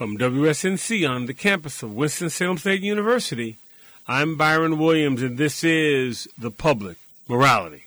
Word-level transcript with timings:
From 0.00 0.16
WSNC 0.16 1.06
on 1.06 1.26
the 1.26 1.34
campus 1.34 1.82
of 1.82 1.92
Winston-Salem 1.92 2.56
State 2.56 2.80
University, 2.80 3.58
I'm 4.08 4.34
Byron 4.34 4.78
Williams, 4.78 5.20
and 5.20 5.36
this 5.36 5.62
is 5.62 6.26
The 6.38 6.50
Public 6.50 6.96
Morality. 7.28 7.84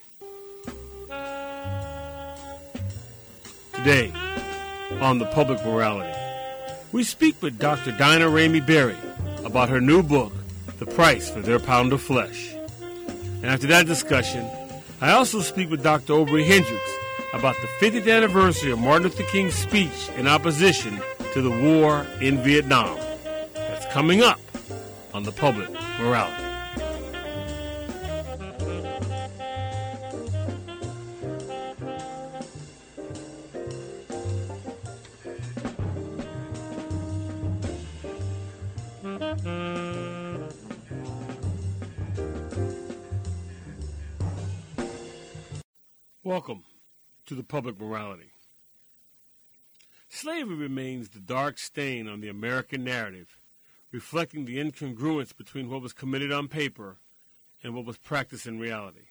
Today, 3.74 4.14
on 5.02 5.18
The 5.18 5.26
Public 5.34 5.66
Morality, 5.66 6.16
we 6.92 7.04
speak 7.04 7.42
with 7.42 7.58
Dr. 7.58 7.92
Daina 7.94 8.30
Ramey 8.30 8.64
Berry 8.64 8.96
about 9.44 9.70
her 9.70 9.82
new 9.82 10.04
book, 10.04 10.34
The 10.78 10.86
Price 10.86 11.32
for 11.32 11.42
Their 11.42 11.58
Pound 11.58 11.94
of 11.94 12.02
Flesh. 12.04 12.54
And 13.42 13.48
after 13.48 13.66
that 13.66 13.88
discussion, 13.88 14.48
I 15.02 15.14
also 15.14 15.42
speak 15.42 15.72
with 15.72 15.82
Dr. 15.82 16.14
Obrey 16.14 16.46
Hendricks 16.46 16.92
about 17.34 17.56
the 17.64 17.68
50th 17.84 18.08
anniversary 18.08 18.72
of 18.72 18.78
Martin 18.78 19.06
Luther 19.06 19.24
King's 19.24 19.56
speech 19.56 20.10
in 20.16 20.28
opposition 20.28 21.02
to 21.34 21.42
the 21.42 21.50
war 21.50 22.06
in 22.22 22.38
Vietnam. 22.44 22.96
That's 23.56 23.92
coming 23.92 24.22
up 24.22 24.40
on 25.16 25.24
the 25.24 25.32
public 25.32 25.68
morality. 26.00 26.44
Welcome 46.24 46.64
to 47.26 47.34
the 47.34 47.42
public 47.42 47.80
morality. 47.80 48.30
Slavery 50.24 50.56
remains 50.56 51.10
the 51.10 51.20
dark 51.20 51.58
stain 51.58 52.08
on 52.08 52.22
the 52.22 52.30
American 52.30 52.86
narrative, 52.86 53.42
reflecting 53.92 54.46
the 54.46 54.56
incongruence 54.56 55.36
between 55.36 55.70
what 55.70 55.82
was 55.82 55.92
committed 55.92 56.32
on 56.32 56.48
paper 56.48 56.96
and 57.62 57.76
what 57.76 57.84
was 57.84 57.98
practiced 57.98 58.48
in 58.48 58.58
reality. 58.58 59.10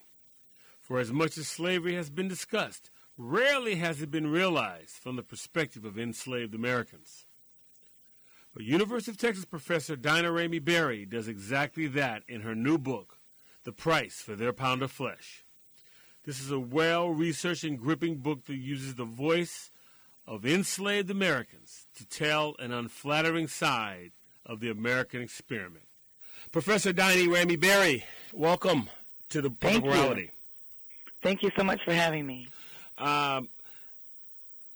For 0.81 0.97
as 0.97 1.11
much 1.11 1.37
as 1.37 1.47
slavery 1.47 1.93
has 1.93 2.09
been 2.09 2.27
discussed, 2.27 2.89
rarely 3.15 3.75
has 3.75 4.01
it 4.01 4.09
been 4.09 4.25
realized 4.25 4.95
from 4.95 5.15
the 5.15 5.21
perspective 5.21 5.85
of 5.85 5.99
enslaved 5.99 6.55
Americans. 6.55 7.27
But 8.51 8.63
University 8.63 9.11
of 9.11 9.19
Texas 9.19 9.45
professor 9.45 9.95
Daina 9.95 10.31
Ramey 10.31 10.65
Berry 10.65 11.05
does 11.05 11.27
exactly 11.27 11.85
that 11.89 12.23
in 12.27 12.41
her 12.41 12.55
new 12.55 12.79
book, 12.79 13.19
The 13.65 13.71
Price 13.71 14.15
for 14.15 14.35
Their 14.35 14.51
Pound 14.51 14.81
of 14.81 14.91
Flesh. 14.91 15.45
This 16.25 16.41
is 16.41 16.49
a 16.49 16.59
well 16.59 17.09
researched 17.09 17.65
and 17.65 17.79
gripping 17.79 18.15
book 18.15 18.45
that 18.45 18.55
uses 18.55 18.95
the 18.95 19.05
voice 19.05 19.69
of 20.27 20.45
enslaved 20.45 21.09
Americans 21.09 21.85
to 21.97 22.05
tell 22.05 22.55
an 22.59 22.71
unflattering 22.71 23.47
side 23.47 24.11
of 24.45 24.59
the 24.59 24.69
American 24.69 25.21
experiment. 25.21 25.83
Professor 26.51 26.93
Daina 26.93 27.27
Ramey 27.27 27.59
Berry, 27.59 28.05
welcome 28.31 28.89
to 29.29 29.41
the 29.41 29.49
Thank 29.49 29.85
Morality. 29.85 30.21
You. 30.21 30.29
Thank 31.21 31.43
you 31.43 31.49
so 31.57 31.63
much 31.63 31.83
for 31.83 31.93
having 31.93 32.25
me. 32.27 32.47
Um, 32.97 33.49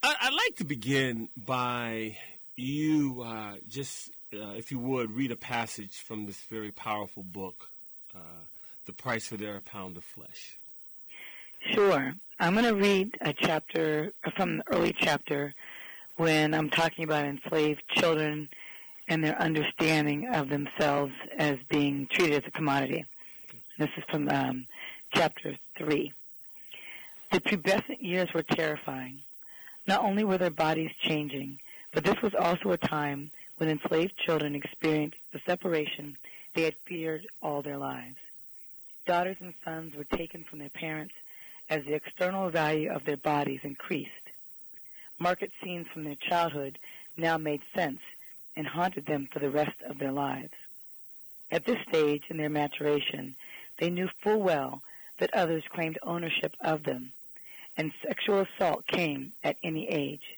I, 0.01 0.15
would 0.23 0.33
like 0.33 0.55
to 0.57 0.63
begin 0.63 1.29
by 1.37 2.17
you 2.55 3.21
uh, 3.25 3.55
just, 3.67 4.09
uh, 4.33 4.53
if 4.55 4.71
you 4.71 4.79
would, 4.79 5.11
read 5.11 5.31
a 5.31 5.35
passage 5.35 5.97
from 5.97 6.25
this 6.25 6.39
very 6.49 6.71
powerful 6.71 7.23
book, 7.23 7.69
uh, 8.15 8.45
The 8.85 8.93
Price 8.93 9.27
for 9.27 9.37
Their 9.37 9.59
Pound 9.61 9.97
of 9.97 10.03
Flesh. 10.03 10.57
Sure. 11.73 12.13
I'm 12.39 12.53
going 12.53 12.65
to 12.65 12.75
read 12.75 13.17
a 13.21 13.33
chapter 13.33 14.13
from 14.35 14.57
the 14.57 14.63
early 14.73 14.93
chapter 14.97 15.53
when 16.15 16.53
I'm 16.53 16.69
talking 16.69 17.03
about 17.03 17.25
enslaved 17.25 17.81
children 17.89 18.47
and 19.09 19.23
their 19.23 19.39
understanding 19.41 20.33
of 20.33 20.49
themselves 20.49 21.11
as 21.37 21.57
being 21.69 22.07
treated 22.07 22.43
as 22.43 22.47
a 22.47 22.51
commodity. 22.51 23.05
This 23.77 23.89
is 23.97 24.03
from 24.09 24.29
um, 24.29 24.65
chapter 25.13 25.57
3. 25.77 26.13
The 27.31 27.41
pubescent 27.41 28.01
years 28.01 28.33
were 28.33 28.43
terrifying. 28.43 29.19
Not 29.87 30.03
only 30.03 30.23
were 30.23 30.37
their 30.37 30.49
bodies 30.49 30.91
changing, 31.01 31.59
but 31.91 32.05
this 32.05 32.21
was 32.21 32.33
also 32.33 32.71
a 32.71 32.77
time 32.77 33.31
when 33.57 33.69
enslaved 33.69 34.17
children 34.17 34.55
experienced 34.55 35.17
the 35.33 35.41
separation 35.45 36.17
they 36.53 36.63
had 36.63 36.75
feared 36.85 37.27
all 37.41 37.61
their 37.61 37.77
lives. 37.77 38.17
Daughters 39.05 39.37
and 39.41 39.53
sons 39.65 39.95
were 39.95 40.05
taken 40.05 40.43
from 40.43 40.59
their 40.59 40.69
parents 40.69 41.13
as 41.69 41.83
the 41.83 41.93
external 41.93 42.49
value 42.49 42.91
of 42.91 43.03
their 43.05 43.17
bodies 43.17 43.59
increased. 43.63 44.11
Market 45.19 45.51
scenes 45.61 45.87
from 45.93 46.03
their 46.03 46.15
childhood 46.15 46.79
now 47.15 47.37
made 47.37 47.61
sense 47.75 47.99
and 48.55 48.67
haunted 48.67 49.05
them 49.05 49.27
for 49.31 49.39
the 49.39 49.49
rest 49.49 49.81
of 49.85 49.97
their 49.97 50.11
lives. 50.11 50.53
At 51.51 51.65
this 51.65 51.77
stage 51.89 52.23
in 52.29 52.37
their 52.37 52.49
maturation, 52.49 53.35
they 53.79 53.89
knew 53.89 54.09
full 54.21 54.41
well 54.41 54.81
that 55.19 55.33
others 55.33 55.63
claimed 55.73 55.97
ownership 56.03 56.55
of 56.61 56.83
them, 56.83 57.11
and 57.75 57.91
sexual 58.05 58.41
assault 58.41 58.85
came 58.87 59.33
at 59.43 59.57
any 59.63 59.87
age. 59.89 60.37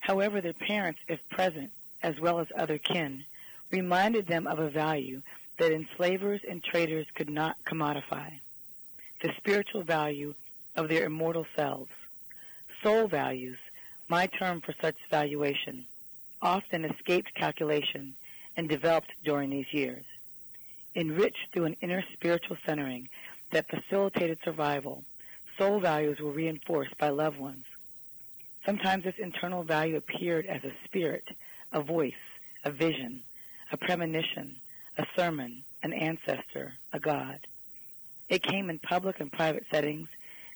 However, 0.00 0.40
their 0.40 0.52
parents, 0.52 1.00
if 1.08 1.20
present, 1.28 1.70
as 2.02 2.20
well 2.20 2.40
as 2.40 2.46
other 2.56 2.78
kin, 2.78 3.24
reminded 3.70 4.26
them 4.26 4.46
of 4.46 4.58
a 4.58 4.70
value 4.70 5.22
that 5.58 5.72
enslavers 5.72 6.40
and 6.48 6.62
traders 6.62 7.06
could 7.14 7.28
not 7.28 7.56
commodify 7.64 8.32
the 9.20 9.32
spiritual 9.36 9.82
value 9.82 10.34
of 10.76 10.88
their 10.88 11.06
immortal 11.06 11.46
selves. 11.56 11.90
Soul 12.82 13.08
values, 13.08 13.58
my 14.08 14.26
term 14.26 14.60
for 14.60 14.74
such 14.80 14.96
valuation, 15.10 15.84
often 16.40 16.84
escaped 16.84 17.34
calculation 17.34 18.14
and 18.56 18.68
developed 18.68 19.10
during 19.24 19.50
these 19.50 19.72
years. 19.72 20.04
Enriched 20.94 21.52
through 21.52 21.66
an 21.66 21.76
inner 21.80 22.02
spiritual 22.12 22.56
centering 22.64 23.08
that 23.50 23.68
facilitated 23.68 24.38
survival, 24.44 25.04
soul 25.56 25.80
values 25.80 26.18
were 26.20 26.30
reinforced 26.30 26.96
by 26.98 27.08
loved 27.08 27.38
ones. 27.38 27.64
Sometimes 28.64 29.04
this 29.04 29.18
internal 29.18 29.62
value 29.62 29.96
appeared 29.96 30.46
as 30.46 30.62
a 30.64 30.72
spirit, 30.84 31.24
a 31.72 31.80
voice, 31.80 32.12
a 32.64 32.70
vision, 32.70 33.22
a 33.72 33.76
premonition, 33.76 34.56
a 34.96 35.06
sermon, 35.16 35.64
an 35.82 35.92
ancestor, 35.92 36.74
a 36.92 37.00
god. 37.00 37.46
It 38.28 38.42
came 38.42 38.68
in 38.68 38.78
public 38.78 39.20
and 39.20 39.32
private 39.32 39.64
settings 39.70 40.08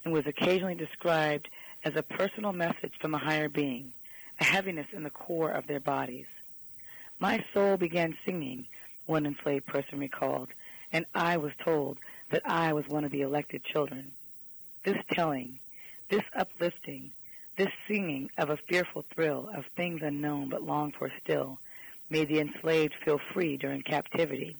and 0.03 0.13
was 0.13 0.27
occasionally 0.27 0.75
described 0.75 1.49
as 1.83 1.95
a 1.95 2.03
personal 2.03 2.53
message 2.53 2.93
from 2.99 3.13
a 3.13 3.19
higher 3.19 3.49
being, 3.49 3.93
a 4.39 4.43
heaviness 4.43 4.87
in 4.93 5.03
the 5.03 5.09
core 5.09 5.51
of 5.51 5.67
their 5.67 5.79
bodies. 5.79 6.27
My 7.19 7.43
soul 7.53 7.77
began 7.77 8.17
singing, 8.25 8.67
one 9.05 9.25
enslaved 9.25 9.65
person 9.65 9.99
recalled, 9.99 10.49
and 10.91 11.05
I 11.15 11.37
was 11.37 11.53
told 11.63 11.97
that 12.29 12.43
I 12.45 12.73
was 12.73 12.87
one 12.87 13.05
of 13.05 13.11
the 13.11 13.21
elected 13.21 13.63
children. 13.63 14.11
This 14.83 14.97
telling, 15.11 15.59
this 16.09 16.23
uplifting, 16.35 17.11
this 17.57 17.71
singing 17.87 18.29
of 18.37 18.49
a 18.49 18.57
fearful 18.57 19.05
thrill 19.13 19.49
of 19.55 19.65
things 19.75 20.01
unknown 20.03 20.49
but 20.49 20.63
longed 20.63 20.95
for 20.95 21.11
still 21.23 21.59
made 22.09 22.27
the 22.27 22.39
enslaved 22.39 22.93
feel 23.03 23.19
free 23.33 23.57
during 23.57 23.81
captivity. 23.81 24.55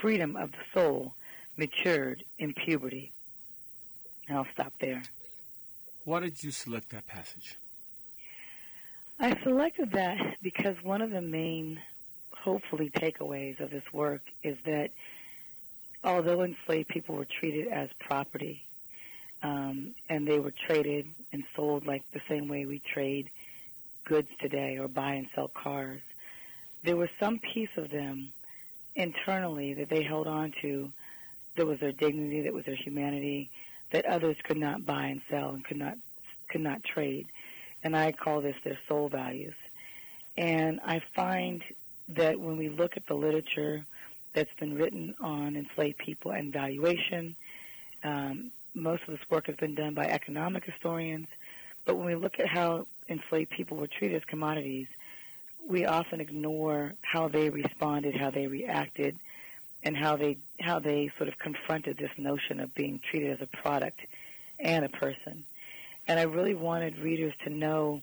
Freedom 0.00 0.36
of 0.36 0.50
the 0.52 0.64
soul 0.72 1.14
matured 1.56 2.24
in 2.38 2.54
puberty. 2.54 3.12
And 4.28 4.38
I'll 4.38 4.46
stop 4.52 4.72
there. 4.80 5.02
Why 6.04 6.20
did 6.20 6.42
you 6.42 6.50
select 6.50 6.90
that 6.90 7.06
passage? 7.06 7.56
I 9.20 9.38
selected 9.42 9.92
that 9.92 10.18
because 10.42 10.76
one 10.82 11.00
of 11.00 11.10
the 11.10 11.22
main, 11.22 11.80
hopefully, 12.32 12.90
takeaways 12.90 13.60
of 13.60 13.70
this 13.70 13.84
work 13.92 14.22
is 14.42 14.56
that 14.66 14.90
although 16.02 16.42
enslaved 16.42 16.88
people 16.88 17.14
were 17.14 17.26
treated 17.26 17.68
as 17.68 17.88
property, 18.00 18.62
um, 19.42 19.94
and 20.08 20.26
they 20.26 20.38
were 20.38 20.52
traded 20.66 21.06
and 21.32 21.44
sold 21.54 21.86
like 21.86 22.02
the 22.12 22.20
same 22.28 22.48
way 22.48 22.66
we 22.66 22.80
trade 22.80 23.30
goods 24.04 24.28
today 24.40 24.78
or 24.78 24.88
buy 24.88 25.14
and 25.14 25.28
sell 25.34 25.48
cars, 25.48 26.00
there 26.82 26.96
was 26.96 27.08
some 27.20 27.38
piece 27.38 27.74
of 27.76 27.90
them 27.90 28.32
internally 28.94 29.74
that 29.74 29.88
they 29.88 30.02
held 30.02 30.26
on 30.26 30.52
to 30.62 30.90
that 31.56 31.66
was 31.66 31.80
their 31.80 31.92
dignity, 31.92 32.42
that 32.42 32.52
was 32.52 32.64
their 32.64 32.74
humanity, 32.74 33.50
that 33.90 34.04
others 34.06 34.36
could 34.42 34.56
not 34.56 34.84
buy 34.84 35.06
and 35.06 35.20
sell 35.30 35.50
and 35.50 35.64
could 35.64 35.76
not 35.76 35.96
could 36.48 36.60
not 36.60 36.84
trade. 36.84 37.26
And 37.82 37.96
I 37.96 38.12
call 38.12 38.40
this 38.40 38.56
their 38.64 38.78
soul 38.88 39.08
values. 39.08 39.54
And 40.36 40.80
I 40.84 41.00
find 41.14 41.62
that 42.08 42.38
when 42.38 42.56
we 42.56 42.68
look 42.68 42.96
at 42.96 43.06
the 43.06 43.14
literature 43.14 43.84
that's 44.32 44.52
been 44.58 44.74
written 44.74 45.14
on 45.20 45.56
enslaved 45.56 45.98
people 45.98 46.32
and 46.32 46.52
valuation, 46.52 47.36
um, 48.02 48.50
most 48.74 49.02
of 49.06 49.16
this 49.16 49.30
work 49.30 49.46
has 49.46 49.56
been 49.56 49.74
done 49.74 49.94
by 49.94 50.06
economic 50.06 50.64
historians. 50.64 51.28
But 51.84 51.96
when 51.96 52.06
we 52.06 52.14
look 52.14 52.40
at 52.40 52.48
how 52.48 52.86
enslaved 53.08 53.50
people 53.50 53.76
were 53.76 53.86
treated 53.86 54.16
as 54.16 54.24
commodities, 54.24 54.88
we 55.68 55.86
often 55.86 56.20
ignore 56.20 56.94
how 57.02 57.28
they 57.28 57.48
responded, 57.48 58.16
how 58.16 58.30
they 58.30 58.46
reacted, 58.46 59.16
and 59.84 59.96
how 59.96 60.16
they 60.16 60.38
how 60.58 60.78
they 60.78 61.10
sort 61.16 61.28
of 61.28 61.38
confronted 61.38 61.98
this 61.98 62.10
notion 62.16 62.58
of 62.58 62.74
being 62.74 63.00
treated 63.10 63.30
as 63.30 63.40
a 63.40 63.56
product 63.62 64.00
and 64.58 64.84
a 64.84 64.88
person. 64.88 65.44
And 66.08 66.18
I 66.18 66.24
really 66.24 66.54
wanted 66.54 66.98
readers 66.98 67.34
to 67.44 67.50
know 67.50 68.00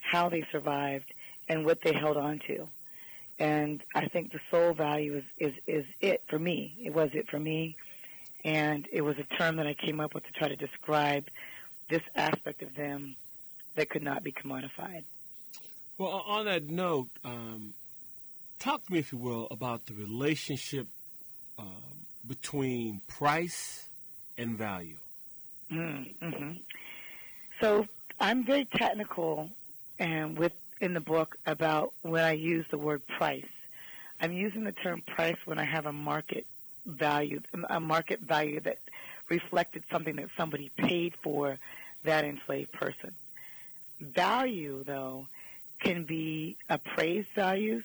how 0.00 0.28
they 0.28 0.46
survived 0.52 1.12
and 1.48 1.64
what 1.64 1.80
they 1.82 1.92
held 1.92 2.16
on 2.16 2.40
to. 2.46 2.68
And 3.38 3.82
I 3.94 4.06
think 4.06 4.32
the 4.32 4.40
soul 4.50 4.74
value 4.74 5.16
is, 5.16 5.24
is, 5.38 5.54
is 5.66 5.86
it 6.00 6.22
for 6.28 6.38
me. 6.38 6.76
It 6.84 6.94
was 6.94 7.10
it 7.14 7.28
for 7.28 7.38
me. 7.38 7.76
And 8.44 8.86
it 8.92 9.02
was 9.02 9.16
a 9.18 9.24
term 9.36 9.56
that 9.56 9.66
I 9.66 9.74
came 9.74 10.00
up 10.00 10.14
with 10.14 10.24
to 10.24 10.32
try 10.32 10.48
to 10.48 10.56
describe 10.56 11.26
this 11.90 12.02
aspect 12.14 12.62
of 12.62 12.74
them 12.76 13.16
that 13.74 13.90
could 13.90 14.02
not 14.02 14.22
be 14.22 14.32
commodified. 14.32 15.04
Well, 15.98 16.10
on 16.26 16.46
that 16.46 16.68
note, 16.68 17.08
um, 17.24 17.74
talk 18.58 18.84
to 18.86 18.92
me, 18.92 18.98
if 18.98 19.12
you 19.12 19.18
will, 19.18 19.48
about 19.50 19.86
the 19.86 19.94
relationship 19.94 20.86
um, 21.58 22.06
between 22.26 23.00
price 23.08 23.88
and 24.36 24.56
value. 24.56 24.96
Mm-hmm. 25.70 26.52
So 27.60 27.86
I'm 28.20 28.44
very 28.44 28.64
technical 28.64 29.50
and 29.98 30.38
with 30.38 30.52
in 30.80 30.92
the 30.92 31.00
book 31.00 31.36
about 31.46 31.92
when 32.02 32.24
I 32.24 32.32
use 32.32 32.66
the 32.70 32.78
word 32.78 33.06
price. 33.06 33.46
I'm 34.20 34.32
using 34.32 34.64
the 34.64 34.72
term 34.72 35.02
price 35.06 35.36
when 35.44 35.58
I 35.58 35.64
have 35.64 35.86
a 35.86 35.92
market 35.92 36.46
value, 36.86 37.40
a 37.68 37.80
market 37.80 38.20
value 38.20 38.60
that 38.60 38.78
reflected 39.28 39.84
something 39.90 40.16
that 40.16 40.28
somebody 40.36 40.70
paid 40.76 41.14
for 41.22 41.58
that 42.04 42.24
enslaved 42.24 42.72
person. 42.72 43.14
Value, 44.00 44.84
though, 44.84 45.26
can 45.80 46.04
be 46.04 46.56
appraised 46.68 47.28
values. 47.34 47.84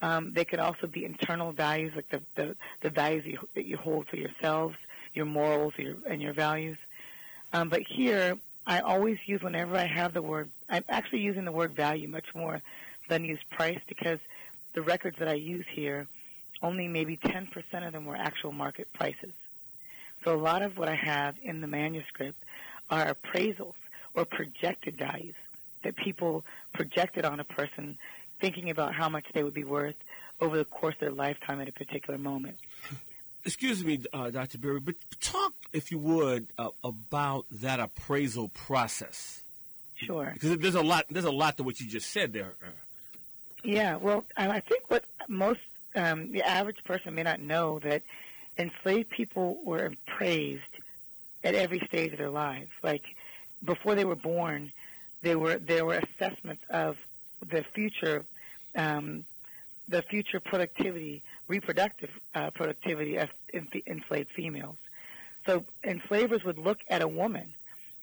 Um, 0.00 0.32
they 0.32 0.44
could 0.44 0.60
also 0.60 0.86
be 0.86 1.04
internal 1.04 1.52
values, 1.52 1.92
like 1.96 2.08
the, 2.08 2.22
the, 2.36 2.56
the 2.82 2.90
values 2.90 3.24
you, 3.26 3.38
that 3.54 3.64
you 3.66 3.76
hold 3.76 4.06
for 4.06 4.16
yourselves, 4.16 4.76
your 5.14 5.26
morals, 5.26 5.74
your, 5.76 5.96
and 6.08 6.22
your 6.22 6.32
values. 6.32 6.78
Um, 7.52 7.68
but 7.68 7.82
here, 7.82 8.36
I 8.66 8.80
always 8.80 9.18
use 9.26 9.42
whenever 9.42 9.76
I 9.76 9.86
have 9.86 10.12
the 10.12 10.22
word. 10.22 10.50
I'm 10.68 10.84
actually 10.88 11.20
using 11.20 11.44
the 11.44 11.52
word 11.52 11.74
value 11.74 12.08
much 12.08 12.34
more 12.34 12.60
than 13.08 13.24
use 13.24 13.40
price 13.50 13.80
because 13.88 14.20
the 14.74 14.82
records 14.82 15.18
that 15.18 15.28
I 15.28 15.34
use 15.34 15.66
here, 15.70 16.06
only 16.62 16.86
maybe 16.86 17.16
10% 17.16 17.48
of 17.86 17.92
them 17.92 18.04
were 18.04 18.16
actual 18.16 18.52
market 18.52 18.92
prices. 18.92 19.32
So 20.24 20.34
a 20.34 20.36
lot 20.36 20.62
of 20.62 20.76
what 20.76 20.88
I 20.88 20.94
have 20.94 21.36
in 21.42 21.60
the 21.60 21.66
manuscript 21.66 22.42
are 22.90 23.14
appraisals 23.14 23.74
or 24.14 24.24
projected 24.24 24.96
values 24.96 25.34
that 25.82 25.96
people 25.96 26.44
projected 26.74 27.24
on 27.24 27.40
a 27.40 27.44
person 27.44 27.96
thinking 28.40 28.70
about 28.70 28.94
how 28.94 29.08
much 29.08 29.26
they 29.34 29.42
would 29.42 29.54
be 29.54 29.64
worth 29.64 29.96
over 30.40 30.56
the 30.56 30.64
course 30.64 30.94
of 30.94 31.00
their 31.00 31.10
lifetime 31.10 31.60
at 31.60 31.68
a 31.68 31.72
particular 31.72 32.18
moment. 32.18 32.56
Excuse 33.44 33.84
me, 33.84 34.00
uh, 34.12 34.30
Dr. 34.30 34.58
Berry, 34.58 34.80
but 34.80 34.96
talk, 35.20 35.52
if 35.72 35.90
you 35.90 35.98
would, 35.98 36.48
uh, 36.58 36.68
about 36.84 37.46
that 37.50 37.80
appraisal 37.80 38.48
process. 38.48 39.42
Sure. 39.94 40.30
Because 40.32 40.58
there's 40.58 40.74
a 40.74 40.82
lot. 40.82 41.06
There's 41.10 41.24
a 41.24 41.30
lot 41.30 41.56
to 41.56 41.62
what 41.62 41.80
you 41.80 41.88
just 41.88 42.10
said 42.10 42.32
there. 42.32 42.54
Yeah. 43.64 43.96
Well, 43.96 44.24
I 44.36 44.60
think 44.60 44.84
what 44.88 45.04
most 45.28 45.60
um, 45.94 46.30
the 46.32 46.42
average 46.42 46.82
person 46.84 47.14
may 47.14 47.22
not 47.22 47.40
know 47.40 47.78
that 47.80 48.02
enslaved 48.56 49.10
people 49.10 49.58
were 49.64 49.92
appraised 50.06 50.62
at 51.44 51.54
every 51.54 51.80
stage 51.86 52.12
of 52.12 52.18
their 52.18 52.30
lives. 52.30 52.70
Like 52.82 53.02
before 53.64 53.94
they 53.94 54.04
were 54.04 54.16
born, 54.16 54.72
there 55.22 55.38
were 55.38 55.58
there 55.58 55.84
were 55.84 56.00
assessments 56.00 56.62
of 56.70 56.96
the 57.46 57.64
future, 57.74 58.24
um, 58.74 59.24
the 59.88 60.02
future 60.02 60.40
productivity 60.40 61.22
reproductive 61.46 62.10
uh, 62.34 62.50
productivity 62.50 63.16
of 63.16 63.30
enslaved 63.86 64.30
females. 64.30 64.76
So 65.46 65.64
enslavers 65.82 66.44
would 66.44 66.58
look 66.58 66.78
at 66.88 67.00
a 67.00 67.08
woman 67.08 67.54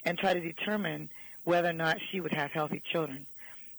and 0.04 0.18
try 0.18 0.34
to 0.34 0.40
determine 0.40 1.10
whether 1.44 1.70
or 1.70 1.74
not 1.74 1.98
she 2.12 2.20
would 2.20 2.34
have 2.34 2.52
healthy 2.52 2.82
children, 2.92 3.26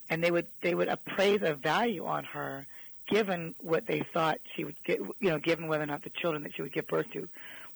and 0.08 0.22
they 0.22 0.30
would 0.30 0.46
they 0.60 0.74
would 0.74 0.88
appraise 0.88 1.42
a 1.42 1.54
value 1.54 2.06
on 2.06 2.24
her 2.24 2.66
given 3.08 3.54
what 3.60 3.86
they 3.86 4.00
thought 4.12 4.40
she 4.54 4.64
would 4.64 4.76
get, 4.84 4.98
you 4.98 5.30
know, 5.30 5.38
given 5.38 5.68
whether 5.68 5.84
or 5.84 5.86
not 5.86 6.02
the 6.02 6.10
children 6.10 6.42
that 6.42 6.54
she 6.54 6.62
would 6.62 6.72
give 6.72 6.86
birth 6.86 7.10
to 7.12 7.28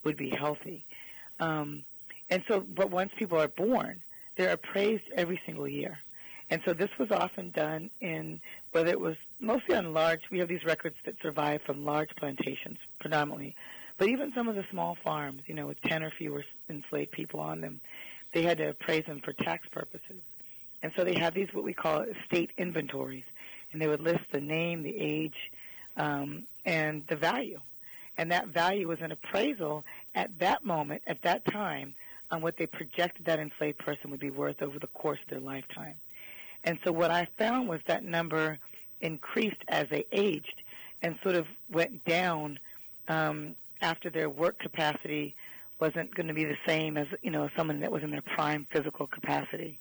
would 0.05 0.17
be 0.17 0.29
healthy. 0.29 0.85
Um, 1.39 1.83
and 2.29 2.43
so, 2.49 2.61
but 2.61 2.91
once 2.91 3.13
people 3.17 3.39
are 3.41 3.49
born, 3.49 4.01
they're 4.37 4.53
appraised 4.53 5.05
every 5.15 5.41
single 5.45 5.69
year. 5.69 5.99
And 6.51 6.61
so 6.65 6.73
this 6.73 6.91
was 6.99 7.11
often 7.13 7.51
done 7.51 7.91
in 8.01 8.41
whether 8.73 8.91
it 8.91 9.01
was 9.01 9.17
mostly 9.39 9.77
on 9.77 9.93
large, 9.93 10.23
we 10.31 10.41
have 10.41 10.49
these 10.49 10.65
records 10.65 10.97
that 11.05 11.15
survive 11.23 11.63
from 11.63 11.85
large 11.85 12.11
plantations 12.17 12.79
predominantly, 12.99 13.55
but 13.99 14.09
even 14.09 14.33
some 14.33 14.49
of 14.49 14.57
the 14.57 14.65
small 14.71 14.97
farms, 14.97 15.43
you 15.47 15.55
know, 15.55 15.67
with 15.67 15.81
10 15.83 16.03
or 16.03 16.11
fewer 16.11 16.45
enslaved 16.69 17.13
people 17.13 17.39
on 17.39 17.61
them, 17.61 17.81
they 18.33 18.43
had 18.43 18.59
to 18.59 18.71
appraise 18.71 19.07
them 19.07 19.21
for 19.21 19.33
tax 19.33 19.69
purposes. 19.69 20.23
And 20.83 20.93
so 20.97 21.05
they 21.05 21.15
have 21.15 21.35
these 21.35 21.53
what 21.53 21.65
we 21.65 21.75
call 21.75 22.05
state 22.27 22.51
inventories, 22.57 23.25
and 23.73 23.81
they 23.81 23.87
would 23.87 24.01
list 24.01 24.25
the 24.33 24.41
name, 24.41 24.83
the 24.83 24.97
age, 24.97 25.53
um, 25.97 26.45
and 26.65 27.07
the 27.07 27.17
value. 27.17 27.61
And 28.17 28.33
that 28.33 28.49
value 28.49 28.89
was 28.89 29.01
an 29.01 29.13
appraisal 29.13 29.85
at 30.15 30.39
that 30.39 30.65
moment, 30.65 31.03
at 31.07 31.23
that 31.23 31.45
time, 31.45 31.95
on 32.31 32.41
what 32.41 32.57
they 32.57 32.67
projected 32.67 33.27
that 33.27 33.39
enslaved 33.39 33.79
person 33.79 34.11
would 34.11 34.21
be 34.21 34.31
worth 34.31 34.63
over 34.63 34.79
the 34.79 34.87
course 34.89 35.19
of 35.23 35.31
their 35.31 35.41
lifetime. 35.41 35.95
And 36.65 36.79
so 36.85 36.93
what 36.93 37.11
I 37.11 37.27
found 37.39 37.69
was 37.69 37.81
that 37.87 38.05
number 38.05 38.59
increased 39.01 39.63
as 39.69 39.89
they 39.89 40.05
aged 40.13 40.63
and 41.03 41.19
sort 41.23 41.35
of 41.35 41.47
went 41.71 42.05
down 42.05 42.59
um, 43.09 43.55
after 43.81 44.11
their 44.11 44.29
work 44.29 44.59
capacity 44.59 45.35
wasn't 45.81 46.15
going 46.15 46.27
to 46.27 46.35
be 46.35 46.45
the 46.45 46.59
same 46.67 46.97
as 46.99 47.07
you 47.23 47.31
know 47.31 47.49
someone 47.57 47.81
that 47.81 47.91
was 47.91 48.03
in 48.03 48.11
their 48.11 48.23
prime 48.23 48.67
physical 48.71 49.07
capacity. 49.07 49.79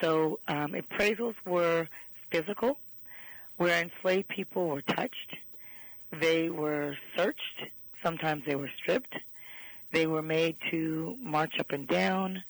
So 0.00 0.38
um, 0.48 0.72
appraisals 0.72 1.34
were 1.44 1.88
physical, 2.30 2.78
where 3.56 3.82
enslaved 3.82 4.28
people 4.28 4.68
were 4.68 4.82
touched. 4.82 5.36
They 6.12 6.48
were 6.48 6.96
searched. 7.16 7.66
Sometimes 8.02 8.44
they 8.46 8.54
were 8.54 8.70
stripped. 8.78 9.14
They 9.92 10.06
were 10.06 10.22
made 10.22 10.56
to 10.70 11.16
march 11.20 11.58
up 11.58 11.72
and 11.72 11.86
down, 11.86 12.42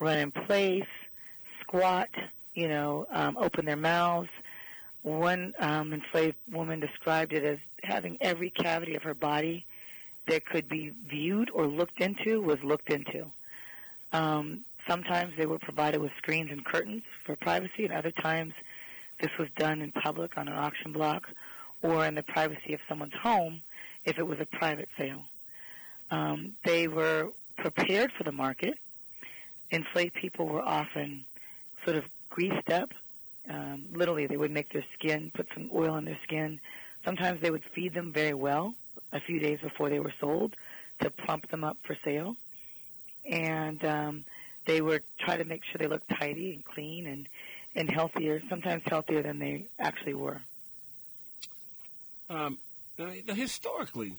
run 0.00 0.18
in 0.18 0.32
place, 0.32 0.88
squat, 1.60 2.10
you 2.54 2.68
know, 2.68 3.06
um, 3.10 3.36
open 3.36 3.64
their 3.64 3.76
mouths. 3.76 4.30
One 5.02 5.54
um, 5.58 5.92
enslaved 5.92 6.36
woman 6.50 6.80
described 6.80 7.32
it 7.32 7.44
as 7.44 7.58
having 7.82 8.18
every 8.20 8.50
cavity 8.50 8.94
of 8.94 9.02
her 9.02 9.14
body 9.14 9.64
that 10.26 10.44
could 10.46 10.68
be 10.68 10.92
viewed 11.08 11.50
or 11.50 11.66
looked 11.66 12.00
into 12.00 12.40
was 12.40 12.62
looked 12.62 12.90
into. 12.90 13.26
Um, 14.12 14.64
sometimes 14.86 15.34
they 15.36 15.46
were 15.46 15.58
provided 15.58 16.00
with 16.00 16.12
screens 16.18 16.50
and 16.50 16.64
curtains 16.64 17.02
for 17.24 17.34
privacy, 17.36 17.84
and 17.84 17.92
other 17.92 18.12
times 18.12 18.54
this 19.20 19.30
was 19.38 19.48
done 19.56 19.80
in 19.80 19.92
public 19.92 20.36
on 20.38 20.48
an 20.48 20.54
auction 20.54 20.92
block 20.92 21.28
or 21.82 22.06
in 22.06 22.14
the 22.14 22.22
privacy 22.22 22.74
of 22.74 22.80
someone's 22.88 23.14
home 23.14 23.60
if 24.04 24.18
it 24.18 24.26
was 24.26 24.38
a 24.40 24.46
private 24.46 24.88
sale. 24.96 25.24
Um, 26.10 26.54
they 26.64 26.88
were 26.88 27.32
prepared 27.56 28.12
for 28.12 28.24
the 28.24 28.32
market. 28.32 28.78
Enslaved 29.70 30.14
people 30.14 30.46
were 30.46 30.62
often 30.62 31.24
sort 31.84 31.96
of 31.96 32.04
greased 32.32 32.70
up. 32.70 32.90
Um, 33.48 33.86
literally, 33.92 34.26
they 34.26 34.36
would 34.36 34.50
make 34.50 34.72
their 34.72 34.84
skin, 34.94 35.30
put 35.34 35.46
some 35.54 35.70
oil 35.74 35.90
on 35.90 36.04
their 36.04 36.18
skin. 36.22 36.60
Sometimes 37.04 37.40
they 37.40 37.50
would 37.50 37.64
feed 37.74 37.94
them 37.94 38.12
very 38.12 38.34
well 38.34 38.74
a 39.12 39.20
few 39.20 39.38
days 39.38 39.58
before 39.60 39.90
they 39.90 40.00
were 40.00 40.14
sold 40.20 40.54
to 41.00 41.10
plump 41.10 41.48
them 41.50 41.64
up 41.64 41.76
for 41.82 41.96
sale. 42.04 42.36
And 43.28 43.84
um, 43.84 44.24
they 44.66 44.80
would 44.80 45.02
try 45.18 45.36
to 45.36 45.44
make 45.44 45.62
sure 45.64 45.78
they 45.78 45.88
looked 45.88 46.08
tidy 46.08 46.54
and 46.54 46.64
clean 46.64 47.06
and, 47.06 47.28
and 47.74 47.90
healthier, 47.90 48.40
sometimes 48.48 48.82
healthier 48.86 49.22
than 49.22 49.38
they 49.38 49.66
actually 49.78 50.14
were. 50.14 50.40
Um, 52.30 52.58
historically, 53.26 54.14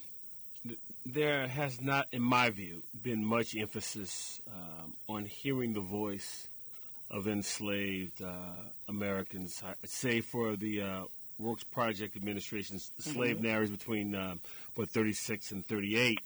there 1.06 1.48
has 1.48 1.82
not, 1.82 2.08
in 2.12 2.22
my 2.22 2.50
view, 2.50 2.84
been 3.02 3.24
much 3.24 3.56
emphasis 3.56 4.42
um, 4.54 4.94
on 5.08 5.26
hearing 5.26 5.74
the 5.74 5.82
voice 5.82 6.48
of 7.10 7.28
enslaved 7.28 8.22
uh, 8.22 8.56
Americans, 8.88 9.62
save 9.86 10.26
for 10.26 10.56
the 10.56 10.82
uh, 10.82 11.04
Works 11.38 11.64
Project 11.64 12.16
Administration's 12.16 12.92
slave 13.00 13.38
mm-hmm. 13.38 13.46
narratives 13.46 13.72
between 13.72 14.16
uh, 14.16 14.36
what 14.76 14.90
36 14.90 15.52
and 15.52 15.66
38. 15.66 16.20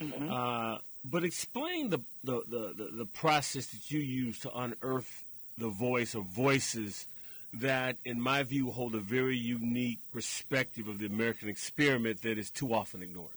Mm-hmm. 0.00 0.30
Uh, 0.30 0.78
but 1.04 1.24
explain 1.24 1.90
the, 1.90 1.98
the, 2.24 2.42
the, 2.48 2.88
the, 2.92 3.06
process 3.06 3.66
that 3.66 3.90
you 3.90 4.00
use 4.00 4.38
to 4.40 4.50
unearth 4.50 5.24
the 5.58 5.68
voice 5.68 6.14
or 6.14 6.22
voices 6.24 7.06
that, 7.52 7.96
in 8.04 8.20
my 8.20 8.42
view, 8.42 8.70
hold 8.70 8.94
a 8.94 9.00
very 9.00 9.36
unique 9.36 10.00
perspective 10.12 10.88
of 10.88 10.98
the 10.98 11.06
American 11.06 11.48
experiment 11.48 12.22
that 12.22 12.38
is 12.38 12.50
too 12.50 12.72
often 12.72 13.02
ignored. 13.02 13.30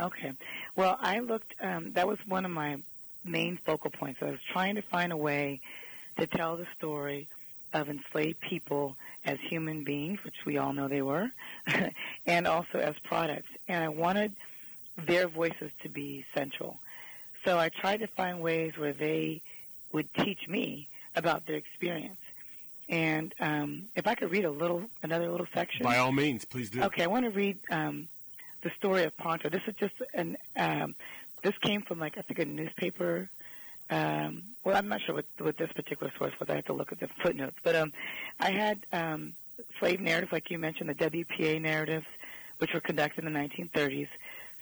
Okay. 0.00 0.32
Well, 0.76 0.96
I 1.00 1.20
looked, 1.20 1.54
um, 1.60 1.92
that 1.92 2.08
was 2.08 2.18
one 2.26 2.44
of 2.44 2.50
my 2.50 2.78
main 3.24 3.58
focal 3.64 3.90
points. 3.90 4.20
I 4.22 4.30
was 4.30 4.40
trying 4.52 4.76
to 4.76 4.82
find 4.82 5.12
a 5.12 5.16
way 5.16 5.60
to 6.18 6.26
tell 6.26 6.56
the 6.56 6.66
story 6.76 7.28
of 7.72 7.88
enslaved 7.88 8.40
people 8.40 8.96
as 9.24 9.38
human 9.40 9.84
beings, 9.84 10.18
which 10.24 10.34
we 10.46 10.56
all 10.56 10.72
know 10.72 10.88
they 10.88 11.02
were, 11.02 11.30
and 12.26 12.46
also 12.46 12.78
as 12.78 12.94
products. 13.04 13.48
And 13.68 13.84
I 13.84 13.88
wanted 13.88 14.32
their 14.96 15.28
voices 15.28 15.70
to 15.82 15.88
be 15.88 16.24
central. 16.34 16.78
So 17.44 17.58
I 17.58 17.68
tried 17.68 18.00
to 18.00 18.06
find 18.06 18.40
ways 18.40 18.76
where 18.76 18.92
they 18.92 19.42
would 19.92 20.12
teach 20.14 20.48
me 20.48 20.88
about 21.14 21.46
their 21.46 21.56
experience. 21.56 22.18
And 22.88 23.34
um, 23.38 23.84
if 23.94 24.06
I 24.06 24.14
could 24.14 24.30
read 24.30 24.44
a 24.44 24.50
little, 24.50 24.82
another 25.02 25.30
little 25.30 25.46
section. 25.52 25.84
By 25.84 25.98
all 25.98 26.12
means, 26.12 26.44
please 26.44 26.70
do. 26.70 26.82
Okay, 26.84 27.02
I 27.02 27.06
want 27.06 27.26
to 27.26 27.30
read 27.30 27.58
um, 27.70 28.08
the 28.62 28.70
story 28.78 29.04
of 29.04 29.16
Ponto. 29.16 29.50
This 29.50 29.62
is 29.66 29.74
just 29.76 29.94
an. 30.14 30.36
Um, 30.56 30.94
this 31.42 31.56
came 31.58 31.82
from 31.82 31.98
like 31.98 32.16
I 32.16 32.22
think 32.22 32.38
a 32.38 32.44
newspaper. 32.46 33.28
Um, 33.90 34.42
well, 34.64 34.76
I'm 34.76 34.88
not 34.88 35.00
sure 35.00 35.14
what, 35.14 35.24
what 35.38 35.56
this 35.56 35.72
particular 35.72 36.12
source 36.18 36.32
was. 36.38 36.48
I 36.48 36.56
have 36.56 36.66
to 36.66 36.72
look 36.72 36.92
at 36.92 37.00
the 37.00 37.08
footnotes. 37.22 37.56
But 37.62 37.76
um, 37.76 37.92
I 38.40 38.50
had 38.50 38.84
um, 38.92 39.32
slave 39.78 40.00
narratives, 40.00 40.32
like 40.32 40.50
you 40.50 40.58
mentioned, 40.58 40.90
the 40.90 40.94
WPA 40.94 41.60
narratives, 41.60 42.06
which 42.58 42.74
were 42.74 42.80
conducted 42.80 43.24
in 43.24 43.32
the 43.32 43.38
1930s. 43.38 44.08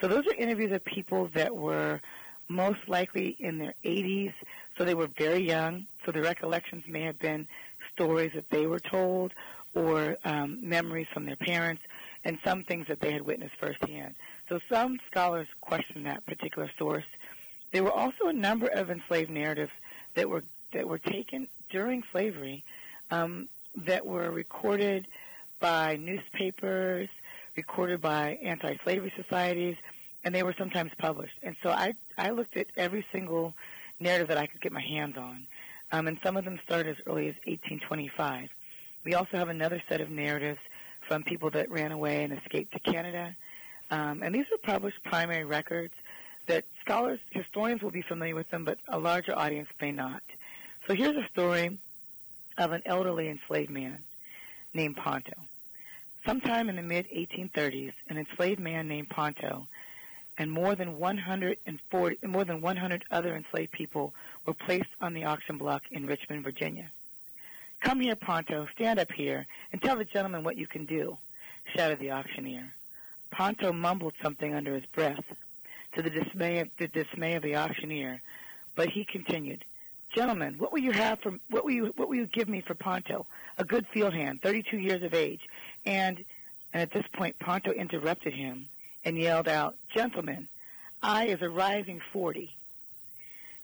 So 0.01 0.09
those 0.09 0.27
are 0.27 0.35
interviews 0.35 0.73
of 0.73 0.85
people 0.85 1.29
that 1.35 1.55
were 1.57 2.01
most 2.49 2.81
likely 2.87 3.37
in 3.41 3.59
their 3.59 3.75
80s, 3.85 4.33
so 4.77 4.85
they 4.85 4.95
were 4.95 5.09
very 5.09 5.43
young. 5.43 5.87
So 6.05 6.13
the 6.13 6.23
recollections 6.23 6.85
may 6.87 7.03
have 7.03 7.19
been 7.19 7.49
stories 7.93 8.33
that 8.35 8.49
they 8.51 8.67
were 8.67 8.79
told 8.79 9.33
or 9.75 10.17
um, 10.25 10.59
memories 10.63 11.07
from 11.13 11.25
their 11.27 11.37
parents 11.37 11.83
and 12.25 12.39
some 12.45 12.65
things 12.65 12.87
that 12.89 13.01
they 13.01 13.13
had 13.13 13.23
witnessed 13.23 13.55
firsthand. 13.57 14.15
So 14.49 14.61
some 14.69 14.99
scholars 15.11 15.49
question 15.61 16.05
that 16.05 16.25
particular 16.27 16.71
source. 16.79 17.05
There 17.77 17.85
were 17.85 17.93
also 17.93 18.29
a 18.29 18.33
number 18.33 18.69
of 18.69 18.91
enslaved 18.91 19.29
narratives 19.29 19.71
that 20.15 20.31
were 20.31 20.43
that 20.73 20.89
were 20.89 20.97
taken 20.97 21.47
during 21.69 22.05
slavery 22.11 22.65
um, 23.11 23.51
that 23.85 24.07
were 24.07 24.31
recorded 24.31 25.07
by 25.61 25.97
newspapers, 25.97 27.11
recorded 27.55 28.01
by 28.01 28.39
anti-slavery 28.43 29.13
societies, 29.15 29.77
and 30.25 30.35
they 30.35 30.43
were 30.43 30.55
sometimes 30.57 30.91
published. 30.97 31.37
And 31.43 31.55
so 31.63 31.69
I 31.69 31.93
I 32.17 32.31
looked 32.31 32.57
at 32.57 32.69
every 32.79 33.05
single 33.13 33.53
narrative 34.01 34.29
that 34.29 34.39
I 34.39 34.47
could 34.47 34.63
get 34.63 34.73
my 34.73 34.81
hands 34.81 35.19
on, 35.19 35.47
um, 35.93 36.09
and 36.09 36.19
some 36.23 36.39
of 36.39 36.47
them 36.47 36.59
started 36.65 36.97
as 36.97 37.07
early 37.07 37.29
as 37.29 37.35
1825. 37.45 38.49
We 39.05 39.13
also 39.13 39.37
have 39.37 39.51
another 39.51 39.83
set 39.87 40.01
of 40.01 40.09
narratives 40.09 40.61
from 41.07 41.25
people 41.25 41.51
that 41.51 41.71
ran 41.71 41.93
away 41.93 42.25
and 42.25 42.33
escaped 42.33 42.73
to 42.73 42.79
Canada, 42.79 43.37
um, 43.91 44.23
and 44.23 44.35
these 44.35 44.47
are 44.51 44.57
published 44.63 45.05
primary 45.05 45.45
records 45.45 45.93
that 46.47 46.65
scholars, 46.81 47.21
historians 47.31 47.83
will 47.83 47.91
be 47.91 48.03
familiar 48.03 48.35
with 48.35 48.51
them, 48.51 48.65
but 48.65 48.79
a 48.89 48.99
larger 48.99 49.37
audience 49.37 49.69
may 49.81 49.93
not. 49.93 50.23
So 50.87 50.95
here's 50.95 51.17
a 51.17 51.29
story 51.33 51.79
of 52.59 52.73
an 52.73 52.83
elderly 52.87 53.29
enslaved 53.29 53.71
man 53.71 53.99
named 54.73 54.97
Ponto. 54.97 55.33
Sometime 56.25 56.69
in 56.69 56.77
the 56.77 56.83
mid 56.83 57.09
1830s, 57.11 57.93
an 58.09 58.19
enslaved 58.19 58.61
man 58.61 58.89
named 58.89 59.09
Ponto 59.11 59.67
and 60.39 60.51
more 60.51 60.75
than 60.75 60.99
140, 60.99 62.27
more 62.27 62.45
than 62.45 62.61
100 62.61 63.05
other 63.11 63.35
enslaved 63.35 63.73
people 63.73 64.15
were 64.45 64.55
placed 64.55 64.91
on 65.01 65.15
the 65.15 65.25
auction 65.25 65.57
block 65.57 65.83
in 65.91 66.07
Richmond, 66.07 66.45
Virginia. 66.45 66.91
Come 67.81 68.01
here, 68.01 68.17
Ponto, 68.17 68.67
stand 68.75 68.99
up 68.99 69.13
here, 69.13 69.47
and 69.73 69.81
tell 69.81 69.97
the 69.97 70.05
gentleman 70.05 70.45
what 70.45 70.57
you 70.57 70.67
can 70.67 70.85
do, 70.85 71.17
shouted 71.75 72.01
the 72.01 72.11
auctioneer. 72.11 72.73
Ponto 73.31 73.73
mumbled 73.73 74.15
something 74.23 74.55
under 74.55 74.75
his 74.75 74.87
breath, 74.87 75.25
to 75.97 76.03
the 76.03 76.11
dismay 76.11 76.61
of 76.61 76.69
the 76.77 76.89
dismay 76.89 77.35
of 77.35 77.43
the 77.43 77.57
auctioneer, 77.57 78.21
but 78.75 78.91
he 78.91 79.05
continued, 79.05 79.65
"Gentlemen, 80.15 80.59
what 80.59 80.71
will 80.71 80.83
you 80.83 80.93
have 80.93 81.21
for 81.21 81.33
what 81.49 81.65
will 81.65 81.73
you 81.73 81.87
what 81.97 82.09
will 82.09 82.17
you 82.17 82.27
give 82.27 82.49
me 82.49 82.61
for 82.61 82.75
Ponto? 82.75 83.27
A 83.57 83.65
good 83.65 83.87
field 83.89 84.13
hand, 84.13 84.43
32 84.43 84.79
years 84.79 85.03
of 85.03 85.15
age." 85.15 85.41
And 85.87 86.23
and 86.75 86.83
at 86.83 86.91
this 86.91 87.07
point 87.15 87.39
Ponto 87.39 87.73
interrupted 87.73 88.35
him 88.35 88.69
and 89.05 89.19
yelled 89.19 89.49
out, 89.49 89.77
"Gentlemen, 89.95 90.49
I 91.03 91.29
is 91.29 91.41
a 91.41 91.49
rising 91.49 92.01
40." 92.13 92.55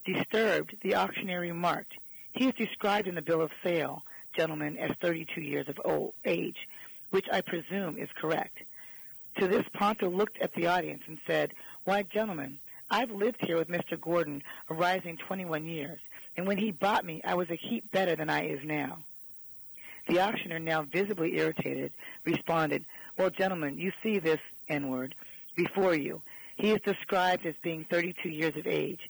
Disturbed, 0.06 0.76
the 0.80 0.94
auctioneer 0.94 1.40
remarked, 1.40 1.94
"He 2.32 2.48
is 2.48 2.54
described 2.54 3.08
in 3.08 3.14
the 3.14 3.22
bill 3.22 3.42
of 3.42 3.52
sale, 3.62 4.04
gentlemen, 4.34 4.78
as 4.78 4.96
32 4.96 5.42
years 5.42 5.68
of 5.68 5.78
old 5.84 6.14
age, 6.24 6.66
which 7.10 7.28
I 7.30 7.42
presume 7.42 7.98
is 7.98 8.10
correct." 8.12 8.62
To 9.38 9.48
this, 9.48 9.64
Ponto 9.72 10.10
looked 10.10 10.38
at 10.40 10.54
the 10.54 10.66
audience 10.66 11.02
and 11.06 11.18
said, 11.26 11.52
Why, 11.84 12.02
gentlemen, 12.02 12.58
I've 12.90 13.10
lived 13.10 13.38
here 13.40 13.56
with 13.56 13.68
Mr. 13.68 13.98
Gordon 13.98 14.42
a 14.68 14.74
rising 14.74 15.16
21 15.16 15.64
years, 15.64 15.98
and 16.36 16.46
when 16.46 16.58
he 16.58 16.70
bought 16.70 17.04
me, 17.04 17.22
I 17.24 17.34
was 17.34 17.50
a 17.50 17.56
heap 17.56 17.90
better 17.90 18.14
than 18.14 18.28
I 18.28 18.46
is 18.46 18.60
now. 18.64 18.98
The 20.08 20.20
auctioneer, 20.20 20.58
now 20.58 20.82
visibly 20.82 21.38
irritated, 21.38 21.92
responded, 22.24 22.84
Well, 23.16 23.30
gentlemen, 23.30 23.78
you 23.78 23.92
see 24.02 24.18
this 24.18 24.40
N-word 24.68 25.14
before 25.56 25.94
you. 25.94 26.20
He 26.56 26.70
is 26.70 26.80
described 26.82 27.46
as 27.46 27.54
being 27.62 27.84
32 27.84 28.28
years 28.28 28.56
of 28.56 28.66
age. 28.66 29.08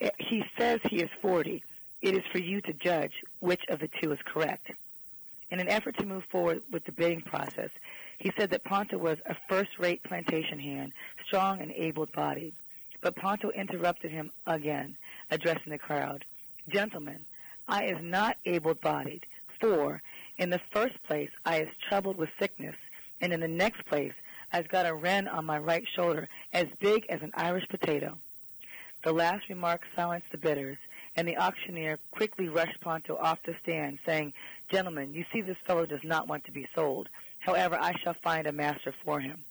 Eh, 0.00 0.10
he 0.18 0.44
says 0.58 0.80
he 0.84 1.00
is 1.00 1.10
40. 1.20 1.62
It 2.02 2.14
is 2.14 2.24
for 2.30 2.38
you 2.38 2.60
to 2.62 2.72
judge 2.72 3.12
which 3.40 3.62
of 3.68 3.78
the 3.78 3.88
two 3.88 4.12
is 4.12 4.18
correct. 4.24 4.70
In 5.50 5.60
an 5.60 5.68
effort 5.68 5.96
to 5.98 6.06
move 6.06 6.24
forward 6.24 6.62
with 6.70 6.84
the 6.84 6.92
bidding 6.92 7.22
process, 7.22 7.70
he 8.22 8.30
said 8.38 8.50
that 8.50 8.62
Ponto 8.62 8.96
was 8.98 9.18
a 9.26 9.34
first-rate 9.48 10.04
plantation 10.04 10.60
hand, 10.60 10.92
strong 11.26 11.60
and 11.60 11.72
able-bodied. 11.72 12.54
But 13.00 13.16
Ponto 13.16 13.50
interrupted 13.50 14.12
him 14.12 14.30
again, 14.46 14.96
addressing 15.32 15.72
the 15.72 15.78
crowd. 15.78 16.24
Gentlemen, 16.68 17.24
I 17.66 17.86
is 17.86 17.98
not 18.00 18.36
able-bodied, 18.44 19.26
for, 19.58 20.00
in 20.38 20.50
the 20.50 20.60
first 20.70 21.02
place, 21.02 21.30
I 21.44 21.62
is 21.62 21.68
troubled 21.88 22.16
with 22.16 22.28
sickness, 22.38 22.76
and 23.20 23.32
in 23.32 23.40
the 23.40 23.48
next 23.48 23.84
place, 23.86 24.14
I've 24.52 24.68
got 24.68 24.86
a 24.86 24.94
wren 24.94 25.26
on 25.26 25.44
my 25.44 25.58
right 25.58 25.84
shoulder 25.96 26.28
as 26.52 26.68
big 26.78 27.06
as 27.08 27.22
an 27.22 27.32
Irish 27.34 27.66
potato. 27.68 28.16
The 29.02 29.12
last 29.12 29.48
remark 29.48 29.82
silenced 29.96 30.30
the 30.30 30.38
bidders, 30.38 30.78
and 31.16 31.26
the 31.26 31.38
auctioneer 31.38 31.98
quickly 32.12 32.48
rushed 32.48 32.80
Ponto 32.82 33.16
off 33.16 33.42
the 33.42 33.56
stand, 33.64 33.98
saying, 34.06 34.32
Gentlemen, 34.70 35.12
you 35.12 35.24
see 35.32 35.40
this 35.40 35.56
fellow 35.66 35.86
does 35.86 36.04
not 36.04 36.28
want 36.28 36.44
to 36.44 36.52
be 36.52 36.68
sold. 36.72 37.08
However, 37.42 37.76
I 37.78 37.92
shall 37.98 38.14
find 38.14 38.46
a 38.46 38.52
master 38.52 38.94
for 39.04 39.18
him. 39.18 39.44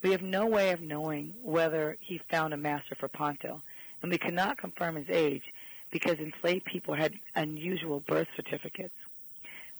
We 0.00 0.12
have 0.12 0.22
no 0.22 0.46
way 0.46 0.70
of 0.70 0.80
knowing 0.80 1.34
whether 1.42 1.96
he 2.00 2.18
found 2.30 2.54
a 2.54 2.56
master 2.56 2.94
for 2.94 3.08
Ponto, 3.08 3.62
and 4.00 4.12
we 4.12 4.18
cannot 4.18 4.58
confirm 4.58 4.94
his 4.94 5.10
age 5.10 5.42
because 5.90 6.18
enslaved 6.18 6.64
people 6.64 6.94
had 6.94 7.14
unusual 7.34 7.98
birth 8.00 8.28
certificates. 8.36 8.94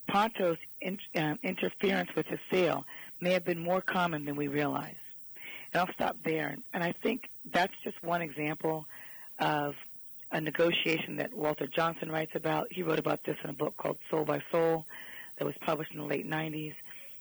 Ponto's 0.08 0.58
in, 0.80 0.98
uh, 1.14 1.36
interference 1.44 2.14
with 2.16 2.26
his 2.26 2.40
sale 2.50 2.84
may 3.20 3.32
have 3.32 3.44
been 3.44 3.60
more 3.60 3.80
common 3.80 4.24
than 4.24 4.34
we 4.34 4.48
realize. 4.48 4.96
And 5.72 5.80
I'll 5.80 5.94
stop 5.94 6.16
there. 6.24 6.56
And 6.72 6.82
I 6.82 6.92
think 6.92 7.28
that's 7.52 7.74
just 7.84 8.02
one 8.02 8.22
example 8.22 8.86
of 9.38 9.76
a 10.32 10.40
negotiation 10.40 11.16
that 11.16 11.32
Walter 11.32 11.68
Johnson 11.68 12.10
writes 12.10 12.34
about. 12.34 12.72
He 12.72 12.82
wrote 12.82 12.98
about 12.98 13.22
this 13.22 13.36
in 13.44 13.50
a 13.50 13.54
book 13.54 13.76
called 13.76 13.98
Soul 14.10 14.24
by 14.24 14.42
Soul 14.50 14.84
that 15.38 15.44
was 15.44 15.54
published 15.60 15.92
in 15.92 15.98
the 15.98 16.06
late 16.06 16.28
90s 16.28 16.74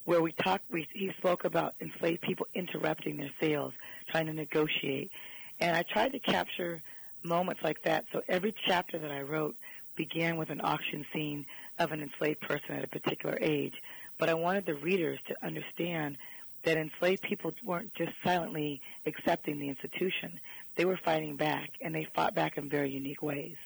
where 0.06 0.22
we 0.22 0.32
talked, 0.32 0.70
we, 0.72 0.88
he 0.94 1.12
spoke 1.18 1.46
about 1.46 1.76
enslaved 1.80 2.22
people 2.22 2.48
interrupting 2.54 3.18
their 3.18 3.32
sales, 3.40 3.74
trying 4.10 4.26
to 4.26 4.34
negotiate. 4.34 5.12
And 5.60 5.76
I 5.76 5.84
tried 5.84 6.12
to 6.14 6.20
capture 6.20 6.82
moments 7.24 7.62
like 7.64 7.84
that. 7.84 8.06
So 8.12 8.22
every 8.28 8.54
chapter 8.66 8.98
that 9.00 9.12
I 9.12 9.22
wrote 9.22 9.56
began 9.96 10.38
with 10.38 10.50
an 10.50 10.62
auction 10.64 11.06
scene 11.14 11.46
of 11.80 11.92
an 11.92 12.02
enslaved 12.02 12.42
person 12.42 12.76
at 12.76 12.84
a 12.84 12.88
particular 12.88 13.38
age. 13.40 13.82
But 14.18 14.30
I 14.30 14.34
wanted 14.34 14.66
the 14.66 14.76
readers 14.76 15.20
to 15.28 15.46
understand 15.46 16.18
that 16.64 16.78
enslaved 16.78 17.22
people 17.22 17.54
weren't 17.64 17.94
just 17.94 18.14
silently 18.24 18.82
accepting 19.06 19.60
the 19.60 19.70
institution. 19.70 20.40
They 20.76 20.86
were 20.86 20.98
fighting 20.98 21.36
back, 21.36 21.72
and 21.82 21.94
they 21.94 22.06
fought 22.06 22.34
back 22.34 22.58
in 22.58 22.70
very 22.70 22.90
unique 22.90 23.22
ways. 23.22 23.58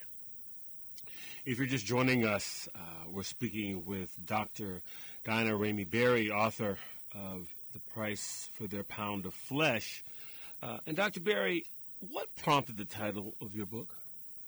If 1.48 1.60
you're 1.60 1.66
just 1.66 1.86
joining 1.86 2.26
us, 2.26 2.68
uh, 2.76 2.80
we're 3.10 3.24
speaking 3.24 3.86
with 3.86 4.14
Dr. 4.26 4.82
Diana 5.24 5.52
Ramey 5.52 5.90
Berry, 5.90 6.30
author 6.30 6.78
of 7.16 7.48
The 7.72 7.80
Price 7.94 8.50
for 8.56 8.68
Their 8.68 8.84
Pound 8.84 9.26
of 9.26 9.34
Flesh. 9.34 10.04
Uh, 10.62 10.80
and 10.86 10.98
Dr. 10.98 11.22
Berry, 11.22 11.64
what 12.12 12.28
prompted 12.36 12.76
the 12.76 12.84
title 12.84 13.34
of 13.40 13.56
your 13.56 13.66
book? 13.66 13.96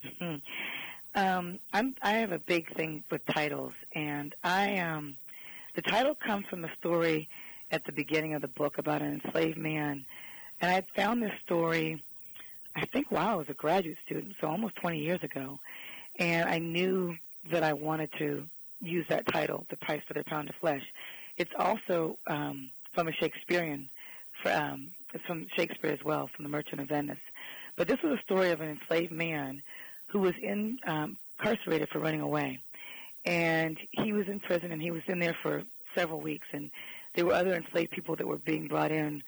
Mm-hmm. 0.05 0.35
Um, 1.15 1.59
i 1.73 2.11
have 2.11 2.33
a 2.33 2.37
big 2.37 2.75
thing 2.75 3.03
with 3.09 3.25
titles, 3.25 3.73
and 3.95 4.35
I 4.43 4.77
um, 4.77 5.15
the 5.73 5.81
title 5.81 6.13
comes 6.13 6.45
from 6.47 6.61
the 6.61 6.69
story 6.77 7.29
at 7.71 7.83
the 7.85 7.91
beginning 7.91 8.35
of 8.35 8.43
the 8.43 8.47
book 8.47 8.77
about 8.77 9.01
an 9.01 9.19
enslaved 9.23 9.57
man, 9.57 10.05
and 10.61 10.71
I 10.71 10.81
found 10.95 11.23
this 11.23 11.33
story, 11.43 12.03
I 12.75 12.85
think, 12.85 13.09
while 13.09 13.29
I 13.29 13.35
was 13.35 13.49
a 13.49 13.55
graduate 13.55 13.97
student, 14.05 14.35
so 14.39 14.47
almost 14.47 14.75
20 14.75 14.99
years 14.99 15.23
ago, 15.23 15.59
and 16.19 16.47
I 16.47 16.59
knew 16.59 17.15
that 17.49 17.63
I 17.63 17.73
wanted 17.73 18.11
to 18.19 18.45
use 18.81 19.05
that 19.09 19.25
title, 19.27 19.65
The 19.69 19.77
Price 19.77 20.01
for 20.07 20.13
Their 20.13 20.23
Pound 20.23 20.49
of 20.49 20.55
Flesh. 20.55 20.83
It's 21.37 21.51
also 21.57 22.17
um, 22.27 22.69
from 22.93 23.07
a 23.07 23.13
Shakespearean, 23.13 23.89
um, 24.45 24.91
it's 25.13 25.23
from 25.25 25.47
Shakespeare 25.55 25.91
as 25.91 26.03
well, 26.03 26.29
from 26.35 26.43
The 26.43 26.49
Merchant 26.49 26.81
of 26.81 26.89
Venice. 26.89 27.17
But 27.77 27.87
this 27.87 28.01
was 28.03 28.19
a 28.19 28.21
story 28.23 28.51
of 28.51 28.61
an 28.61 28.69
enslaved 28.69 29.11
man 29.11 29.61
who 30.07 30.19
was 30.19 30.33
in, 30.41 30.77
um, 30.85 31.17
incarcerated 31.39 31.89
for 31.89 31.99
running 31.99 32.21
away. 32.21 32.59
And 33.25 33.77
he 33.91 34.11
was 34.11 34.27
in 34.27 34.39
prison, 34.39 34.71
and 34.71 34.81
he 34.81 34.91
was 34.91 35.03
in 35.07 35.19
there 35.19 35.35
for 35.41 35.63
several 35.95 36.19
weeks. 36.19 36.47
And 36.51 36.71
there 37.15 37.25
were 37.25 37.33
other 37.33 37.55
enslaved 37.55 37.91
people 37.91 38.15
that 38.17 38.27
were 38.27 38.37
being 38.37 38.67
brought 38.67 38.91
in 38.91 39.23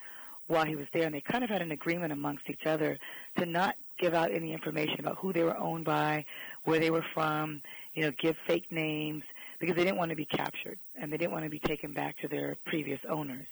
while 0.48 0.66
he 0.66 0.76
was 0.76 0.88
there, 0.94 1.06
and 1.06 1.16
they 1.16 1.22
kind 1.22 1.44
of 1.44 1.50
had 1.50 1.62
an 1.62 1.72
agreement 1.72 2.12
amongst 2.12 2.50
each 2.50 2.66
other 2.66 2.98
to 3.38 3.46
not 3.46 3.76
give 4.00 4.14
out 4.14 4.32
any 4.32 4.52
information 4.52 5.00
about 5.00 5.18
who 5.18 5.32
they 5.32 5.44
were 5.44 5.58
owned 5.58 5.86
by, 5.86 6.26
where 6.64 6.80
they 6.80 6.92
were 6.92 7.06
from, 7.14 7.62
you 7.94 8.04
know, 8.04 8.12
give 8.12 8.38
fake 8.48 8.72
names, 8.72 9.24
because 9.60 9.76
they 9.76 9.84
didn't 9.84 9.98
want 9.98 10.10
to 10.10 10.16
be 10.16 10.26
captured 10.26 10.80
and 10.96 11.14
they 11.14 11.18
didn't 11.18 11.32
want 11.32 11.44
to 11.44 11.50
be 11.50 11.60
taken 11.60 11.94
back 11.94 12.18
to 12.18 12.28
their 12.28 12.56
previous 12.66 13.00
owners. 13.08 13.46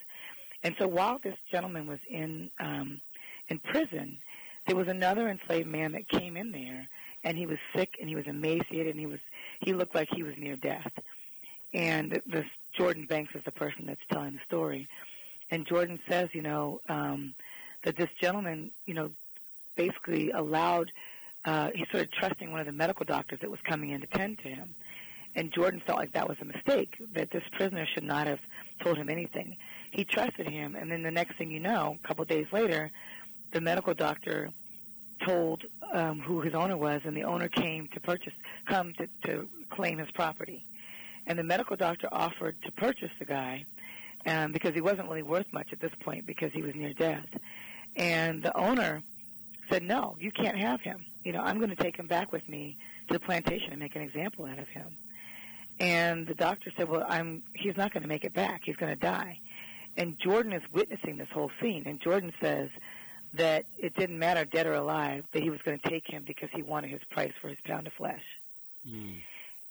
And 0.64 0.76
so 0.78 0.88
while 0.88 1.20
this 1.20 1.38
gentleman 1.52 1.88
was 1.88 2.00
in 2.10 2.50
um, 2.60 3.00
in 3.48 3.60
prison, 3.60 4.18
there 4.68 4.76
was 4.76 4.88
another 4.88 5.30
enslaved 5.30 5.68
man 5.68 5.94
that 5.94 6.08
came 6.10 6.36
in 6.36 6.52
there, 6.52 6.88
and 7.24 7.38
he 7.38 7.46
was 7.46 7.58
sick 7.76 7.96
and 8.00 8.10
he 8.10 8.16
was 8.16 8.28
emaciated 8.28 8.88
and 8.88 9.00
he 9.00 9.06
was 9.06 9.20
he 9.60 9.74
looked 9.74 9.96
like 9.96 10.10
he 10.10 10.24
was 10.24 10.36
near 10.38 10.56
death. 10.56 10.92
And 11.74 12.22
this 12.26 12.46
Jordan 12.74 13.06
Banks 13.06 13.36
is 13.36 13.44
the 13.44 13.52
person 13.52 13.86
that's 13.86 14.02
telling 14.12 14.34
the 14.34 14.42
story, 14.46 14.88
and 15.52 15.66
Jordan 15.66 16.00
says, 16.10 16.30
you 16.34 16.42
know, 16.42 16.82
um, 16.90 17.36
that 17.84 17.96
this 17.96 18.10
gentleman, 18.20 18.72
you 18.86 18.96
know, 18.96 19.12
basically 19.76 20.32
allowed. 20.32 20.92
Uh, 21.46 21.70
he 21.74 21.86
started 21.86 22.12
trusting 22.12 22.52
one 22.52 22.60
of 22.60 22.66
the 22.66 22.72
medical 22.72 23.06
doctors 23.06 23.40
that 23.40 23.50
was 23.50 23.60
coming 23.62 23.92
in 23.92 24.02
to 24.02 24.08
tend 24.08 24.40
to 24.40 24.50
him. 24.50 24.76
And 25.36 25.52
Jordan 25.52 25.82
felt 25.86 26.00
like 26.00 26.14
that 26.14 26.28
was 26.28 26.38
a 26.42 26.46
mistake, 26.46 26.96
that 27.14 27.30
this 27.30 27.44
prisoner 27.52 27.86
should 27.86 28.04
not 28.04 28.28
have 28.28 28.40
told 28.82 28.98
him 28.98 29.10
anything. 29.10 29.58
He 29.92 30.04
trusted 30.04 30.48
him, 30.48 30.76
and 30.76 30.92
then 30.92 31.04
the 31.04 31.12
next 31.12 31.38
thing 31.38 31.52
you 31.52 31.60
know, 31.60 31.98
a 32.04 32.08
couple 32.08 32.24
of 32.24 32.28
days 32.28 32.48
later, 32.52 32.92
the 33.52 33.62
medical 33.62 33.94
doctor 33.94 34.50
told 35.26 35.66
um, 35.92 36.20
who 36.20 36.42
his 36.42 36.54
owner 36.54 36.78
was, 36.78 37.02
and 37.06 37.16
the 37.16 37.24
owner 37.24 37.48
came 37.48 37.88
to 37.90 38.00
purchase, 38.00 38.34
come 38.66 38.94
to, 38.94 39.08
to 39.26 39.48
claim 39.70 39.98
his 39.98 40.10
property. 40.12 40.64
And 41.28 41.38
the 41.38 41.44
medical 41.44 41.76
doctor 41.76 42.08
offered 42.12 42.62
to 42.64 42.72
purchase 42.72 43.12
the 43.20 43.26
guy 43.26 43.66
um, 44.26 44.52
because 44.52 44.74
he 44.74 44.82
wasn't 44.82 45.10
really 45.10 45.24
worth 45.24 45.52
much 45.54 45.72
at 45.72 45.80
this 45.80 45.92
point 46.00 46.26
because 46.26 46.52
he 46.54 46.62
was 46.62 46.76
near 46.76 46.94
death. 46.94 47.28
And 47.96 48.42
the 48.42 48.56
owner 48.58 49.02
said, 49.70 49.84
"No, 49.84 50.16
you 50.20 50.32
can't 50.32 50.58
have 50.58 50.82
him. 50.82 51.06
You 51.24 51.34
know, 51.34 51.42
I'm 51.42 51.58
going 51.58 51.70
to 51.70 51.76
take 51.76 51.98
him 51.98 52.08
back 52.08 52.32
with 52.32 52.48
me 52.48 52.78
to 53.08 53.14
the 53.14 53.20
plantation 53.20 53.72
and 53.72 53.80
make 53.80 53.96
an 53.96 54.02
example 54.02 54.46
out 54.46 54.60
of 54.60 54.68
him." 54.68 54.88
And 55.80 56.28
the 56.28 56.34
doctor 56.34 56.72
said, 56.76 56.90
"Well, 56.90 57.06
I'm. 57.08 57.44
He's 57.54 57.78
not 57.78 57.94
going 57.94 58.04
to 58.04 58.10
make 58.10 58.24
it 58.24 58.34
back. 58.34 58.62
He's 58.66 58.76
going 58.76 58.94
to 58.94 59.00
die." 59.00 59.40
And 59.98 60.18
Jordan 60.20 60.54
is 60.54 60.64
witnessing 60.72 61.18
this 61.18 61.30
whole 61.30 61.52
scene, 61.62 61.84
and 61.86 62.00
Jordan 62.00 62.34
says 62.40 62.70
that 63.34 63.66
it 63.78 63.96
didn't 63.96 64.18
matter, 64.18 64.46
dead 64.46 64.66
or 64.66 64.74
alive, 64.74 65.26
that 65.34 65.44
he 65.44 65.50
was 65.50 65.62
going 65.62 65.80
to 65.80 65.90
take 65.90 66.08
him 66.08 66.24
because 66.26 66.50
he 66.54 66.64
wanted 66.64 66.90
his 66.90 67.04
price 67.10 67.34
for 67.42 67.50
his 67.50 67.60
pound 67.64 67.88
of 67.88 67.94
flesh. 67.94 68.24
Mm. 68.88 69.18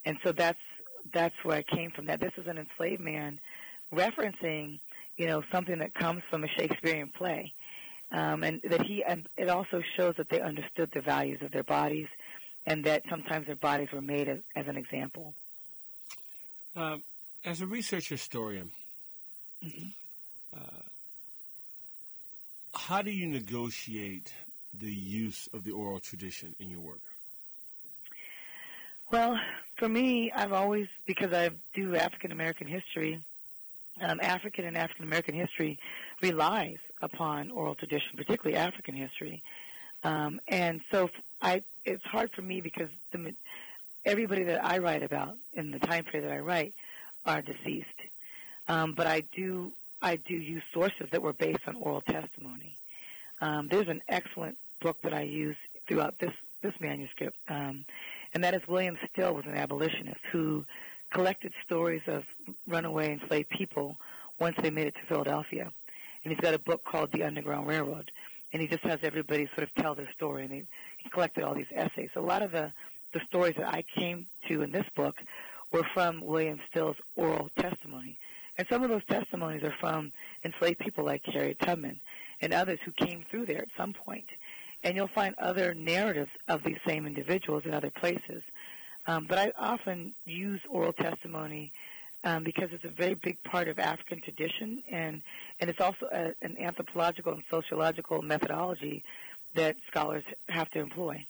And 0.05 0.17
so 0.23 0.31
that's 0.31 0.59
that's 1.11 1.35
where 1.43 1.57
I 1.57 1.63
came 1.63 1.91
from. 1.91 2.05
That 2.05 2.19
this 2.19 2.33
is 2.37 2.47
an 2.47 2.57
enslaved 2.57 3.01
man 3.01 3.39
referencing, 3.93 4.79
you 5.17 5.25
know, 5.25 5.43
something 5.51 5.79
that 5.79 5.93
comes 5.93 6.23
from 6.29 6.43
a 6.43 6.47
Shakespearean 6.47 7.09
play, 7.09 7.53
um, 8.11 8.43
and 8.43 8.61
that 8.63 8.81
he 8.81 9.03
and 9.03 9.27
it 9.37 9.49
also 9.49 9.81
shows 9.95 10.15
that 10.17 10.29
they 10.29 10.41
understood 10.41 10.89
the 10.93 11.01
values 11.01 11.41
of 11.41 11.51
their 11.51 11.63
bodies, 11.63 12.07
and 12.65 12.83
that 12.85 13.03
sometimes 13.09 13.47
their 13.47 13.55
bodies 13.55 13.89
were 13.91 14.01
made 14.01 14.27
as, 14.27 14.39
as 14.55 14.67
an 14.67 14.77
example. 14.77 15.33
Um, 16.75 17.03
as 17.45 17.61
a 17.61 17.65
research 17.65 18.09
historian, 18.09 18.71
mm-hmm. 19.63 20.57
uh, 20.57 20.81
how 22.75 23.01
do 23.01 23.11
you 23.11 23.27
negotiate 23.27 24.33
the 24.73 24.91
use 24.91 25.49
of 25.53 25.63
the 25.63 25.71
oral 25.71 25.99
tradition 25.99 26.55
in 26.59 26.69
your 26.69 26.81
work? 26.81 27.01
Well, 29.11 29.39
for 29.77 29.89
me, 29.89 30.31
I've 30.31 30.53
always, 30.53 30.87
because 31.07 31.33
I 31.33 31.49
do 31.73 31.95
African 31.95 32.31
American 32.31 32.67
history, 32.67 33.23
um, 34.01 34.19
African 34.21 34.65
and 34.65 34.77
African 34.77 35.05
American 35.05 35.33
history 35.33 35.79
relies 36.21 36.77
upon 37.01 37.51
oral 37.51 37.75
tradition, 37.75 38.17
particularly 38.17 38.57
African 38.57 38.95
history. 38.95 39.43
Um, 40.03 40.39
and 40.47 40.81
so 40.91 41.09
I, 41.41 41.63
it's 41.85 42.03
hard 42.03 42.31
for 42.31 42.41
me 42.41 42.61
because 42.61 42.89
the, 43.11 43.33
everybody 44.05 44.43
that 44.45 44.63
I 44.63 44.77
write 44.77 45.03
about 45.03 45.35
in 45.53 45.71
the 45.71 45.79
time 45.79 46.05
period 46.05 46.29
that 46.29 46.35
I 46.35 46.39
write 46.39 46.73
are 47.25 47.41
deceased. 47.41 47.87
Um, 48.67 48.93
but 48.93 49.07
I 49.07 49.21
do 49.21 49.71
I 50.01 50.15
do 50.15 50.33
use 50.33 50.63
sources 50.73 51.09
that 51.11 51.21
were 51.21 51.33
based 51.33 51.67
on 51.67 51.75
oral 51.75 52.01
testimony. 52.01 52.77
Um, 53.41 53.67
there's 53.67 53.89
an 53.89 54.01
excellent 54.07 54.57
book 54.79 55.01
that 55.01 55.13
I 55.13 55.23
use 55.23 55.57
throughout 55.87 56.19
this 56.19 56.33
this 56.61 56.73
manuscript, 56.79 57.37
um, 57.47 57.85
and 58.33 58.43
that 58.43 58.53
is 58.53 58.61
William 58.67 58.97
Still 59.11 59.33
was 59.33 59.45
an 59.45 59.55
abolitionist 59.55 60.19
who 60.31 60.65
collected 61.09 61.53
stories 61.65 62.01
of 62.07 62.23
runaway 62.67 63.13
enslaved 63.13 63.49
people 63.49 63.97
once 64.39 64.55
they 64.61 64.69
made 64.69 64.87
it 64.87 64.95
to 64.95 65.05
Philadelphia. 65.07 65.71
And 66.23 66.33
he's 66.33 66.41
got 66.41 66.53
a 66.53 66.59
book 66.59 66.83
called 66.83 67.11
The 67.11 67.23
Underground 67.23 67.67
Railroad, 67.67 68.11
and 68.51 68.61
he 68.61 68.67
just 68.67 68.83
has 68.83 68.99
everybody 69.03 69.47
sort 69.55 69.63
of 69.63 69.73
tell 69.75 69.95
their 69.95 70.11
story. 70.11 70.43
And 70.43 70.53
he, 70.53 70.63
he 70.97 71.09
collected 71.09 71.43
all 71.43 71.55
these 71.55 71.71
essays. 71.73 72.09
A 72.15 72.21
lot 72.21 72.41
of 72.41 72.51
the 72.51 72.71
the 73.13 73.21
stories 73.27 73.55
that 73.57 73.67
I 73.67 73.83
came 73.97 74.27
to 74.47 74.61
in 74.61 74.71
this 74.71 74.85
book 74.95 75.15
were 75.71 75.85
from 75.93 76.21
William 76.21 76.59
Still's 76.69 76.97
oral 77.15 77.49
testimony. 77.57 78.17
And 78.57 78.67
some 78.69 78.83
of 78.83 78.89
those 78.89 79.05
testimonies 79.09 79.63
are 79.63 79.73
from 79.79 80.11
enslaved 80.43 80.79
people 80.79 81.05
like 81.05 81.23
Harriet 81.25 81.59
Tubman 81.59 81.99
and 82.41 82.53
others 82.53 82.79
who 82.83 82.91
came 82.91 83.25
through 83.29 83.45
there 83.45 83.61
at 83.61 83.69
some 83.77 83.93
point. 83.93 84.25
And 84.83 84.95
you'll 84.95 85.07
find 85.07 85.35
other 85.37 85.73
narratives 85.73 86.31
of 86.47 86.63
these 86.63 86.77
same 86.85 87.05
individuals 87.05 87.65
in 87.65 87.73
other 87.73 87.89
places. 87.89 88.43
Um, 89.07 89.25
but 89.27 89.37
I 89.37 89.51
often 89.57 90.13
use 90.25 90.61
oral 90.69 90.93
testimony 90.93 91.71
um, 92.23 92.43
because 92.43 92.69
it's 92.71 92.83
a 92.83 92.89
very 92.89 93.15
big 93.15 93.41
part 93.43 93.67
of 93.67 93.79
African 93.79 94.21
tradition, 94.21 94.83
and 94.91 95.21
and 95.59 95.69
it's 95.69 95.81
also 95.81 96.07
a, 96.11 96.33
an 96.41 96.57
anthropological 96.59 97.33
and 97.33 97.43
sociological 97.49 98.21
methodology 98.21 99.03
that 99.55 99.77
scholars 99.89 100.23
have 100.47 100.69
to 100.71 100.79
employ. 100.79 101.25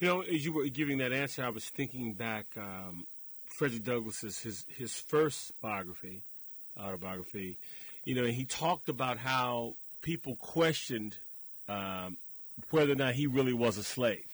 You 0.00 0.06
know, 0.06 0.20
as 0.20 0.44
you 0.44 0.52
were 0.52 0.68
giving 0.68 0.98
that 0.98 1.12
answer, 1.12 1.44
I 1.44 1.50
was 1.50 1.68
thinking 1.68 2.14
back. 2.14 2.46
Um, 2.56 3.06
Frederick 3.46 3.84
Douglass's 3.84 4.40
his 4.40 4.64
his 4.68 4.94
first 4.94 5.52
biography, 5.60 6.22
autobiography. 6.78 7.58
You 8.04 8.14
know, 8.14 8.24
he 8.24 8.44
talked 8.44 8.88
about 8.88 9.18
how 9.18 9.74
people 10.00 10.36
questioned 10.36 11.18
um, 11.68 12.16
whether 12.70 12.92
or 12.92 12.96
not 12.96 13.14
he 13.14 13.26
really 13.26 13.52
was 13.52 13.76
a 13.76 13.82
slave. 13.82 14.24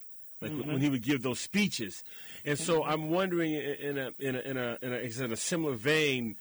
Like 0.40 0.52
mm-hmm. 0.52 0.72
when 0.72 0.80
he 0.80 0.90
would 0.90 1.02
give 1.02 1.22
those 1.22 1.40
speeches, 1.40 2.04
and 2.46 2.58
so. 2.58 2.84
I'm 2.84 3.10
wondering, 3.10 3.52
in 3.54 3.98
a 3.98 4.10
in 4.18 4.36
a 4.36 4.40
in 4.40 4.56
a 4.56 4.78
in 4.82 4.92
a, 4.92 5.24
in 5.24 5.32
a 5.32 5.36
similar 5.36 5.74
vein, 5.74 6.36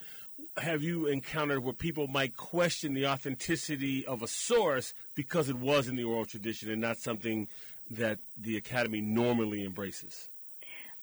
have 0.58 0.82
you 0.84 1.08
encountered 1.08 1.64
where 1.64 1.74
people 1.74 2.08
might 2.08 2.38
question 2.38 2.94
the 2.94 3.08
authenticity 3.08 4.06
of 4.06 4.22
a 4.22 4.28
source 4.28 4.94
because 5.16 5.50
it 5.50 5.58
was 5.58 5.88
in 5.88 5.96
the 5.96 6.04
oral 6.04 6.26
tradition 6.26 6.70
and 6.70 6.82
not 6.82 6.98
something 6.98 7.48
that 7.92 8.20
the 8.40 8.58
academy 8.58 9.02
normally 9.02 9.66
embraces? 9.66 10.30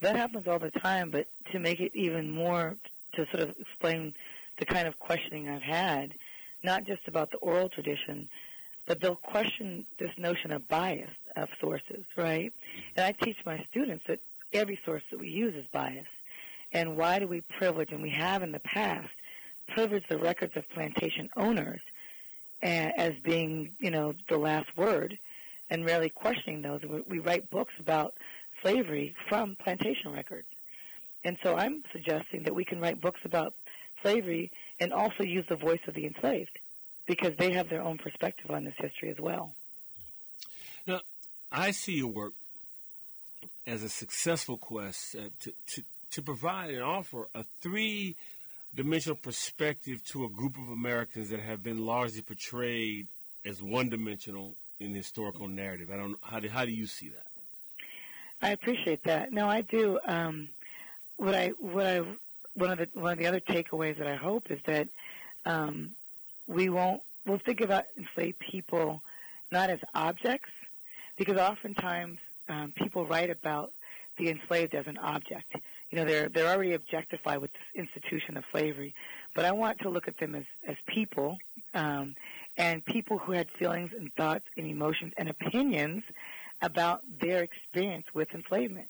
That 0.01 0.17
happens 0.17 0.49
all 0.49 0.59
the 0.59 0.71
time, 0.71 1.11
but 1.11 1.27
to 1.53 1.59
make 1.59 1.81
it 1.81 1.93
even 1.95 2.31
more, 2.31 2.77
to 3.15 3.27
sort 3.27 3.43
of 3.43 3.55
explain 3.59 4.15
the 4.59 4.65
kind 4.65 4.89
of 4.89 4.99
questioning 4.99 5.49
I've 5.49 5.63
had, 5.63 6.15
not 6.63 6.85
just 6.85 7.07
about 7.07 7.31
the 7.31 7.37
oral 7.39 7.69
tradition, 7.69 8.29
but 8.87 9.01
they'll 9.01 9.15
question 9.15 9.87
this 9.99 10.11
notion 10.19 10.51
of 10.53 10.67
bias 10.67 11.11
of 11.37 11.49
sources, 11.61 12.05
right? 12.17 12.53
And 12.97 13.07
I 13.07 13.13
teach 13.13 13.37
my 13.47 13.65
students 13.71 14.05
that 14.09 14.19
every 14.53 14.79
source 14.85 15.03
that 15.11 15.21
we 15.21 15.29
use 15.29 15.55
is 15.55 15.67
biased. 15.73 16.09
And 16.73 16.97
why 16.97 17.19
do 17.19 17.27
we 17.27 17.43
privilege, 17.43 17.93
and 17.93 18.03
we 18.03 18.11
have 18.11 18.43
in 18.43 18.53
the 18.53 18.61
past, 18.61 19.11
privileged 19.69 20.09
the 20.09 20.19
records 20.19 20.57
of 20.57 20.69
plantation 20.71 21.29
owners 21.37 21.81
as 22.63 23.13
being, 23.23 23.73
you 23.79 23.91
know, 23.91 24.15
the 24.29 24.39
last 24.39 24.77
word, 24.77 25.19
and 25.69 25.85
rarely 25.85 26.09
questioning 26.09 26.63
those. 26.63 26.81
We 27.07 27.19
write 27.19 27.51
books 27.51 27.75
about 27.79 28.15
slavery 28.63 29.15
from 29.29 29.57
plantation 29.57 30.13
records. 30.13 30.47
And 31.25 31.37
so 31.43 31.57
I'm 31.57 31.83
suggesting 31.93 32.45
that 32.45 32.55
we 32.55 32.65
can 32.65 32.81
write 32.81 33.01
books 33.01 33.21
about 33.25 33.55
slavery 34.03 34.51
and 34.81 34.93
also 34.93 35.23
use 35.25 35.45
the 35.49 35.57
voice 35.57 35.81
of 35.87 35.95
the 35.95 36.07
enslaved 36.07 36.59
because 37.07 37.37
they 37.37 37.53
have 37.53 37.69
their 37.69 37.83
own 37.83 37.99
perspective 37.99 38.51
on 38.51 38.65
this 38.65 38.75
history 38.79 39.11
as 39.11 39.19
well. 39.19 39.55
Now, 40.87 41.01
I 41.51 41.71
see 41.71 41.97
your 41.97 42.09
work 42.09 42.33
as 43.67 43.83
a 43.83 43.89
successful 43.89 44.57
quest 44.57 45.15
uh, 45.15 45.29
to, 45.41 45.53
to, 45.67 45.83
to 46.11 46.23
provide 46.23 46.71
and 46.71 46.83
offer 46.83 47.29
a 47.35 47.45
three 47.61 48.17
dimensional 48.75 49.17
perspective 49.17 50.03
to 50.05 50.25
a 50.25 50.29
group 50.29 50.57
of 50.57 50.69
Americans 50.69 51.31
that 51.31 51.41
have 51.41 51.63
been 51.63 51.85
largely 51.85 52.23
portrayed 52.23 53.07
as 53.45 53.63
one 53.63 53.89
dimensional 53.89 54.55
in 54.81 54.93
the 54.93 54.99
historical 54.99 55.49
narrative. 55.49 55.91
I 55.93 55.97
don't 55.97 56.17
how 56.23 56.41
do, 56.41 56.49
how 56.49 56.65
do 56.65 56.73
you 56.73 56.87
see 56.87 57.09
that? 57.11 57.27
I 58.41 58.51
appreciate 58.51 59.05
that. 59.05 59.33
No, 59.33 59.49
I 59.49 59.61
do. 59.61 60.01
Um, 60.07 60.49
what 61.17 61.35
I 61.35 61.49
what 61.59 61.87
I 61.87 62.01
one 62.55 62.71
of 62.71 62.79
the 62.79 62.89
one 62.95 63.13
of 63.13 63.19
the 63.19 63.27
other 63.27 63.41
takeaways 63.41 63.99
that 63.99 64.07
I 64.07 64.17
hope 64.17 64.51
is 64.51 64.61
that 64.67 64.89
um, 65.45 65.93
we 66.47 66.69
won't 66.69 67.03
we'll 67.27 67.39
think 67.39 67.61
about 67.61 67.85
enslaved 67.97 68.39
people 68.39 69.03
not 69.51 69.71
as 69.71 69.79
objects 69.95 70.51
because 71.17 71.37
oftentimes 71.37 72.19
um, 72.53 72.73
people 72.73 73.07
write 73.07 73.31
about 73.31 73.71
the 74.19 74.29
enslaved 74.29 74.75
as 74.75 74.87
an 74.87 74.99
object. 74.99 75.55
You 75.91 75.99
know, 75.99 76.05
they're 76.05 76.29
they're 76.29 76.53
already 76.55 76.75
objectified 76.75 77.39
with 77.39 77.51
this 77.53 77.85
institution 77.85 78.37
of 78.37 78.45
slavery. 78.53 78.95
But 79.35 79.45
I 79.45 79.53
want 79.53 79.81
to 79.81 79.89
look 79.89 80.09
at 80.09 80.19
them 80.19 80.35
as 80.35 80.45
as 80.67 80.77
people 80.87 81.39
um, 81.75 82.15
and 82.57 82.85
people 82.85 83.19
who 83.19 83.33
had 83.33 83.51
feelings 83.51 83.91
and 83.99 84.13
thoughts 84.15 84.45
and 84.57 84.67
emotions 84.67 85.13
and 85.17 85.29
opinions 85.29 86.03
about 86.61 87.03
their 87.21 87.43
experience 87.43 88.07
with 88.15 88.29
enslavement. 88.35 88.89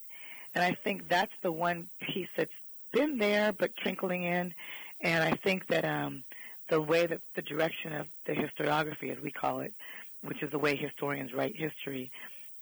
And 0.54 0.62
I 0.62 0.76
think 0.84 1.08
that's 1.08 1.32
the 1.42 1.52
one 1.52 1.88
piece 2.00 2.28
that's 2.36 2.50
been 2.92 3.18
there 3.18 3.52
but 3.52 3.76
trickling 3.76 4.24
in, 4.24 4.52
and 5.00 5.24
I 5.24 5.32
think 5.36 5.68
that 5.68 5.84
um, 5.84 6.24
the 6.68 6.80
way 6.80 7.06
that 7.06 7.20
the 7.34 7.42
direction 7.42 7.94
of 7.94 8.06
the 8.26 8.34
historiography, 8.34 9.10
as 9.10 9.22
we 9.22 9.30
call 9.30 9.60
it, 9.60 9.72
which 10.22 10.42
is 10.42 10.50
the 10.50 10.58
way 10.58 10.76
historians 10.76 11.32
write 11.32 11.56
history, 11.56 12.10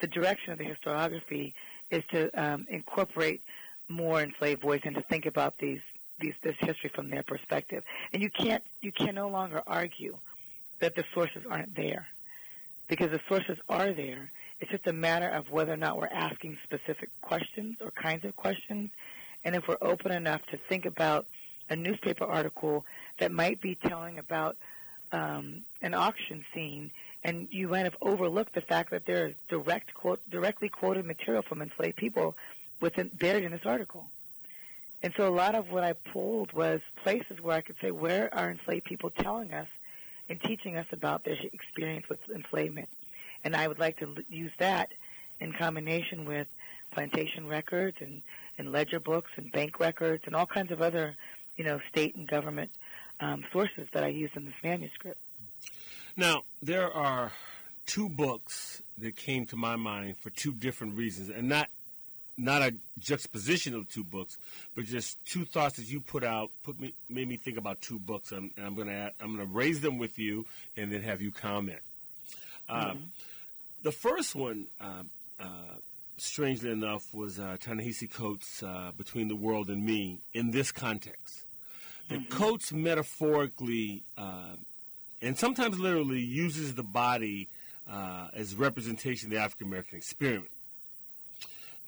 the 0.01 0.07
direction 0.07 0.53
of 0.53 0.59
the 0.59 0.65
historiography 0.65 1.53
is 1.91 2.03
to 2.11 2.31
um, 2.41 2.67
incorporate 2.69 3.43
more 3.89 4.23
enslaved 4.23 4.63
voice 4.63 4.81
and 4.85 4.95
to 4.95 5.03
think 5.03 5.27
about 5.27 5.59
these, 5.59 5.81
these 6.21 6.35
this 6.43 6.57
history 6.61 6.91
from 6.95 7.11
their 7.11 7.23
perspective. 7.23 7.83
And 8.13 8.23
you 8.23 8.31
can't 8.31 8.63
you 8.81 8.93
can 8.93 9.15
no 9.15 9.29
longer 9.29 9.63
argue 9.67 10.17
that 10.81 10.95
the 10.95 11.05
sources 11.13 11.45
aren't 11.49 11.75
there 11.75 12.07
because 12.89 13.11
the 13.11 13.21
sources 13.29 13.59
are 13.69 13.93
there. 13.93 14.31
It's 14.61 14.71
just 14.71 14.87
a 14.87 14.93
matter 14.93 15.29
of 15.29 15.51
whether 15.51 15.73
or 15.73 15.77
not 15.77 15.99
we're 15.99 16.09
asking 16.09 16.59
specific 16.65 17.09
questions 17.23 17.79
or 17.81 17.91
kinds 17.91 18.25
of 18.25 18.37
questions, 18.37 18.91
and 19.45 19.57
if 19.57 19.67
we're 19.69 19.79
open 19.81 20.13
enough 20.13 20.45
to 20.47 20.57
think 20.57 20.87
about 20.87 21.27
a 21.71 21.77
newspaper 21.77 22.25
article 22.25 22.85
that 23.19 23.33
might 23.33 23.61
be 23.61 23.75
telling 23.75 24.19
about 24.19 24.57
um, 25.13 25.63
an 25.83 25.95
auction 25.95 26.45
scene, 26.53 26.91
and 27.23 27.49
you 27.51 27.69
might 27.69 27.85
have 27.85 27.97
overlooked 28.01 28.55
the 28.55 28.61
fact 28.61 28.91
that 28.91 29.05
there 29.05 29.29
is 29.29 29.35
direct 29.49 29.93
quote, 29.95 30.21
directly 30.31 30.69
quoted 30.69 31.05
material 31.05 31.43
from 31.43 31.61
enslaved 31.61 31.97
people 31.97 32.37
within, 32.81 33.09
buried 33.09 33.45
in 33.45 33.53
this 33.53 33.67
article. 33.67 34.09
And 35.03 35.13
so 35.17 35.29
a 35.29 35.35
lot 35.35 35.55
of 35.55 35.71
what 35.71 35.85
I 35.85 35.95
pulled 35.95 36.53
was 36.53 36.81
places 37.03 37.41
where 37.41 37.57
I 37.57 37.61
could 37.61 37.77
say, 37.81 37.91
where 37.91 38.33
are 38.35 38.51
enslaved 38.51 38.85
people 38.85 39.11
telling 39.11 39.53
us 39.53 39.69
and 40.29 40.41
teaching 40.43 40.77
us 40.77 40.87
about 40.93 41.25
their 41.25 41.37
experience 41.53 42.09
with 42.09 42.19
enslavement? 42.31 42.89
And 43.45 43.57
I 43.57 43.67
would 43.67 43.79
like 43.79 43.99
to 44.01 44.15
use 44.29 44.53
that 44.59 44.93
in 45.41 45.53
combination 45.53 46.27
with 46.27 46.47
plantation 46.91 47.47
records 47.47 47.97
and, 48.01 48.23
and 48.59 48.73
ledger 48.73 49.01
books 49.01 49.31
and 49.37 49.51
bank 49.53 49.81
records 49.81 50.25
and 50.27 50.37
all 50.37 50.47
kinds 50.47 50.71
of 50.71 50.83
other, 50.83 51.15
you 51.57 51.65
know, 51.65 51.81
state 51.89 52.15
and 52.17 52.29
government 52.29 52.71
um, 53.21 53.45
sources 53.53 53.89
that 53.93 54.05
I 54.05 54.09
use 54.09 54.31
in 54.35 54.45
this 54.45 54.55
manuscript. 54.63 55.19
Now, 56.17 56.43
there 56.63 56.93
are 56.93 57.33
two 57.87 58.09
books 58.09 58.83
that 58.99 59.17
came 59.17 59.47
to 59.47 59.57
my 59.57 59.77
mind 59.77 60.19
for 60.19 60.31
two 60.31 60.53
different 60.53 60.95
reasons, 60.97 61.31
and 61.31 61.49
not 61.49 61.69
not 62.37 62.63
a 62.63 62.75
juxtaposition 62.99 63.75
of 63.75 63.89
two 63.89 64.05
books, 64.05 64.39
but 64.75 64.85
just 64.85 65.23
two 65.27 65.45
thoughts 65.45 65.77
that 65.77 65.91
you 65.91 66.01
put 66.01 66.25
out 66.25 66.51
put 66.63 66.81
me 66.81 66.95
made 67.09 67.29
me 67.29 67.37
think 67.37 67.59
about 67.59 67.81
two 67.81 67.99
books, 67.99 68.33
and, 68.33 68.51
and 68.57 68.67
I'm 68.67 68.75
gonna 68.75 69.11
I'm 69.21 69.33
gonna 69.33 69.45
raise 69.45 69.81
them 69.81 69.99
with 69.99 70.19
you, 70.19 70.47
and 70.77 70.93
then 70.93 71.03
have 71.03 71.21
you 71.21 71.31
comment. 71.31 71.81
Uh, 72.69 72.93
mm-hmm. 72.93 73.01
The 73.83 73.93
first 73.93 74.35
one, 74.35 74.67
uh, 74.81 75.03
uh, 75.39 75.45
strangely 76.19 76.71
enough, 76.71 77.13
was 77.15 77.39
uh, 77.39 77.57
Ta-Nehisi 77.59 78.13
Coates' 78.13 78.63
uh, 78.63 78.93
"Between 78.97 79.29
the 79.29 79.37
World 79.37 79.69
and 79.69 79.85
Me" 79.85 80.21
in 80.33 80.51
this 80.51 80.73
context. 80.73 81.45
The 82.09 82.17
mm-hmm. 82.17 82.33
Coates 82.33 82.73
metaphorically 82.73 84.03
uh, 84.17 84.57
and 85.23 85.39
sometimes 85.39 85.79
literally 85.79 86.21
uses 86.21 86.75
the 86.75 86.83
body 86.83 87.49
uh, 87.91 88.29
as 88.35 88.55
representation 88.55 89.29
of 89.29 89.33
the 89.33 89.39
African 89.39 89.67
American 89.67 89.99
experience. 89.99 90.49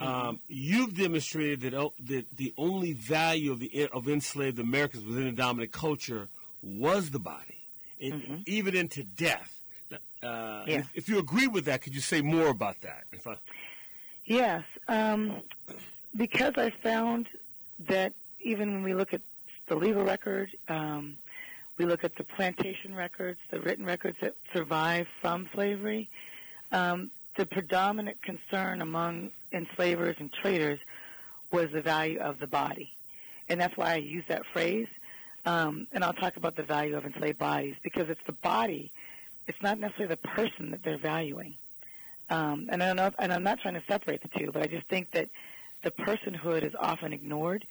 Mm-hmm. 0.00 0.28
Um, 0.28 0.40
you've 0.48 0.96
demonstrated 0.96 1.60
that, 1.60 1.74
uh, 1.74 1.90
that 2.06 2.36
the 2.36 2.52
only 2.56 2.92
value 2.92 3.52
of 3.52 3.60
the 3.60 3.88
of 3.92 4.08
enslaved 4.08 4.58
Americans 4.58 5.04
within 5.04 5.24
the 5.24 5.32
dominant 5.32 5.72
culture 5.72 6.28
was 6.62 7.10
the 7.10 7.18
body, 7.18 7.58
and 8.00 8.14
mm-hmm. 8.14 8.36
even 8.46 8.74
into 8.74 9.04
death. 9.04 9.58
Uh, 10.22 10.62
yeah. 10.66 10.78
if, 10.78 10.90
if, 10.94 11.08
you 11.08 11.18
agree 11.18 11.48
with 11.48 11.64
that, 11.64 11.82
could 11.82 11.94
you 11.94 12.00
say 12.00 12.22
more 12.22 12.46
about 12.48 12.80
that? 12.80 13.02
I... 13.26 13.34
Yes, 14.24 14.62
um, 14.86 15.42
because 16.16 16.54
I 16.56 16.70
found 16.70 17.28
that 17.88 18.12
even 18.40 18.72
when 18.72 18.82
we 18.84 18.94
look 18.94 19.12
at 19.12 19.20
the 19.66 19.74
legal 19.74 20.04
record, 20.04 20.50
um, 20.68 21.16
we 21.78 21.85
look 21.87 22.04
at 22.04 22.16
the 22.16 22.24
plantation 22.24 22.94
records, 22.94 23.38
the 23.50 23.61
written 23.61 23.85
records 23.85 24.18
that 24.20 24.35
survive 24.52 25.08
from 25.20 25.48
slavery. 25.54 26.08
Um, 26.70 27.11
the 27.37 27.46
predominant 27.46 28.20
concern 28.22 28.82
among 28.82 29.30
enslavers 29.52 30.16
and 30.18 30.32
traders 30.32 30.80
was 31.50 31.70
the 31.70 31.82
value 31.82 32.18
of 32.18 32.38
the 32.40 32.46
body. 32.46 32.92
And 33.48 33.61
that's 33.61 33.76
why 33.76 33.92
I 33.92 33.96
use 33.96 34.24
that 34.28 34.44
phrase. 34.46 34.88
Um, 35.44 35.87
and 35.92 36.04
I'll 36.04 36.12
talk 36.12 36.37
about 36.37 36.56
the 36.56 36.62
value 36.62 36.96
of 36.96 37.04
enslaved 37.04 37.38
bodies 37.38 37.74
because 37.82 38.08
it's 38.08 38.24
the 38.26 38.32
body. 38.32 38.92
It's 39.46 39.61
not 39.61 39.78
necessarily 39.78 40.14
the 40.14 40.28
person 40.28 40.70
that 40.70 40.82
they're 40.82 40.98
valuing. 40.98 41.56
Um, 42.30 42.68
and, 42.70 42.82
I 42.82 42.92
know, 42.92 43.11
and 43.18 43.32
I'm 43.32 43.42
not 43.42 43.61
trying 43.61 43.74
to 43.74 43.82
separate 43.88 44.22
the 44.22 44.38
two, 44.38 44.52
but 44.52 44.62
I 44.62 44.66
just 44.66 44.87
think 44.87 45.11
that 45.11 45.28
the 45.82 45.90
personhood 45.90 46.64
is 46.64 46.74
often 46.78 47.12
ignored. 47.12 47.66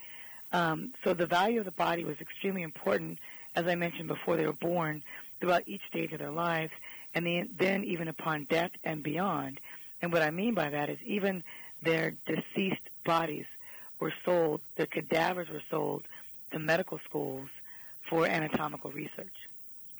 Um, 0.51 0.93
so 1.03 1.13
the 1.13 1.25
value 1.25 1.59
of 1.59 1.65
the 1.65 1.71
body 1.71 2.03
was 2.03 2.19
extremely 2.19 2.61
important 2.61 3.19
as 3.55 3.67
I 3.67 3.75
mentioned 3.75 4.07
before 4.07 4.37
they 4.37 4.45
were 4.45 4.53
born, 4.53 5.03
throughout 5.39 5.63
each 5.67 5.81
stage 5.89 6.11
of 6.13 6.19
their 6.19 6.31
lives, 6.31 6.71
and 7.13 7.49
then 7.57 7.83
even 7.83 8.07
upon 8.07 8.45
death 8.45 8.71
and 8.83 9.03
beyond. 9.03 9.59
And 10.01 10.11
what 10.13 10.21
I 10.21 10.31
mean 10.31 10.53
by 10.53 10.69
that 10.69 10.89
is 10.89 10.99
even 11.03 11.43
their 11.83 12.13
deceased 12.25 12.81
bodies 13.05 13.45
were 13.99 14.13
sold, 14.23 14.61
their 14.75 14.85
cadavers 14.85 15.49
were 15.49 15.61
sold 15.69 16.03
to 16.51 16.59
medical 16.59 16.99
schools 17.07 17.49
for 18.09 18.25
anatomical 18.25 18.91
research. 18.91 19.33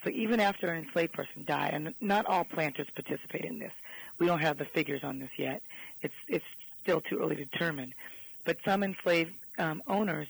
So 0.04 0.10
even 0.10 0.40
after 0.40 0.72
an 0.72 0.84
enslaved 0.84 1.14
person 1.14 1.44
died, 1.46 1.74
and 1.74 1.94
not 2.02 2.26
all 2.26 2.44
planters 2.44 2.88
participate 2.96 3.46
in 3.46 3.60
this. 3.60 3.74
We 4.18 4.26
don't 4.26 4.42
have 4.42 4.58
the 4.58 4.66
figures 4.66 5.04
on 5.04 5.20
this 5.20 5.30
yet. 5.38 5.62
It's 6.02 6.14
it's 6.28 6.46
still 6.82 7.02
too 7.02 7.20
early 7.20 7.36
to 7.36 7.46
determine. 7.46 7.94
But 8.44 8.58
some 8.66 8.84
enslaved 8.84 9.34
um, 9.60 9.84
owners 9.88 10.28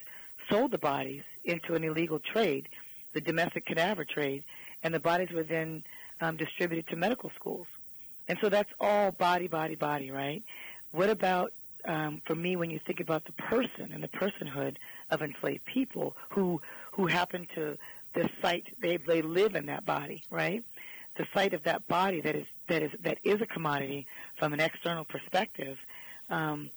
sold 0.50 0.72
the 0.72 0.78
bodies 0.78 1.24
into 1.46 1.76
an 1.76 1.84
illegal 1.84 2.20
trade 2.20 2.68
the 3.14 3.22
domestic 3.22 3.66
cadaver 3.66 4.06
trade, 4.06 4.44
and 4.84 4.94
the 4.94 5.00
bodies 5.00 5.30
were 5.32 5.44
then 5.44 5.84
um, 6.20 6.38
distributed 6.38 6.88
to 6.90 6.96
medical 6.96 7.32
schools. 7.36 7.68
And 8.28 8.38
so 8.42 8.50
that's 8.50 8.72
all 8.80 9.12
body, 9.12 9.48
body, 9.48 9.76
body, 9.76 10.12
right? 10.12 10.44
What 10.92 11.10
about, 11.10 11.52
um, 11.86 12.22
for 12.26 12.36
me, 12.36 12.56
when 12.56 12.70
you 12.70 12.80
think 12.80 13.00
about 13.00 13.26
the 13.26 13.32
person 13.34 13.92
and 13.94 14.04
the 14.04 14.08
personhood 14.08 14.78
of 15.10 15.22
enslaved 15.22 15.66
people 15.66 16.16
who 16.30 16.62
who 16.92 17.08
happen 17.08 17.48
to 17.56 17.78
the 18.14 18.30
site 18.42 18.66
they 18.82 18.98
they 18.98 19.22
live 19.22 19.56
in 19.56 19.66
that 19.68 19.86
body, 19.86 20.24
right? 20.30 20.64
The 21.18 21.26
site 21.34 21.54
of 21.54 21.64
that 21.64 21.88
body 21.88 22.22
that 22.22 22.36
is 22.36 22.48
that 22.68 22.84
is 22.84 22.92
that 23.02 23.18
is 23.24 23.42
a 23.42 23.46
commodity 23.46 24.08
from 24.38 24.54
an 24.54 24.60
external 24.60 25.06
perspective. 25.06 25.78
Um, 26.30 26.70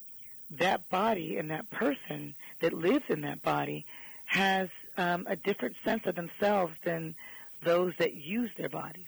that 0.51 0.89
body 0.89 1.37
and 1.37 1.51
that 1.51 1.71
person 1.71 2.35
that 2.61 2.73
lives 2.73 3.05
in 3.09 3.23
that 3.23 3.43
body 3.43 3.87
has 4.27 4.69
um, 4.97 5.27
a 5.29 5.37
different 5.37 5.77
sense 5.85 6.07
of 6.07 6.15
themselves 6.15 6.73
than 6.85 7.15
those 7.63 7.95
that 7.99 8.15
use 8.15 8.51
their 8.57 8.69
bodies. 8.69 9.07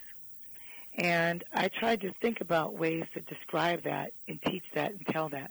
And 0.97 1.45
I 1.53 1.69
tried 1.69 2.01
to 2.03 2.13
think 2.13 2.41
about 2.41 2.75
ways 2.75 3.05
to 3.15 3.21
describe 3.21 3.83
that 3.83 4.13
and 4.29 4.41
teach 4.41 4.65
that 4.75 4.93
and 4.93 5.07
tell 5.07 5.29
that. 5.29 5.51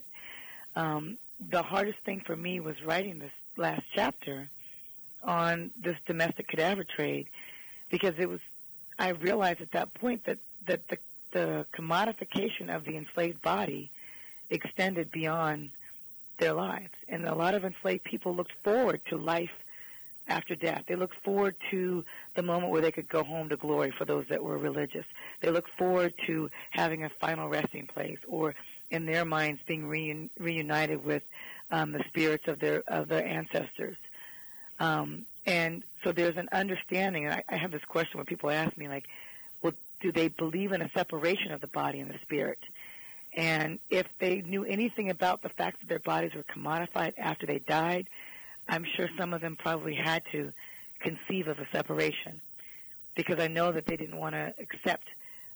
Um, 0.76 1.18
the 1.50 1.62
hardest 1.62 2.00
thing 2.00 2.22
for 2.26 2.36
me 2.36 2.60
was 2.60 2.82
writing 2.84 3.20
this 3.20 3.32
last 3.58 3.84
chapter 3.94 4.50
on 5.24 5.72
this 5.82 5.98
domestic 6.06 6.48
cadaver 6.48 6.84
trade 6.84 7.28
because 7.90 8.16
it 8.18 8.28
was 8.28 8.40
I 8.98 9.10
realized 9.10 9.62
at 9.62 9.72
that 9.72 9.94
point 9.94 10.24
that, 10.26 10.38
that 10.68 10.88
the, 10.88 10.98
the 11.32 11.66
commodification 11.74 12.74
of 12.74 12.86
the 12.86 12.96
enslaved 12.98 13.42
body 13.42 13.92
extended 14.50 15.12
beyond 15.12 15.72
their 16.38 16.54
lives. 16.54 16.94
And 17.10 17.26
a 17.26 17.36
lot 17.36 17.56
of 17.56 17.66
enslaved 17.66 18.04
people 18.04 18.34
looked 18.34 18.54
forward 18.64 19.02
to 19.10 19.18
life 19.18 19.52
after 20.28 20.56
death. 20.56 20.84
They 20.88 20.96
looked 20.96 21.16
forward 21.24 21.56
to 21.72 22.04
the 22.36 22.42
moment 22.42 22.72
where 22.72 22.82
they 22.82 22.92
could 22.92 23.08
go 23.08 23.24
home 23.24 23.50
to 23.50 23.58
glory 23.58 23.92
for 23.92 24.06
those 24.06 24.28
that 24.30 24.44
were 24.44 24.58
religious. 24.58 25.06
They 25.42 25.52
looked 25.52 25.72
forward 25.78 26.14
to 26.28 26.50
having 26.72 27.04
a 27.04 27.10
final 27.10 27.48
resting 27.50 27.88
place 27.88 28.20
or 28.28 28.56
in 28.90 29.06
their 29.06 29.26
minds 29.26 29.62
being 29.66 29.84
reun- 29.84 30.30
reunited 30.40 31.04
with 31.06 31.24
um, 31.72 31.92
the 31.92 32.04
spirits 32.08 32.48
of 32.48 32.60
their 32.60 32.84
of 32.88 33.08
their 33.08 33.26
ancestors. 33.26 33.98
Um, 34.80 35.26
and 35.46 35.84
so 36.04 36.12
there's 36.12 36.38
an 36.38 36.50
understanding. 36.52 37.26
And 37.26 37.34
I, 37.36 37.44
I 37.50 37.56
have 37.58 37.72
this 37.72 37.86
question 37.86 38.18
when 38.18 38.26
people 38.26 38.50
ask 38.50 38.76
me, 38.78 38.88
like, 38.88 39.08
well, 39.62 39.74
do 40.02 40.12
they 40.12 40.28
believe 40.28 40.72
in 40.72 40.82
a 40.82 40.90
separation 40.92 41.52
of 41.52 41.62
the 41.62 41.68
body 41.68 42.00
and 42.00 42.10
the 42.10 42.20
spirit? 42.20 42.60
And 43.36 43.80
if 43.90 44.08
they 44.20 44.42
knew 44.42 44.64
anything 44.64 45.10
about 45.10 45.42
the 45.42 45.50
fact 45.50 45.82
that 45.82 45.90
their 45.90 46.00
bodies 46.00 46.34
were 46.34 46.44
commodified 46.44 47.14
after 47.18 47.46
they 47.46 47.60
died, 47.60 48.08
I'm 48.68 48.86
sure 48.96 49.08
some 49.18 49.34
of 49.34 49.42
them 49.42 49.56
probably 49.56 49.96
had 49.96 50.24
to 50.32 50.52
conceive 51.00 51.48
of 51.48 51.60
a 51.60 51.68
separation 51.72 52.42
because 53.16 53.40
I 53.40 53.48
know 53.48 53.72
that 53.72 53.86
they 53.86 53.96
didn't 53.96 54.18
want 54.18 54.36
to 54.36 54.54
accept 54.60 55.08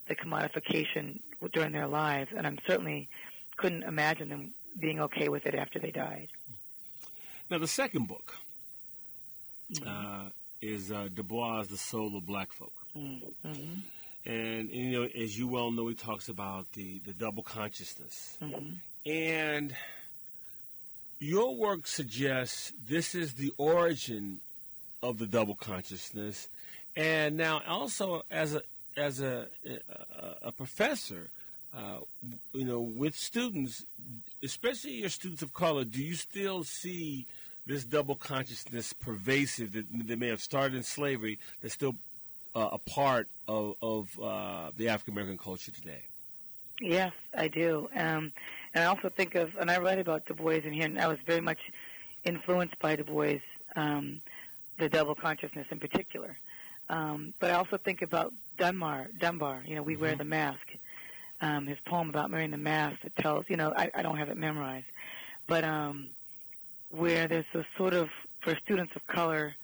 the 0.07 0.15
commodification 0.15 1.19
during 1.53 1.71
their 1.71 1.87
lives, 1.87 2.31
and 2.35 2.47
I 2.47 2.55
certainly 2.65 3.09
couldn't 3.57 3.83
imagine 3.83 4.29
them 4.29 4.53
being 4.79 4.99
okay 5.01 5.29
with 5.29 5.45
it 5.45 5.55
after 5.55 5.79
they 5.79 5.91
died. 5.91 6.29
Now, 7.49 7.57
the 7.57 7.67
second 7.67 8.07
book 8.07 8.35
mm-hmm. 9.71 9.87
uh, 9.87 10.29
is 10.61 10.91
uh, 10.91 11.09
Du 11.13 11.23
Bois, 11.23 11.63
The 11.63 11.77
Soul 11.77 12.17
of 12.17 12.25
Black 12.25 12.53
Folk. 12.53 12.73
Mm-hmm. 12.95 13.79
And, 14.25 14.69
you 14.69 14.91
know, 14.91 15.07
as 15.15 15.37
you 15.37 15.47
well 15.47 15.71
know, 15.71 15.87
he 15.87 15.95
talks 15.95 16.29
about 16.29 16.71
the, 16.73 17.01
the 17.05 17.13
double 17.13 17.43
consciousness. 17.43 18.37
Mm-hmm. 18.41 19.09
And 19.09 19.75
your 21.19 21.55
work 21.55 21.85
suggests 21.85 22.71
this 22.87 23.13
is 23.13 23.33
the 23.33 23.51
origin 23.57 24.39
of 25.03 25.19
the 25.19 25.25
double 25.25 25.55
consciousness, 25.55 26.47
and 26.95 27.37
now 27.37 27.61
also 27.67 28.23
as 28.31 28.55
a 28.55 28.61
as 28.97 29.21
a 29.21 29.47
a, 29.65 30.47
a 30.47 30.51
professor, 30.51 31.29
uh, 31.75 31.99
you 32.53 32.65
know, 32.65 32.79
with 32.79 33.15
students, 33.15 33.85
especially 34.43 34.93
your 34.93 35.09
students 35.09 35.41
of 35.41 35.53
color, 35.53 35.83
do 35.83 36.03
you 36.03 36.15
still 36.15 36.63
see 36.63 37.25
this 37.65 37.83
double 37.83 38.15
consciousness 38.15 38.93
pervasive 38.93 39.73
that, 39.73 39.85
that 40.07 40.17
may 40.17 40.27
have 40.27 40.41
started 40.41 40.75
in 40.75 40.83
slavery 40.83 41.37
that's 41.61 41.73
still 41.73 41.95
uh, 42.55 42.69
a 42.71 42.77
part 42.79 43.27
of, 43.47 43.75
of 43.81 44.19
uh, 44.19 44.71
the 44.75 44.89
African 44.89 45.13
American 45.13 45.37
culture 45.37 45.71
today? 45.71 46.01
Yes, 46.81 47.13
I 47.37 47.47
do. 47.47 47.89
Um, 47.95 48.31
and 48.73 48.83
I 48.83 48.87
also 48.87 49.09
think 49.09 49.35
of, 49.35 49.55
and 49.59 49.69
I 49.69 49.79
write 49.79 49.99
about 49.99 50.25
Du 50.25 50.33
Bois 50.33 50.61
in 50.63 50.73
here, 50.73 50.85
and 50.85 50.99
I 50.99 51.07
was 51.07 51.17
very 51.25 51.41
much 51.41 51.59
influenced 52.23 52.77
by 52.79 52.95
Du 52.95 53.03
Bois, 53.03 53.39
um, 53.75 54.21
the 54.77 54.89
double 54.89 55.15
consciousness 55.15 55.67
in 55.71 55.79
particular. 55.79 56.37
Um, 56.89 57.33
but 57.39 57.51
I 57.51 57.53
also 57.55 57.77
think 57.77 58.01
about 58.01 58.33
Dunbar. 58.57 59.07
Dunbar, 59.19 59.63
you 59.65 59.75
know, 59.75 59.83
we 59.83 59.93
mm-hmm. 59.93 60.01
wear 60.01 60.15
the 60.15 60.23
mask. 60.23 60.65
Um, 61.41 61.67
his 61.67 61.77
poem 61.85 62.09
about 62.09 62.31
wearing 62.31 62.51
the 62.51 62.57
mask 62.57 63.01
that 63.03 63.15
tells, 63.15 63.45
you 63.49 63.55
know, 63.55 63.73
I, 63.75 63.89
I 63.95 64.01
don't 64.01 64.17
have 64.17 64.27
it 64.27 64.35
memorized, 64.35 64.87
but 65.47 65.63
um, 65.63 66.09
where 66.89 67.29
there's 67.29 67.45
a 67.53 67.63
sort 67.77 67.93
of 67.93 68.09
for 68.41 68.55
students 68.55 68.93
of 68.95 69.07
color 69.07 69.55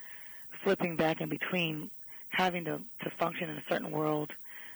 flipping 0.63 0.95
back 0.95 1.19
in 1.19 1.27
between 1.27 1.89
having 2.29 2.65
to, 2.65 2.79
to 3.01 3.09
function 3.09 3.49
in 3.49 3.57
a 3.57 3.63
certain 3.67 3.91
world, 3.91 4.31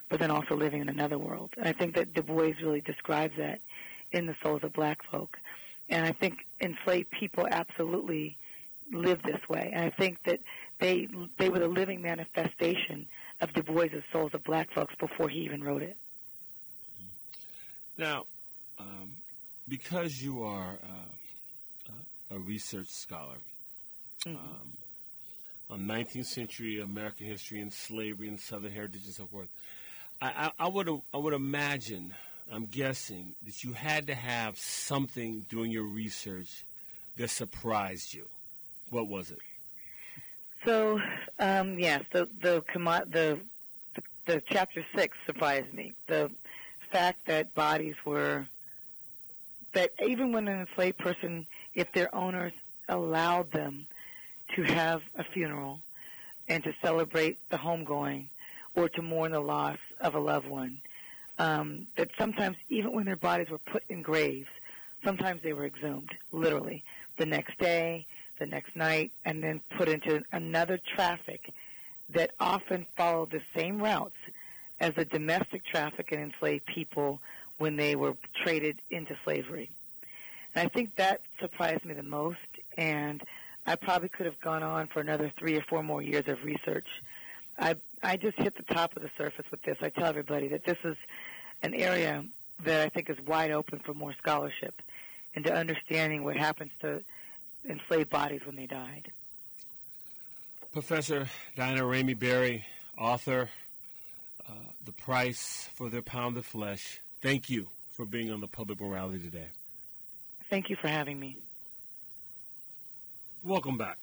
but 0.10 0.20
then 0.20 0.30
also 0.30 0.56
living 0.56 0.82
in 0.82 0.90
another 0.90 1.18
world. 1.18 1.52
And 1.58 1.68
I 1.68 1.74
think 1.74 1.96
that 1.96 2.14
Du 2.14 2.22
Bois 2.22 2.54
really 2.62 2.82
describes 2.82 3.38
that 3.38 3.62
in 4.12 4.26
the 4.26 4.36
souls 4.42 4.64
of 4.64 4.74
black 4.74 5.04
folk. 5.04 5.38
And 5.90 6.06
I 6.06 6.12
think 6.12 6.46
enslaved 6.62 7.10
people 7.12 7.48
absolutely 7.50 8.38
live 8.92 9.22
this 9.24 9.42
way. 9.50 9.72
And 9.74 9.86
I 9.86 9.90
think 9.90 10.24
that 10.24 10.40
they 10.80 11.08
they 11.38 11.50
were 11.50 11.60
the 11.60 11.68
living 11.68 12.02
manifestation 12.02 13.08
of 13.42 13.54
Du 13.54 13.64
Bois' 13.64 13.88
souls 14.12 14.34
of 14.34 14.44
black 14.44 14.72
folks 14.72 14.94
before 15.00 15.30
he 15.30 15.40
even 15.40 15.64
wrote 15.64 15.82
it. 15.82 15.98
Now, 17.98 18.26
um, 18.80 19.18
because 19.68 20.22
you 20.22 20.44
are 20.44 20.80
uh, 20.82 21.92
a 22.32 22.40
research 22.40 22.88
scholar 22.88 23.38
mm-hmm. 24.26 24.38
um, 24.38 24.72
on 25.70 25.82
19th 25.82 26.26
century 26.26 26.80
American 26.80 27.28
history 27.28 27.60
and 27.60 27.72
slavery 27.74 28.28
and 28.28 28.40
Southern 28.40 28.72
heritage 28.72 29.06
and 29.06 29.14
so 29.14 29.26
forth, 29.26 29.50
I, 30.22 30.28
I, 30.60 30.66
I 30.66 30.68
would 30.68 30.90
I 31.14 31.18
would 31.18 31.34
imagine 31.34 32.14
I'm 32.52 32.66
guessing 32.66 33.36
that 33.46 33.64
you 33.64 33.74
had 33.74 34.08
to 34.08 34.16
have 34.16 34.58
something 34.58 35.46
during 35.50 35.72
your 35.72 35.84
research 35.84 36.66
that 37.18 37.30
surprised 37.30 38.14
you. 38.14 38.28
What 38.90 39.08
was 39.08 39.32
it? 39.32 39.40
So, 40.66 41.00
um, 41.38 41.78
yes, 41.80 42.04
the 42.12 42.28
the, 42.42 42.64
the 42.74 43.06
the 43.10 43.40
the 44.26 44.42
chapter 44.50 44.86
six 44.96 45.18
surprised 45.26 45.74
me. 45.74 45.94
The 46.08 46.32
fact 46.92 47.26
that 47.28 47.54
bodies 47.54 47.96
were 48.04 48.48
that 49.74 49.92
even 50.06 50.32
when 50.32 50.48
an 50.48 50.62
enslaved 50.62 50.98
person, 50.98 51.46
if 51.76 51.92
their 51.94 52.14
owners 52.14 52.54
allowed 52.88 53.52
them 53.52 53.86
to 54.56 54.64
have 54.64 55.02
a 55.16 55.24
funeral 55.24 55.80
and 56.48 56.64
to 56.64 56.74
celebrate 56.82 57.38
the 57.50 57.58
homegoing 57.58 58.30
or 58.76 58.90
to 58.90 59.02
mourn 59.02 59.32
the 59.32 59.40
loss 59.40 59.78
of 60.02 60.16
a 60.16 60.20
loved 60.20 60.48
one, 60.48 60.82
um, 61.40 61.88
that 61.96 62.10
sometimes 62.18 62.58
even 62.70 62.92
when 62.92 63.06
their 63.06 63.16
bodies 63.16 63.50
were 63.50 63.58
put 63.58 63.84
in 63.90 64.02
graves, 64.02 64.50
sometimes 65.04 65.42
they 65.42 65.54
were 65.54 65.66
exhumed, 65.66 66.12
literally, 66.32 66.84
the 67.18 67.26
next 67.26 67.58
day, 67.58 68.06
the 68.38 68.46
next 68.46 68.76
night, 68.76 69.12
and 69.26 69.42
then 69.42 69.62
put 69.78 69.88
into 69.88 70.22
another 70.32 70.78
traffic 70.96 71.52
that 72.10 72.32
often 72.40 72.86
followed 72.98 73.32
the 73.32 73.42
same 73.56 73.82
routes 73.82 74.16
as 74.80 74.94
the 74.96 75.06
domestic 75.06 75.66
traffic 75.66 76.12
and 76.12 76.22
enslaved 76.22 76.66
people 76.66 77.20
when 77.58 77.76
they 77.76 77.96
were 77.96 78.16
traded 78.44 78.82
into 78.90 79.16
slavery. 79.24 79.70
And 80.56 80.66
I 80.66 80.70
think 80.70 80.96
that 80.96 81.22
surprised 81.40 81.86
me 81.86 81.94
the 81.94 82.04
most, 82.04 82.38
and 82.78 83.22
I 83.68 83.76
probably 83.76 84.10
could 84.10 84.26
have 84.26 84.40
gone 84.40 84.64
on 84.64 84.88
for 84.88 85.00
another 85.00 85.32
three 85.38 85.56
or 85.56 85.62
four 85.62 85.84
more 85.84 86.02
years 86.02 86.28
of 86.28 86.44
research. 86.44 86.88
I 87.60 87.76
I 88.02 88.18
just 88.18 88.38
hit 88.38 88.56
the 88.56 88.74
top 88.74 88.96
of 88.96 89.02
the 89.02 89.10
surface 89.18 89.46
with 89.52 89.62
this. 89.64 89.78
I 89.82 89.90
tell 89.90 90.06
everybody 90.06 90.48
that 90.50 90.64
this 90.64 90.78
is 90.84 90.96
an 91.62 91.74
area 91.74 92.24
that 92.64 92.82
I 92.82 92.90
think 92.90 93.10
is 93.10 93.18
wide 93.26 93.52
open 93.52 93.80
for 93.80 93.94
more 93.94 94.14
scholarship 94.18 94.82
into 95.34 95.54
understanding 95.54 96.24
what 96.24 96.38
happens 96.38 96.72
to 96.82 97.04
enslaved 97.68 98.10
bodies 98.10 98.42
when 98.46 98.56
they 98.56 98.66
died. 98.66 99.12
Professor 100.72 101.28
Diana 101.56 101.82
Ramey 101.82 102.18
Berry, 102.18 102.66
author, 102.98 103.50
uh, 104.48 104.54
The 104.86 104.92
Price 104.92 105.68
for 105.74 105.90
Their 105.90 106.02
Pound 106.02 106.38
of 106.38 106.46
Flesh. 106.46 107.02
Thank 107.22 107.50
you 107.50 107.68
for 107.92 108.06
being 108.06 108.32
on 108.32 108.40
the 108.40 108.48
Public 108.48 108.80
Morality 108.80 109.20
today. 109.20 109.48
Thank 110.50 110.70
you 110.70 110.76
for 110.78 110.88
having 110.88 111.20
me. 111.20 111.38
Welcome 113.44 113.78
back. 113.78 113.98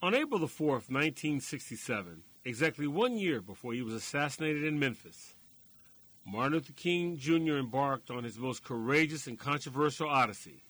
On 0.00 0.14
April 0.14 0.38
the 0.38 0.46
4th, 0.46 0.88
1967, 0.92 2.22
exactly 2.44 2.86
one 2.86 3.18
year 3.18 3.40
before 3.40 3.72
he 3.72 3.82
was 3.82 3.94
assassinated 3.94 4.62
in 4.62 4.78
Memphis, 4.78 5.34
Martin 6.24 6.52
Luther 6.52 6.72
King 6.72 7.16
Jr. 7.16 7.56
embarked 7.56 8.08
on 8.08 8.22
his 8.22 8.38
most 8.38 8.62
courageous 8.62 9.26
and 9.26 9.36
controversial 9.36 10.08
odyssey. 10.08 10.62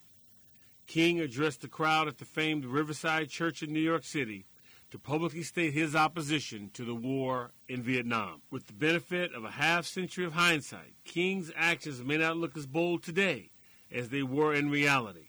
King 0.86 1.20
addressed 1.20 1.60
the 1.60 1.68
crowd 1.68 2.08
at 2.08 2.16
the 2.16 2.24
famed 2.24 2.64
Riverside 2.64 3.28
Church 3.28 3.62
in 3.62 3.70
New 3.70 3.80
York 3.80 4.04
City 4.04 4.46
to 4.90 4.98
publicly 4.98 5.42
state 5.42 5.74
his 5.74 5.94
opposition 5.94 6.70
to 6.72 6.82
the 6.82 6.94
war 6.94 7.50
in 7.68 7.82
Vietnam. 7.82 8.40
With 8.50 8.66
the 8.66 8.72
benefit 8.72 9.34
of 9.34 9.44
a 9.44 9.50
half 9.50 9.84
century 9.84 10.24
of 10.24 10.32
hindsight, 10.32 10.94
King's 11.04 11.52
actions 11.54 12.02
may 12.02 12.16
not 12.16 12.38
look 12.38 12.56
as 12.56 12.66
bold 12.66 13.02
today 13.02 13.50
as 13.92 14.08
they 14.08 14.22
were 14.22 14.54
in 14.54 14.70
reality. 14.70 15.27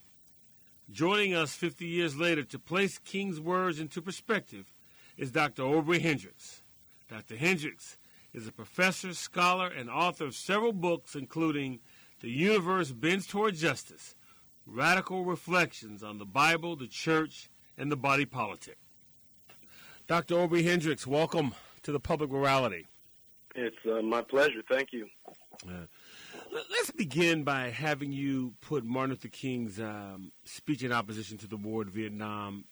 Joining 0.91 1.35
us 1.35 1.53
50 1.53 1.85
years 1.85 2.17
later 2.17 2.43
to 2.43 2.57
place 2.57 2.97
King's 2.97 3.39
words 3.39 3.79
into 3.79 4.01
perspective 4.01 4.73
is 5.17 5.29
Dr. 5.31 5.61
Obrey 5.61 6.01
Hendricks. 6.01 6.63
Dr. 7.07 7.35
Hendricks 7.35 7.97
is 8.33 8.47
a 8.47 8.51
professor, 8.51 9.13
scholar, 9.13 9.67
and 9.67 9.87
author 9.89 10.25
of 10.25 10.35
several 10.35 10.73
books, 10.73 11.13
including 11.15 11.79
The 12.21 12.29
Universe 12.29 12.91
Bends 12.91 13.27
Toward 13.27 13.55
Justice 13.55 14.15
Radical 14.65 15.25
Reflections 15.25 16.01
on 16.01 16.17
the 16.17 16.25
Bible, 16.25 16.75
the 16.75 16.87
Church, 16.87 17.49
and 17.77 17.91
the 17.91 17.97
Body 17.97 18.25
Politic. 18.25 18.77
Dr. 20.07 20.35
Obrey 20.35 20.63
Hendricks, 20.63 21.05
welcome 21.05 21.53
to 21.83 21.91
the 21.91 21.99
Public 21.99 22.31
Morality. 22.31 22.87
It's 23.53 23.77
uh, 23.85 24.01
my 24.01 24.23
pleasure. 24.23 24.63
Thank 24.67 24.91
you. 24.91 25.07
Uh, 25.67 25.85
let's 26.69 26.91
begin 26.91 27.43
by 27.43 27.69
having 27.69 28.11
you 28.11 28.53
put 28.61 28.83
Martin 28.83 29.11
Luther 29.11 29.27
King's 29.27 29.79
um, 29.79 30.31
speech 30.45 30.83
in 30.83 30.91
opposition 30.91 31.37
to 31.39 31.47
the 31.47 31.57
war 31.57 31.83
in 31.83 31.89
Vietnam 31.89 32.65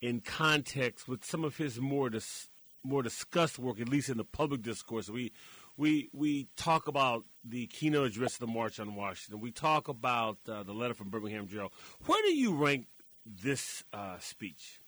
in 0.00 0.20
context 0.20 1.08
with 1.08 1.24
some 1.24 1.44
of 1.44 1.56
his 1.56 1.80
more 1.80 2.10
dis- 2.10 2.48
more 2.82 3.02
discussed 3.02 3.58
work, 3.58 3.80
at 3.80 3.88
least 3.88 4.08
in 4.08 4.16
the 4.16 4.24
public 4.24 4.62
discourse. 4.62 5.10
We 5.10 5.32
we 5.76 6.08
we 6.12 6.48
talk 6.56 6.88
about 6.88 7.24
the 7.44 7.66
keynote 7.66 8.08
address 8.08 8.34
of 8.34 8.40
the 8.40 8.46
March 8.46 8.78
on 8.80 8.94
Washington. 8.94 9.40
We 9.40 9.50
talk 9.50 9.88
about 9.88 10.38
uh, 10.48 10.62
the 10.62 10.72
letter 10.72 10.94
from 10.94 11.10
Birmingham 11.10 11.48
Jail. 11.48 11.72
Where 12.06 12.22
do 12.22 12.34
you 12.34 12.54
rank 12.54 12.86
this 13.24 13.84
uh, 13.92 14.18
speech? 14.18 14.80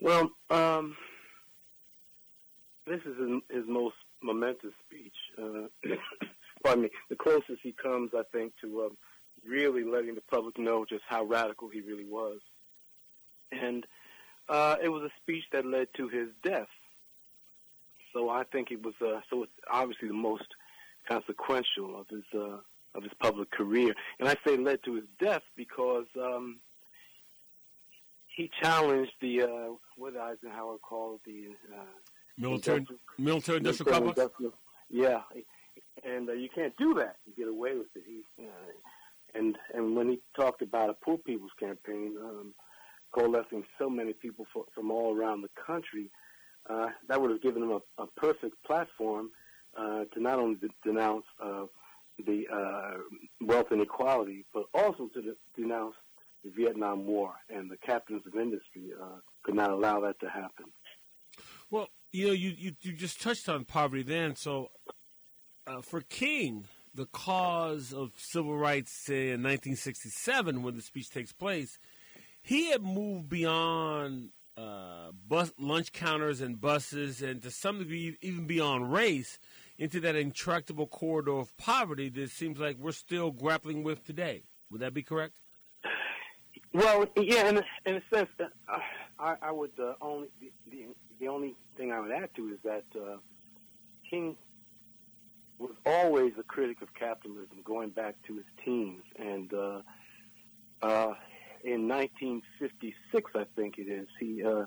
Well, 0.00 0.30
um, 0.50 0.96
this 2.86 3.00
is 3.00 3.16
his, 3.50 3.64
most 3.66 3.96
momentous 4.22 4.72
speech. 4.86 5.14
Uh, 5.38 5.68
pardon 6.66 6.82
me. 6.84 6.90
The 7.08 7.16
closest 7.16 7.60
he 7.62 7.72
comes, 7.72 8.10
I 8.16 8.22
think, 8.32 8.52
to 8.60 8.82
um, 8.82 8.96
really 9.46 9.84
letting 9.84 10.14
the 10.14 10.20
public 10.22 10.58
know 10.58 10.84
just 10.84 11.02
how 11.08 11.24
radical 11.24 11.68
he 11.68 11.80
really 11.80 12.04
was. 12.04 12.40
And 13.52 13.86
uh, 14.48 14.76
it 14.82 14.88
was 14.88 15.02
a 15.02 15.10
speech 15.22 15.44
that 15.52 15.66
led 15.66 15.88
to 15.96 16.08
his 16.08 16.28
death. 16.42 16.68
So 18.12 18.30
I 18.30 18.44
think 18.44 18.70
it 18.70 18.82
was 18.82 18.94
uh, 19.00 19.20
so 19.28 19.42
it's 19.42 19.52
obviously 19.70 20.08
the 20.08 20.14
most 20.14 20.46
consequential 21.06 22.00
of 22.00 22.08
his 22.08 22.24
uh, 22.34 22.58
of 22.94 23.02
his 23.02 23.12
public 23.20 23.50
career. 23.50 23.94
And 24.18 24.28
I 24.28 24.36
say 24.44 24.56
led 24.56 24.82
to 24.84 24.94
his 24.94 25.04
death 25.20 25.42
because 25.54 26.06
um, 26.16 26.60
he 28.34 28.50
challenged 28.62 29.12
the 29.20 29.42
uh, 29.42 29.74
what 29.96 30.16
Eisenhower 30.16 30.78
called 30.78 31.20
the 31.26 31.48
uh, 31.72 31.82
military 32.38 32.78
industrial, 32.78 33.00
military 33.18 33.58
industrial 33.58 33.92
complex. 33.92 34.18
Industrial, 34.18 34.52
yeah, 34.88 35.20
and 36.06 36.28
uh, 36.28 36.32
you 36.32 36.48
can't 36.54 36.76
do 36.76 36.94
that. 36.94 37.16
You 37.26 37.32
get 37.36 37.48
away 37.48 37.74
with 37.74 37.88
it. 37.94 38.04
He, 38.06 38.22
and 39.34 39.56
and 39.74 39.96
when 39.96 40.08
he 40.08 40.20
talked 40.34 40.62
about 40.62 40.90
a 40.90 40.94
poor 40.94 41.18
people's 41.18 41.50
campaign, 41.58 42.14
um, 42.22 42.54
coalescing 43.12 43.64
so 43.78 43.88
many 43.88 44.12
people 44.12 44.46
for, 44.52 44.64
from 44.74 44.90
all 44.90 45.16
around 45.16 45.42
the 45.42 45.50
country 45.66 46.10
uh, 46.68 46.88
that 47.08 47.20
would 47.20 47.30
have 47.30 47.42
given 47.42 47.62
him 47.62 47.70
a, 47.70 48.02
a 48.02 48.06
perfect 48.16 48.54
platform 48.64 49.30
uh, 49.78 50.04
to 50.12 50.20
not 50.20 50.38
only 50.38 50.56
de- 50.56 50.68
denounce 50.84 51.24
uh, 51.42 51.64
the 52.26 52.44
uh, 52.52 52.98
wealth 53.42 53.66
inequality, 53.70 54.44
but 54.52 54.64
also 54.74 55.08
to 55.08 55.20
the, 55.20 55.36
denounce 55.54 55.94
the 56.44 56.50
Vietnam 56.50 57.06
War, 57.06 57.34
and 57.50 57.70
the 57.70 57.76
captains 57.76 58.22
of 58.26 58.34
industry 58.34 58.90
uh, 59.00 59.18
could 59.42 59.54
not 59.54 59.70
allow 59.70 60.00
that 60.00 60.18
to 60.20 60.28
happen. 60.28 60.66
Well, 61.70 61.88
you 62.12 62.28
know, 62.28 62.32
you, 62.32 62.54
you, 62.56 62.72
you 62.80 62.92
just 62.92 63.20
touched 63.20 63.48
on 63.48 63.64
poverty 63.64 64.02
then. 64.02 64.36
So, 64.36 64.70
uh, 65.66 65.82
for 65.82 66.00
King, 66.02 66.64
the 66.94 67.06
cause 67.06 67.92
of 67.92 68.12
civil 68.16 68.56
rights, 68.56 69.08
in 69.08 69.42
1967, 69.42 70.62
when 70.62 70.76
the 70.76 70.82
speech 70.82 71.10
takes 71.10 71.32
place, 71.32 71.78
he 72.42 72.70
had 72.70 72.82
moved 72.82 73.28
beyond 73.28 74.30
uh, 74.56 75.10
bus 75.28 75.52
lunch 75.58 75.92
counters 75.92 76.40
and 76.40 76.60
buses, 76.60 77.20
and 77.20 77.42
to 77.42 77.50
some 77.50 77.78
degree, 77.78 78.16
even 78.22 78.46
beyond 78.46 78.92
race, 78.92 79.38
into 79.78 80.00
that 80.00 80.16
intractable 80.16 80.86
corridor 80.86 81.36
of 81.36 81.54
poverty 81.58 82.08
that 82.08 82.30
seems 82.30 82.58
like 82.58 82.78
we're 82.78 82.92
still 82.92 83.30
grappling 83.30 83.82
with 83.82 84.04
today. 84.04 84.44
Would 84.70 84.80
that 84.80 84.94
be 84.94 85.02
correct? 85.02 85.34
Well, 86.72 87.06
yeah, 87.16 87.48
in 87.48 87.58
a, 87.58 87.62
in 87.84 87.96
a 87.96 88.02
sense, 88.14 88.28
uh, 88.40 88.78
I, 89.18 89.36
I 89.42 89.52
would 89.52 89.72
uh, 89.78 89.94
only 90.00 90.28
the, 90.40 90.52
the, 90.70 90.86
the 91.20 91.28
only 91.28 91.54
thing 91.76 91.92
I 91.92 92.00
would 92.00 92.10
add 92.10 92.30
to 92.36 92.48
is 92.48 92.58
that 92.64 92.84
uh, 92.94 93.16
King 94.08 94.36
was 95.58 95.74
always 95.84 96.32
a 96.38 96.42
critic 96.42 96.82
of 96.82 96.92
capitalism, 96.94 97.58
going 97.64 97.90
back 97.90 98.14
to 98.26 98.36
his 98.36 98.44
teens, 98.64 99.02
and 99.18 99.52
uh, 99.54 99.80
uh, 100.82 101.14
in 101.64 101.88
1956, 101.88 103.30
I 103.34 103.44
think 103.56 103.78
it 103.78 103.88
is, 103.88 104.06
he 104.20 104.44
uh, 104.44 104.66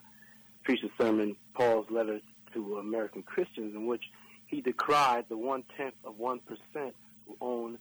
preached 0.63 0.83
a 0.83 0.89
sermon, 1.01 1.35
Paul's 1.53 1.89
letter 1.89 2.19
to 2.53 2.77
American 2.77 3.23
Christians, 3.23 3.75
in 3.75 3.85
which 3.85 4.03
he 4.47 4.61
decried 4.61 5.25
the 5.29 5.37
one 5.37 5.63
tenth 5.77 5.93
of 6.03 6.17
one 6.17 6.39
percent 6.39 6.95
who 7.27 7.37
own 7.39 7.77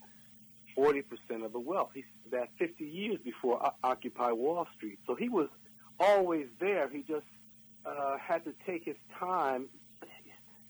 40% 0.77 1.05
of 1.45 1.53
the 1.53 1.59
wealth. 1.59 1.91
He's 1.95 2.05
that 2.31 2.51
50 2.59 2.85
years 2.85 3.19
before 3.25 3.65
o- 3.67 3.75
Occupy 3.83 4.33
Wall 4.33 4.67
Street. 4.77 4.99
So 5.07 5.15
he 5.15 5.29
was 5.29 5.49
always 5.99 6.47
there. 6.61 6.89
He 6.89 7.03
just 7.03 7.27
uh, 7.85 8.17
had 8.19 8.45
to 8.45 8.53
take 8.67 8.85
his 8.85 8.97
time, 9.19 9.67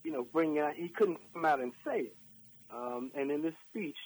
you 0.05 0.13
know, 0.13 0.23
bring 0.23 0.57
it 0.57 0.61
out. 0.61 0.75
He 0.75 0.89
couldn't 0.89 1.19
come 1.35 1.45
out 1.45 1.61
and 1.61 1.73
say 1.85 2.01
it. 2.01 2.17
Um, 2.75 3.11
and 3.17 3.31
in 3.31 3.43
this 3.43 3.55
speech, 3.71 3.97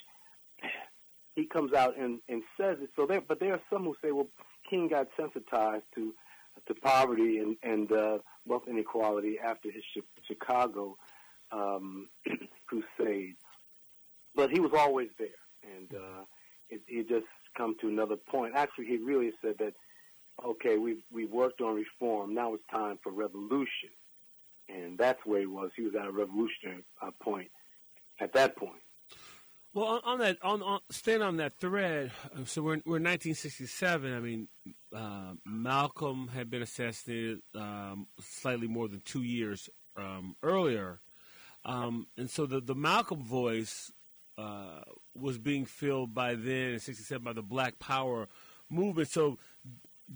he 1.35 1.47
comes 1.47 1.73
out 1.73 1.99
and, 1.99 2.21
and 2.29 2.43
says 2.57 2.79
it. 2.81 2.91
So 2.97 3.07
there, 3.07 3.21
but 3.21 3.41
there 3.41 3.55
are 3.55 3.63
some 3.71 3.85
who 3.85 3.97
say, 4.03 4.13
well, 4.13 4.29
King 4.69 4.89
got 4.89 5.09
sensitized 5.19 5.85
to 5.95 6.15
to 6.69 6.75
poverty 6.75 7.39
and, 7.39 7.57
and 7.63 7.91
uh, 7.91 8.19
wealth 8.47 8.65
inequality 8.69 9.39
after 9.43 9.71
his 9.71 9.83
Chicago 10.29 10.99
um, 11.51 12.09
crusade. 12.67 13.37
But 14.35 14.51
he 14.51 14.61
was 14.61 14.73
always 14.75 15.09
there 15.19 15.29
and 15.63 15.95
uh, 15.95 16.25
it, 16.69 16.83
it 16.89 17.09
just 17.09 17.27
come 17.57 17.77
to 17.81 17.89
another 17.89 18.17
point. 18.17 18.55
Actually, 18.55 18.87
he 18.87 18.97
really 18.99 19.33
said 19.43 19.57
that, 19.59 19.75
okay, 20.45 20.79
we've 20.79 21.03
we've 21.13 21.31
worked 21.31 21.61
on 21.61 21.75
reform. 21.75 22.35
Now 22.35 22.55
it's 22.55 22.65
time 22.71 22.99
for 23.03 23.13
revolution, 23.13 23.91
and 24.69 24.99
that's 24.99 25.25
where 25.25 25.41
he 25.41 25.47
was. 25.47 25.71
He 25.77 25.83
was 25.83 25.95
at 25.95 26.07
a 26.07 26.13
revolutionary 26.13 26.85
uh, 27.01 27.11
point 27.23 27.51
at 28.23 28.33
that 28.33 28.57
point. 28.57 28.83
Well, 29.75 29.87
on, 29.87 30.01
on 30.05 30.19
that, 30.19 30.39
on, 30.43 30.63
on 30.63 30.81
staying 30.91 31.23
on 31.23 31.39
that 31.39 31.59
thread. 31.59 32.13
Uh, 32.35 32.45
so 32.45 32.63
we're 32.63 32.83
we're 32.85 33.01
1967. 33.01 34.13
I 34.13 34.21
mean, 34.21 34.49
uh, 34.95 35.33
Malcolm 35.47 36.29
had 36.29 36.51
been 36.51 36.63
assassinated 36.63 37.41
um, 37.55 38.07
slightly 38.21 38.69
more 38.69 38.87
than 38.89 39.01
two 39.01 39.23
years 39.23 39.71
um, 39.97 40.37
earlier, 40.43 41.01
um, 41.65 42.07
and 42.19 42.29
so 42.29 42.45
the 42.45 42.61
the 42.61 42.75
Malcolm 42.75 43.25
voice 43.25 43.91
uh, 44.37 44.83
was 45.15 45.39
being 45.39 45.65
filled 45.65 46.13
by 46.13 46.35
then 46.35 46.75
in 46.75 46.79
'67 46.79 47.25
by 47.25 47.33
the 47.33 47.43
Black 47.43 47.79
Power 47.79 48.29
movement. 48.69 49.09
So, 49.09 49.39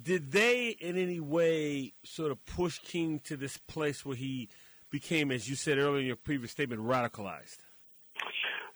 did 0.02 0.32
they 0.32 0.68
in 0.68 0.98
any 0.98 1.20
way 1.20 1.94
sort 2.04 2.30
of 2.30 2.44
push 2.44 2.78
King 2.80 3.20
to 3.20 3.38
this 3.38 3.56
place 3.56 4.04
where 4.04 4.16
he 4.16 4.50
became, 4.90 5.30
as 5.30 5.48
you 5.48 5.56
said 5.56 5.78
earlier 5.78 6.00
in 6.00 6.06
your 6.06 6.16
previous 6.16 6.52
statement, 6.52 6.82
radicalized? 6.82 7.56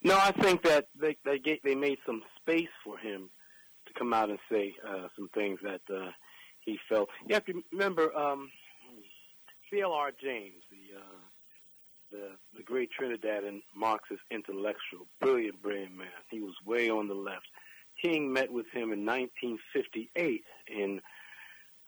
No, 0.02 0.16
I 0.16 0.32
think 0.32 0.62
that 0.64 0.86
they 0.98 1.16
they, 1.24 1.38
get, 1.38 1.60
they 1.62 1.74
made 1.74 1.98
some 2.06 2.22
space 2.40 2.68
for 2.84 2.96
him 2.98 3.30
to 3.86 3.92
come 3.98 4.12
out 4.12 4.30
and 4.30 4.38
say 4.50 4.74
uh, 4.86 5.08
some 5.16 5.28
things 5.34 5.58
that 5.62 5.82
uh, 5.94 6.10
he 6.60 6.78
felt. 6.88 7.08
You 7.26 7.34
have 7.34 7.44
to 7.46 7.62
remember 7.72 8.14
um, 8.16 8.50
C.L.R. 9.70 10.10
James, 10.20 10.62
the 10.70 10.98
uh, 10.98 11.18
the, 12.10 12.30
the 12.56 12.62
great 12.62 12.90
Trinidadian 12.98 13.62
Marxist 13.76 14.22
intellectual, 14.30 15.06
brilliant, 15.20 15.62
brilliant 15.62 15.96
man. 15.96 16.08
He 16.28 16.40
was 16.40 16.54
way 16.66 16.90
on 16.90 17.06
the 17.06 17.14
left. 17.14 17.46
King 18.02 18.32
met 18.32 18.50
with 18.50 18.66
him 18.72 18.92
in 18.92 19.04
1958 19.04 20.42
in 20.68 21.00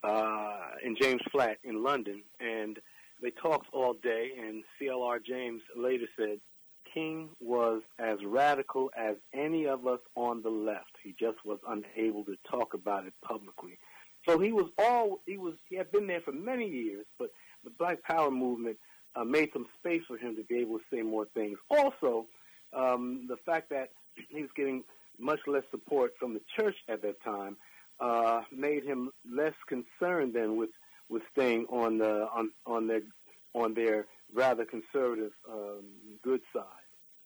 uh, 0.05 0.59
in 0.85 0.97
James 1.01 1.23
Flat 1.31 1.59
in 1.63 1.83
London, 1.83 2.23
and 2.41 2.79
they 3.23 3.31
talked 3.31 3.69
all 3.73 3.95
day. 3.95 4.33
And 4.39 4.65
C.L.R. 4.79 5.19
James 5.19 5.63
later 5.77 6.07
said 6.19 6.39
King 6.93 7.31
was 7.41 7.83
as 7.99 8.19
radical 8.25 8.91
as 8.97 9.17
any 9.33 9.67
of 9.67 9.87
us 9.87 10.01
on 10.15 10.43
the 10.43 10.51
left. 10.51 10.93
He 11.03 11.15
just 11.19 11.45
was 11.45 11.59
unable 11.69 12.25
to 12.25 12.37
talk 12.51 12.75
about 12.75 13.07
it 13.07 13.15
publicly. 13.25 13.79
So 14.29 14.39
he 14.39 14.53
was 14.53 14.71
all 14.79 15.21
he 15.27 15.37
was. 15.37 15.55
He 15.69 15.77
had 15.77 15.91
been 15.91 16.07
there 16.07 16.21
for 16.21 16.33
many 16.33 16.69
years, 16.69 17.07
but 17.19 17.31
the 17.65 17.71
Black 17.71 18.03
Power 18.03 18.31
movement 18.31 18.77
uh, 19.17 19.25
made 19.25 19.51
some 19.53 19.67
space 19.79 20.03
for 20.07 20.17
him 20.17 20.37
to 20.37 20.45
be 20.45 20.59
able 20.59 20.79
to 20.79 20.85
say 20.93 21.03
more 21.03 21.27
things. 21.35 21.59
Also, 21.71 22.27
um, 22.73 23.27
the 23.29 23.37
fact 23.45 23.71
that 23.71 23.91
he 24.29 24.43
was 24.43 24.51
getting 24.55 24.85
much 25.19 25.41
less 25.47 25.65
support 25.71 26.13
from 26.19 26.35
the 26.35 26.41
church 26.57 26.77
at 26.89 27.03
that 27.03 27.23
time 27.23 27.57
uh, 28.01 28.43
made 28.53 28.85
him 28.85 29.11
less 29.31 29.55
concerned 29.69 30.35
than 30.35 30.57
with 30.57 30.71
with 31.09 31.23
staying 31.33 31.67
on 31.67 31.99
the 31.99 32.29
on 32.35 32.51
on 32.67 32.87
their 32.87 33.03
on 33.55 33.75
their 33.75 34.07
rather 34.33 34.65
conservative 34.65 35.33
um, 35.51 35.83
good 36.23 36.41
side. 36.55 36.82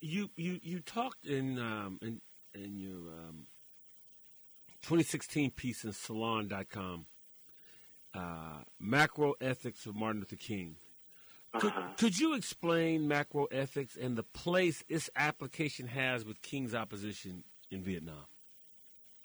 You 0.07 0.31
you 0.37 0.61
you 0.63 0.79
talked 0.79 1.27
in 1.27 1.59
um, 1.59 1.99
in 2.01 2.21
in 2.55 2.79
your 2.79 3.13
um, 3.13 3.49
2016 4.83 5.51
piece 5.51 5.83
in 5.83 5.93
Salon.com, 5.93 7.07
uh, 8.15 8.63
macro 8.79 9.35
ethics 9.41 9.85
of 9.85 9.97
Martin 9.97 10.21
Luther 10.21 10.37
King. 10.37 10.77
Could, 11.59 11.73
uh-huh. 11.73 11.89
could 11.97 12.21
you 12.21 12.35
explain 12.35 13.09
macro 13.09 13.47
ethics 13.47 13.97
and 14.01 14.17
the 14.17 14.23
place 14.23 14.85
its 14.89 15.11
application 15.17 15.89
has 15.89 16.25
with 16.25 16.41
King's 16.41 16.75
opposition 16.75 17.43
in 17.73 17.83
Vietnam? 17.83 18.27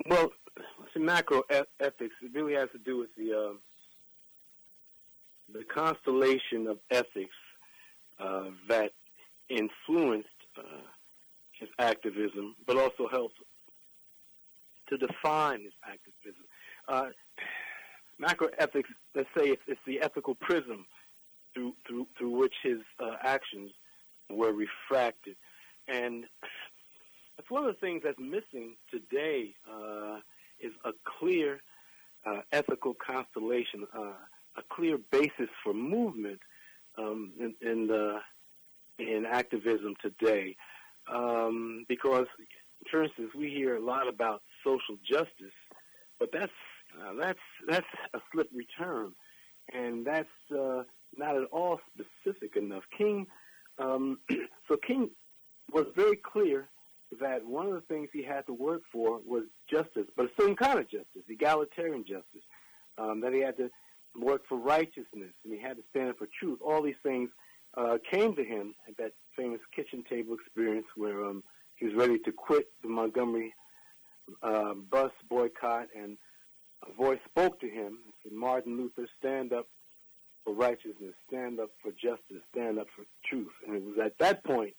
Well, 0.08 0.32
see, 0.96 1.00
macro 1.00 1.44
ethics 1.80 2.16
it 2.24 2.32
really 2.34 2.56
has 2.56 2.70
to 2.72 2.80
do 2.80 2.98
with 2.98 3.14
the 3.16 3.38
uh, 3.38 3.54
the 5.54 5.64
constellation 5.64 6.66
of 6.66 6.80
ethics 6.90 7.36
uh, 8.20 8.46
that 8.68 8.94
influenced 9.48 10.30
uh, 10.58 10.88
his 11.60 11.70
activism, 11.80 12.56
but 12.66 12.78
also 12.78 13.08
helped 13.10 13.38
to 14.90 14.98
define 14.98 15.62
his 15.62 15.74
activism. 15.86 16.44
Uh, 16.88 17.10
macro 18.20 18.50
ethics, 18.60 18.90
let's 19.16 19.30
say, 19.38 19.50
it's, 19.50 19.62
it's 19.68 19.80
the 19.88 20.02
ethical 20.02 20.36
prism 20.36 20.86
through 21.54 21.74
through 21.88 22.08
through 22.18 22.38
which 22.38 22.54
his 22.64 22.80
uh, 23.00 23.16
actions 23.24 23.72
were 24.30 24.54
refracted, 24.54 25.36
and 25.88 26.26
that's 27.38 27.50
one 27.50 27.66
of 27.66 27.74
the 27.74 27.80
things 27.80 28.02
that's 28.04 28.20
missing 28.20 28.76
today 28.90 29.54
uh, 29.70 30.18
is 30.60 30.72
a 30.86 30.92
clear 31.20 31.60
uh, 32.26 32.42
ethical 32.52 32.94
constellation, 32.94 33.86
uh, 33.98 34.14
a 34.58 34.62
clear 34.72 34.98
basis 35.12 35.50
for 35.64 35.74
movement 35.74 36.40
um, 36.98 37.32
in 37.40 37.56
in, 37.62 37.88
the, 37.88 38.20
in 39.02 39.26
activism 39.26 39.96
today, 40.02 40.56
um, 41.12 41.86
because, 41.88 42.28
for 42.90 43.04
instance, 43.04 43.32
we 43.38 43.50
hear 43.50 43.76
a 43.76 43.84
lot 43.84 44.08
about 44.08 44.42
social 44.64 44.98
justice, 45.10 45.56
but 46.20 46.30
that's 46.32 46.52
uh, 47.00 47.14
that's 47.20 47.40
that's 47.68 47.86
a 48.14 48.20
slippery 48.32 48.68
term, 48.78 49.16
and 49.74 50.06
that's 50.06 50.28
uh, 50.52 50.84
not 51.16 51.36
at 51.36 51.44
all 51.52 51.80
specific 51.94 52.56
enough. 52.56 52.84
King, 52.98 53.28
um, 53.80 54.20
so 54.68 54.78
King 54.78 55.10
was 55.72 55.86
very 55.96 56.18
clear 56.18 56.68
that 57.20 57.46
one 57.46 57.68
of 57.68 57.74
the 57.74 57.82
things 57.82 58.10
he 58.14 58.24
had 58.24 58.46
to 58.46 58.54
work 58.54 58.82
for 58.92 59.20
was 59.26 59.44
justice, 59.70 60.08
but 60.16 60.26
a 60.26 60.30
certain 60.40 60.56
kind 60.56 60.80
of 60.80 60.90
justice, 60.90 61.24
egalitarian 61.28 62.04
justice. 62.04 62.44
Um, 62.98 63.22
that 63.22 63.34
he 63.34 63.40
had 63.40 63.56
to 63.58 63.72
work 64.20 64.42
for 64.48 64.58
righteousness, 64.58 65.34
and 65.44 65.54
he 65.54 65.60
had 65.60 65.78
to 65.78 65.84
stand 65.90 66.10
up 66.10 66.18
for 66.18 66.28
truth. 66.40 66.60
All 66.62 66.84
these 66.84 67.00
things 67.04 67.30
uh, 67.76 67.98
came 68.12 68.36
to 68.36 68.44
him 68.44 68.76
at 68.88 68.98
that 68.98 69.14
famous 69.36 69.62
kitchen 69.76 70.04
table 70.10 70.36
experience 70.36 70.88
where 70.96 71.26
um, 71.26 71.44
he 71.76 71.86
was 71.86 71.96
ready 71.96 72.20
to 72.20 72.32
quit 72.32 72.66
the 72.84 72.90
Montgomery 72.90 73.54
uh, 74.44 74.74
bus 74.74 75.12
boycott, 75.30 75.88
and 75.98 76.18
a 76.88 76.94
voice 76.94 77.20
spoke 77.30 77.60
to 77.60 77.68
him 77.68 77.98
and 78.06 78.14
said, 78.24 78.32
"Martin 78.32 78.78
Luther, 78.78 79.08
stand 79.20 79.54
up 79.54 79.68
for 80.44 80.54
righteousness, 80.54 81.14
stand 81.28 81.60
up 81.60 81.70
for 81.82 81.92
justice, 81.92 82.42
stand 82.54 82.80
up 82.80 82.88
for 82.96 83.06
truth. 83.30 83.52
And 83.66 83.76
it 83.76 83.84
was 83.84 83.98
at 84.04 84.18
that 84.20 84.44
point 84.44 84.74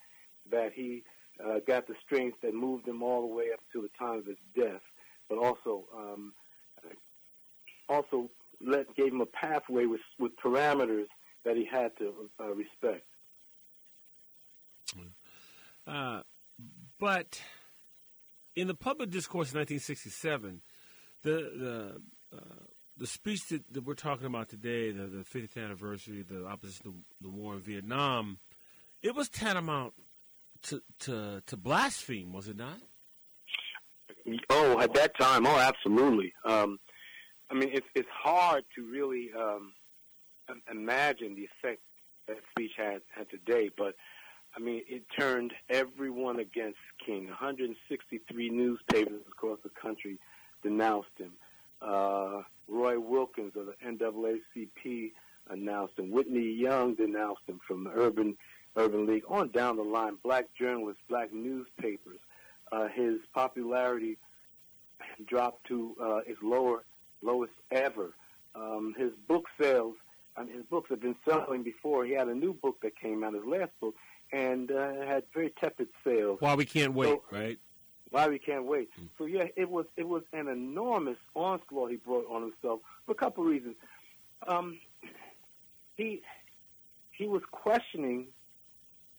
that 0.51 0.73
he 0.75 1.05
uh, 1.45 1.61
got 1.67 1.87
the 1.87 1.95
strength 2.05 2.39
that 2.43 2.55
moved 2.55 2.87
him 2.87 3.03
all 3.03 3.21
the 3.21 3.35
way 3.35 3.47
up 3.53 3.61
to 3.73 3.83
the 3.83 3.91
time 3.99 4.19
of 4.19 4.27
his 4.27 4.37
death, 4.57 4.83
but 5.29 5.39
also 5.39 5.85
um, 5.97 6.33
also 7.89 8.31
let 8.65 8.95
gave 8.95 9.13
him 9.13 9.21
a 9.21 9.27
pathway 9.27 9.87
with 9.87 10.01
with 10.19 10.33
parameters 10.37 11.07
that 11.45 11.57
he 11.57 11.65
had 11.65 11.97
to 11.99 12.13
uh, 12.41 12.55
respect. 12.55 13.07
Uh, 15.87 16.23
but 16.99 17.41
in 18.55 18.69
the 18.69 18.75
public 18.75 19.11
discourse 19.11 19.53
in 19.53 19.59
1967, 19.59 20.61
the 21.23 21.31
the 21.31 22.37
uh, 22.37 22.65
the 22.97 23.07
speech 23.07 23.49
that, 23.49 23.63
that, 23.73 23.85
we're 23.85 23.95
talking 23.95 24.27
about 24.27 24.49
today, 24.49 24.93
the, 24.93 25.07
the 25.07 25.25
50th 25.25 25.63
anniversary 25.63 26.21
of 26.21 26.29
the 26.29 26.47
opposition 26.47 26.85
to 26.85 26.95
the 27.21 27.29
war 27.29 27.55
in 27.55 27.61
Vietnam, 27.61 28.39
it 29.03 29.15
was 29.15 29.29
tantamount 29.29 29.95
to, 30.63 30.83
to, 31.01 31.43
to 31.47 31.57
blaspheme, 31.57 32.33
was 32.33 32.49
it 32.49 32.57
not? 32.57 32.79
Oh, 34.51 34.79
at 34.79 34.95
that 34.95 35.19
time, 35.19 35.47
oh, 35.47 35.59
absolutely. 35.59 36.33
Um, 36.45 36.79
I 37.51 37.55
mean, 37.55 37.71
it's 37.73 37.87
it's 37.95 38.09
hard 38.11 38.65
to 38.77 38.89
really 38.89 39.31
um, 39.37 39.73
imagine 40.71 41.35
the 41.35 41.45
effect 41.45 41.81
that 42.29 42.39
speech 42.51 42.73
had 42.77 43.03
had 43.15 43.29
today, 43.31 43.71
but 43.77 43.95
I 44.57 44.61
mean, 44.61 44.83
it 44.87 45.05
turned 45.19 45.53
everyone 45.71 46.39
against 46.39 46.79
King. 47.05 47.27
163 47.27 48.51
newspapers 48.51 49.23
across 49.27 49.59
the 49.63 49.71
country 49.71 50.19
denounced 50.63 51.11
him. 51.19 51.33
Uh, 51.81 52.43
Roy 52.69 52.99
Wilkins 53.01 53.55
of 53.57 53.67
the 53.67 53.75
NAACP 53.85 55.13
announced 55.49 55.99
him. 55.99 56.11
Whitney 56.11 56.53
Young 56.53 56.95
denounced 56.95 57.43
him 57.47 57.61
from 57.67 57.85
the 57.85 57.91
Urban 57.91 58.37
Urban 58.77 59.07
League. 59.07 59.25
On 59.29 59.51
down 59.51 59.77
the 59.77 59.83
line, 59.83 60.17
black 60.23 60.47
journalists, 60.59 61.03
black 61.09 61.33
newspapers. 61.33 62.19
Uh, 62.71 62.89
his 62.89 63.19
popularity 63.35 64.17
dropped 65.27 65.67
to 65.67 65.95
uh, 66.01 66.21
its 66.27 66.41
lower 66.43 66.85
lowest 67.23 67.53
ever. 67.71 68.15
Um, 68.55 68.95
his 68.97 69.13
book 69.29 69.47
sales, 69.61 69.97
I 70.37 70.45
mean, 70.45 70.55
his 70.55 70.65
books 70.65 70.91
have 70.91 71.01
been 71.01 71.17
selling 71.29 71.63
before. 71.63 72.05
He 72.05 72.13
had 72.13 72.29
a 72.29 72.35
new 72.35 72.55
book 72.55 72.81
that 72.83 72.99
came 72.99 73.23
out, 73.23 73.35
his 73.35 73.45
last 73.45 73.71
book, 73.81 73.95
and 74.33 74.71
uh, 74.71 75.05
had 75.07 75.25
very 75.35 75.53
tepid 75.61 75.89
sales. 76.05 76.39
Why 76.41 76.55
we 76.55 76.65
can't 76.65 76.95
wait, 76.95 77.09
so, 77.09 77.23
right? 77.31 77.59
Why 78.11 78.29
we 78.29 78.39
can't 78.39 78.65
wait. 78.65 78.89
Mm. 78.99 79.09
So 79.19 79.27
yeah, 79.27 79.45
it 79.57 79.71
was 79.71 79.87
it 79.97 80.09
was 80.09 80.23
an 80.33 80.49
enormous 80.49 81.19
onslaught 81.35 81.91
he 81.91 81.97
brought 81.97 82.27
on 82.31 82.43
himself 82.43 82.81
for 83.07 83.13
a 83.13 83.15
couple 83.15 83.45
of 83.45 83.51
reasons. 83.51 83.77
Um, 84.47 84.79
he 85.97 86.23
he 87.11 87.27
was 87.27 87.43
questioning 87.51 88.29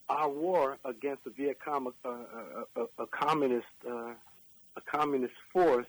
our 0.10 0.30
war 0.30 0.78
against 0.84 1.24
the 1.24 1.30
Viet 1.30 1.60
Cong, 1.64 1.88
uh, 2.04 2.10
a, 2.10 2.82
a, 2.82 3.04
a, 3.04 3.08
communist 3.08 3.66
uh, 3.88 4.14
a 4.76 4.82
communist 4.92 5.34
force, 5.52 5.88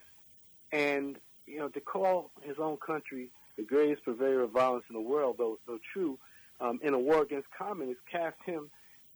and 0.73 1.17
you 1.47 1.59
know 1.59 1.69
to 1.69 1.81
call 1.81 2.31
his 2.43 2.57
own 2.59 2.77
country 2.77 3.31
the 3.57 3.63
greatest 3.63 4.05
purveyor 4.05 4.43
of 4.43 4.51
violence 4.51 4.85
in 4.89 4.95
the 4.95 5.01
world, 5.01 5.37
though 5.39 5.59
though 5.67 5.79
true, 5.93 6.19
um, 6.61 6.81
in 6.83 6.95
a 6.95 6.99
war 6.99 7.23
against 7.23 7.49
communists, 7.57 8.03
cast 8.11 8.37
him 8.45 8.71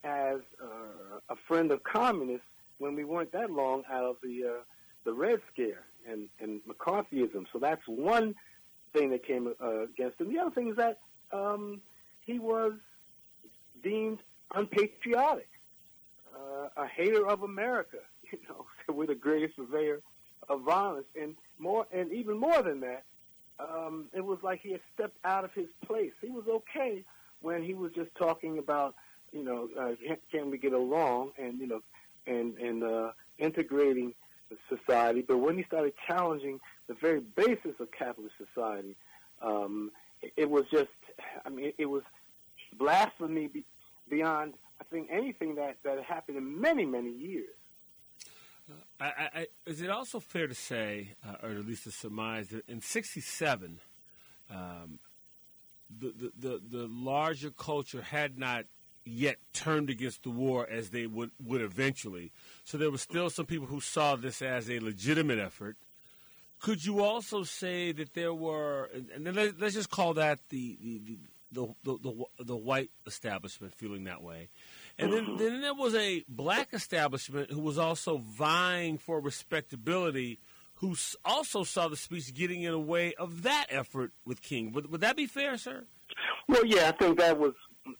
as 0.04 0.38
uh, 0.62 1.18
a 1.28 1.36
friend 1.46 1.70
of 1.70 1.82
communists 1.82 2.46
when 2.78 2.94
we 2.94 3.04
weren't 3.04 3.32
that 3.32 3.50
long 3.50 3.82
out 3.90 4.04
of 4.04 4.16
the 4.22 4.44
uh, 4.44 4.62
the 5.04 5.12
Red 5.12 5.40
Scare 5.52 5.84
and, 6.08 6.28
and 6.40 6.60
McCarthyism. 6.68 7.46
So 7.52 7.58
that's 7.58 7.82
one 7.86 8.34
thing 8.92 9.10
that 9.10 9.26
came 9.26 9.52
uh, 9.62 9.84
against 9.84 10.20
him. 10.20 10.32
The 10.32 10.38
other 10.40 10.50
thing 10.50 10.68
is 10.68 10.76
that 10.76 10.98
um, 11.32 11.80
he 12.26 12.38
was 12.38 12.72
deemed 13.82 14.18
unpatriotic, 14.54 15.48
uh, 16.34 16.68
a 16.76 16.86
hater 16.86 17.26
of 17.26 17.42
America. 17.42 17.98
You 18.30 18.38
know, 18.46 18.66
we're 18.94 19.06
the 19.06 19.14
greatest 19.14 19.56
purveyor 19.56 20.02
of 20.50 20.60
violence, 20.60 21.06
and 21.18 21.34
more, 21.58 21.86
and 21.90 22.12
even 22.12 22.36
more 22.36 22.60
than 22.60 22.80
that, 22.80 23.04
um, 23.60 24.06
it 24.12 24.24
was 24.24 24.38
like 24.42 24.60
he 24.60 24.72
had 24.72 24.80
stepped 24.94 25.18
out 25.24 25.44
of 25.44 25.52
his 25.52 25.68
place. 25.86 26.12
He 26.20 26.30
was 26.30 26.44
okay 26.48 27.04
when 27.40 27.62
he 27.62 27.74
was 27.74 27.92
just 27.92 28.10
talking 28.16 28.58
about, 28.58 28.94
you 29.32 29.44
know, 29.44 29.68
uh, 29.78 29.92
can 30.30 30.50
we 30.50 30.58
get 30.58 30.72
along, 30.72 31.32
and 31.38 31.58
you 31.58 31.66
know, 31.66 31.80
and 32.26 32.56
and 32.58 32.82
uh, 32.82 33.12
integrating 33.38 34.14
society. 34.68 35.22
But 35.26 35.38
when 35.38 35.56
he 35.56 35.64
started 35.64 35.92
challenging 36.06 36.60
the 36.86 36.94
very 36.94 37.20
basis 37.20 37.74
of 37.80 37.90
capitalist 37.90 38.34
society, 38.38 38.96
um, 39.42 39.90
it, 40.36 40.48
was 40.48 40.64
just, 40.70 40.88
I 41.44 41.50
mean, 41.50 41.66
it, 41.66 41.74
it 41.78 41.86
was 41.86 42.02
blasphemy 42.78 43.50
beyond, 44.08 44.54
I 44.80 44.84
think, 44.84 45.08
anything 45.10 45.56
that 45.56 45.76
that 45.84 46.02
happened 46.02 46.38
in 46.38 46.60
many 46.60 46.84
many 46.84 47.10
years. 47.10 47.54
I, 49.00 49.04
I, 49.34 49.46
is 49.66 49.80
it 49.80 49.90
also 49.90 50.20
fair 50.20 50.46
to 50.46 50.54
say, 50.54 51.14
uh, 51.26 51.46
or 51.46 51.50
at 51.50 51.66
least 51.66 51.84
to 51.84 51.90
surmise, 51.90 52.48
that 52.48 52.68
in 52.68 52.80
'67, 52.80 53.80
um, 54.50 54.98
the, 55.98 56.12
the, 56.16 56.32
the 56.38 56.62
the 56.68 56.86
larger 56.88 57.50
culture 57.50 58.02
had 58.02 58.38
not 58.38 58.64
yet 59.04 59.36
turned 59.52 59.90
against 59.90 60.22
the 60.22 60.30
war 60.30 60.68
as 60.68 60.90
they 60.90 61.06
would, 61.06 61.30
would 61.42 61.62
eventually. 61.62 62.30
So 62.64 62.76
there 62.76 62.90
were 62.90 62.98
still 62.98 63.30
some 63.30 63.46
people 63.46 63.66
who 63.66 63.80
saw 63.80 64.16
this 64.16 64.42
as 64.42 64.70
a 64.70 64.80
legitimate 64.80 65.38
effort. 65.38 65.76
Could 66.60 66.84
you 66.84 67.02
also 67.02 67.44
say 67.44 67.92
that 67.92 68.14
there 68.14 68.34
were, 68.34 68.90
and 69.14 69.34
let's 69.58 69.74
just 69.74 69.90
call 69.90 70.14
that 70.14 70.40
the 70.48 70.76
the, 70.80 70.98
the, 70.98 71.18
the, 71.52 71.68
the, 71.84 72.24
the 72.38 72.56
white 72.56 72.90
establishment 73.06 73.74
feeling 73.74 74.04
that 74.04 74.22
way. 74.22 74.48
And 74.98 75.12
then, 75.12 75.36
then 75.36 75.60
there 75.60 75.74
was 75.74 75.94
a 75.94 76.24
black 76.28 76.68
establishment 76.72 77.50
who 77.50 77.60
was 77.60 77.78
also 77.78 78.18
vying 78.18 78.98
for 78.98 79.20
respectability, 79.20 80.40
who 80.74 80.94
also 81.24 81.64
saw 81.64 81.88
the 81.88 81.96
speech 81.96 82.34
getting 82.34 82.62
in 82.62 82.72
the 82.72 82.78
way 82.78 83.14
of 83.14 83.42
that 83.42 83.66
effort 83.70 84.12
with 84.24 84.42
King. 84.42 84.72
Would, 84.72 84.90
would 84.90 85.00
that 85.00 85.16
be 85.16 85.26
fair, 85.26 85.56
sir? 85.56 85.84
Well, 86.48 86.64
yeah, 86.64 86.88
I 86.88 86.92
think 86.92 87.18
that 87.18 87.38
was 87.38 87.54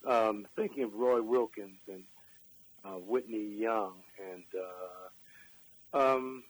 um, 0.07 0.47
thinking 0.57 0.85
of 0.85 0.95
Roy 0.95 1.23
Wilkins 1.23 1.81
and 1.89 2.05
uh, 2.85 2.99
Whitney 2.99 3.57
Young 3.59 3.95
and 4.33 4.45
uh, 5.95 5.99
um, 5.99 6.45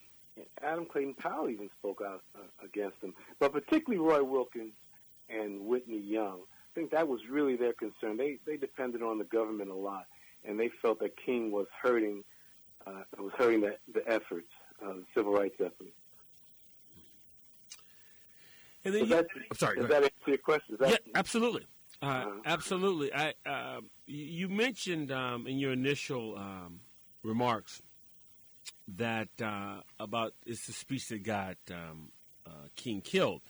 Adam 0.63 0.87
Clayton 0.87 1.15
Powell 1.15 1.49
even 1.49 1.71
spoke 1.79 2.01
out 2.07 2.23
uh, 2.35 2.65
against 2.65 3.03
him, 3.03 3.15
but 3.39 3.53
particularly 3.53 3.99
Roy 3.99 4.23
Wilkins 4.23 4.73
and 5.29 5.61
Whitney 5.61 5.99
Young. 5.99 6.41
I 6.79 6.81
think 6.81 6.93
that 6.93 7.09
was 7.09 7.21
really 7.29 7.57
their 7.57 7.73
concern. 7.73 8.17
They 8.17 8.39
they 8.47 8.57
depended 8.57 9.03
on 9.03 9.19
the 9.19 9.25
government 9.25 9.69
a 9.69 9.75
lot, 9.75 10.07
and 10.45 10.61
they 10.61 10.71
felt 10.81 11.01
that 11.01 11.17
King 11.17 11.51
was 11.51 11.67
hurting 11.83 12.23
uh, 12.87 13.03
was 13.19 13.33
hurting 13.37 13.63
the, 13.63 13.77
the 13.93 14.09
efforts, 14.09 14.47
uh, 14.81 14.93
the 14.93 15.05
civil 15.13 15.33
rights 15.33 15.57
efforts. 15.59 15.91
And 18.85 18.95
then 18.95 19.01
you, 19.03 19.07
that, 19.09 19.27
I'm 19.51 19.57
sorry. 19.57 19.81
Does 19.81 19.89
that 19.89 20.05
answer 20.05 20.13
your 20.29 20.39
question? 20.39 20.77
yeah, 20.81 20.95
absolutely. 21.17 21.67
Uh, 22.01 22.07
uh-huh. 22.07 22.31
absolutely. 22.47 23.13
I, 23.13 23.35
uh, 23.45 23.81
you 24.07 24.49
mentioned 24.49 25.11
um, 25.11 25.49
in 25.49 25.59
your 25.59 25.73
initial 25.73 26.37
um, 26.39 26.79
remarks 27.25 27.83
that 28.97 29.31
uh, 29.43 29.81
about 29.99 30.35
it's 30.47 30.65
the 30.69 30.73
speech 30.73 31.09
that 31.09 31.25
got 31.25 31.57
um, 31.73 32.13
uh, 32.47 32.69
King 32.77 33.01
killed. 33.01 33.43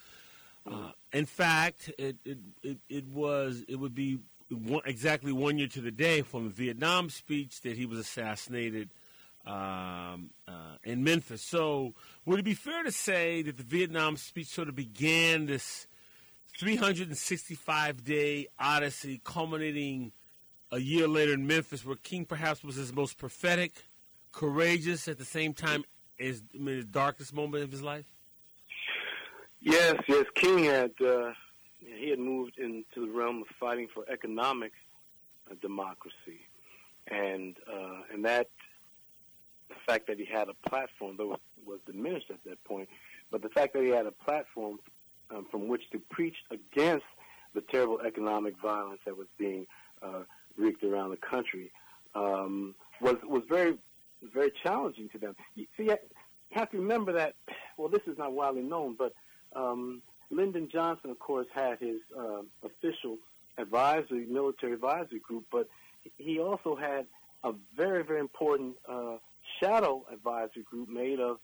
Uh, 0.72 0.92
in 1.12 1.26
fact, 1.26 1.90
it, 1.98 2.16
it, 2.24 2.38
it, 2.62 2.78
it, 2.88 3.08
was 3.08 3.64
it 3.68 3.76
would 3.76 3.94
be 3.94 4.18
one, 4.50 4.82
exactly 4.84 5.32
one 5.32 5.58
year 5.58 5.68
to 5.68 5.80
the 5.80 5.90
day 5.90 6.22
from 6.22 6.44
the 6.44 6.50
Vietnam 6.50 7.10
speech 7.10 7.60
that 7.62 7.76
he 7.76 7.86
was 7.86 7.98
assassinated 7.98 8.90
um, 9.46 10.30
uh, 10.46 10.76
in 10.84 11.02
Memphis. 11.02 11.42
So, 11.42 11.94
would 12.26 12.38
it 12.38 12.44
be 12.44 12.54
fair 12.54 12.82
to 12.82 12.92
say 12.92 13.42
that 13.42 13.56
the 13.56 13.62
Vietnam 13.62 14.16
speech 14.16 14.48
sort 14.48 14.68
of 14.68 14.74
began 14.74 15.46
this 15.46 15.86
365 16.58 18.04
day 18.04 18.46
odyssey 18.58 19.20
culminating 19.24 20.12
a 20.70 20.78
year 20.78 21.08
later 21.08 21.32
in 21.32 21.46
Memphis, 21.46 21.84
where 21.84 21.96
King 21.96 22.24
perhaps 22.24 22.62
was 22.62 22.76
his 22.76 22.92
most 22.92 23.16
prophetic, 23.16 23.72
courageous, 24.32 25.08
at 25.08 25.18
the 25.18 25.24
same 25.24 25.54
time 25.54 25.84
as 26.20 26.42
I 26.54 26.58
mean, 26.58 26.76
his 26.76 26.84
darkest 26.84 27.32
moment 27.32 27.64
of 27.64 27.70
his 27.70 27.82
life? 27.82 28.17
Yes, 29.60 29.96
yes. 30.06 30.24
King 30.34 30.64
had 30.64 30.92
uh, 31.04 31.32
he 31.78 32.10
had 32.10 32.18
moved 32.18 32.58
into 32.58 33.06
the 33.06 33.10
realm 33.10 33.42
of 33.42 33.48
fighting 33.58 33.88
for 33.92 34.04
economic 34.08 34.72
uh, 35.50 35.54
democracy, 35.60 36.46
and 37.08 37.56
uh, 37.70 38.02
and 38.12 38.24
that 38.24 38.48
the 39.68 39.74
fact 39.86 40.06
that 40.06 40.18
he 40.18 40.24
had 40.24 40.48
a 40.48 40.68
platform, 40.68 41.16
though 41.18 41.28
was, 41.28 41.40
was 41.66 41.80
diminished 41.86 42.30
at 42.30 42.42
that 42.46 42.62
point, 42.64 42.88
but 43.30 43.42
the 43.42 43.48
fact 43.48 43.74
that 43.74 43.82
he 43.82 43.90
had 43.90 44.06
a 44.06 44.12
platform 44.12 44.78
um, 45.30 45.46
from 45.50 45.68
which 45.68 45.90
to 45.90 45.98
preach 46.10 46.36
against 46.50 47.04
the 47.54 47.60
terrible 47.60 48.00
economic 48.06 48.54
violence 48.60 49.00
that 49.04 49.16
was 49.16 49.26
being 49.38 49.66
uh, 50.02 50.22
wreaked 50.56 50.84
around 50.84 51.10
the 51.10 51.16
country 51.16 51.72
um, 52.14 52.74
was 53.00 53.16
was 53.24 53.42
very 53.48 53.76
very 54.22 54.52
challenging 54.62 55.08
to 55.10 55.18
them. 55.18 55.34
You, 55.54 55.66
see, 55.76 55.84
you 55.84 55.96
have 56.52 56.70
to 56.70 56.78
remember 56.78 57.12
that. 57.12 57.34
Well, 57.76 57.88
this 57.88 58.02
is 58.06 58.18
not 58.18 58.32
widely 58.32 58.62
known, 58.62 58.96
but 58.98 59.12
um, 59.54 60.02
Lyndon 60.30 60.68
Johnson, 60.70 61.10
of 61.10 61.18
course, 61.18 61.46
had 61.54 61.78
his 61.78 62.00
uh, 62.16 62.42
official 62.62 63.18
advisory, 63.56 64.26
military 64.26 64.74
advisory 64.74 65.20
group, 65.20 65.44
but 65.50 65.68
he 66.16 66.38
also 66.38 66.76
had 66.76 67.06
a 67.44 67.52
very, 67.76 68.04
very 68.04 68.20
important 68.20 68.76
uh, 68.88 69.16
shadow 69.60 70.04
advisory 70.12 70.62
group 70.62 70.88
made 70.88 71.20
of 71.20 71.38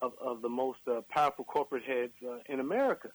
of, 0.00 0.12
of 0.20 0.42
the 0.42 0.48
most 0.48 0.78
uh, 0.86 1.00
powerful 1.10 1.44
corporate 1.44 1.84
heads 1.84 2.12
uh, 2.24 2.38
in 2.46 2.60
America. 2.60 3.08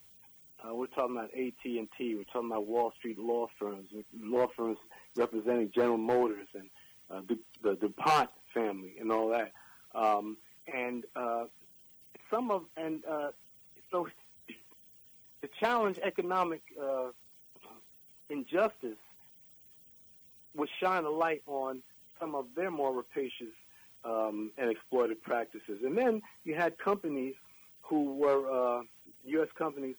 Uh, 0.62 0.74
we're 0.74 0.86
talking 0.86 1.16
about 1.16 1.30
AT&T. 1.34 1.88
We're 1.98 2.24
talking 2.24 2.50
about 2.50 2.66
Wall 2.66 2.92
Street 2.98 3.18
law 3.18 3.48
firms, 3.58 3.88
law 4.18 4.46
firms 4.56 4.78
representing 5.16 5.70
General 5.74 5.98
Motors 5.98 6.48
and 6.54 6.68
uh, 7.10 7.20
the, 7.28 7.38
the 7.62 7.76
DuPont 7.76 8.30
family 8.52 8.94
and 9.00 9.10
all 9.10 9.28
that. 9.28 9.52
Um, 9.94 10.36
and 10.72 11.04
uh, 11.14 11.44
some 12.30 12.50
of 12.50 12.64
and 12.76 13.04
uh, 13.04 13.30
so 13.90 14.08
to 15.44 15.50
challenge 15.60 15.98
economic 16.02 16.62
uh, 16.80 17.08
injustice 18.30 18.96
would 20.56 20.68
shine 20.80 21.04
a 21.04 21.10
light 21.10 21.42
on 21.46 21.82
some 22.18 22.34
of 22.34 22.46
their 22.56 22.70
more 22.70 22.94
rapacious 22.94 23.52
um, 24.04 24.50
and 24.56 24.70
exploited 24.70 25.22
practices. 25.22 25.80
And 25.84 25.98
then 25.98 26.22
you 26.44 26.54
had 26.54 26.78
companies 26.78 27.34
who 27.82 28.14
were 28.14 28.78
uh, 28.78 28.82
U.S. 29.26 29.48
companies 29.58 29.96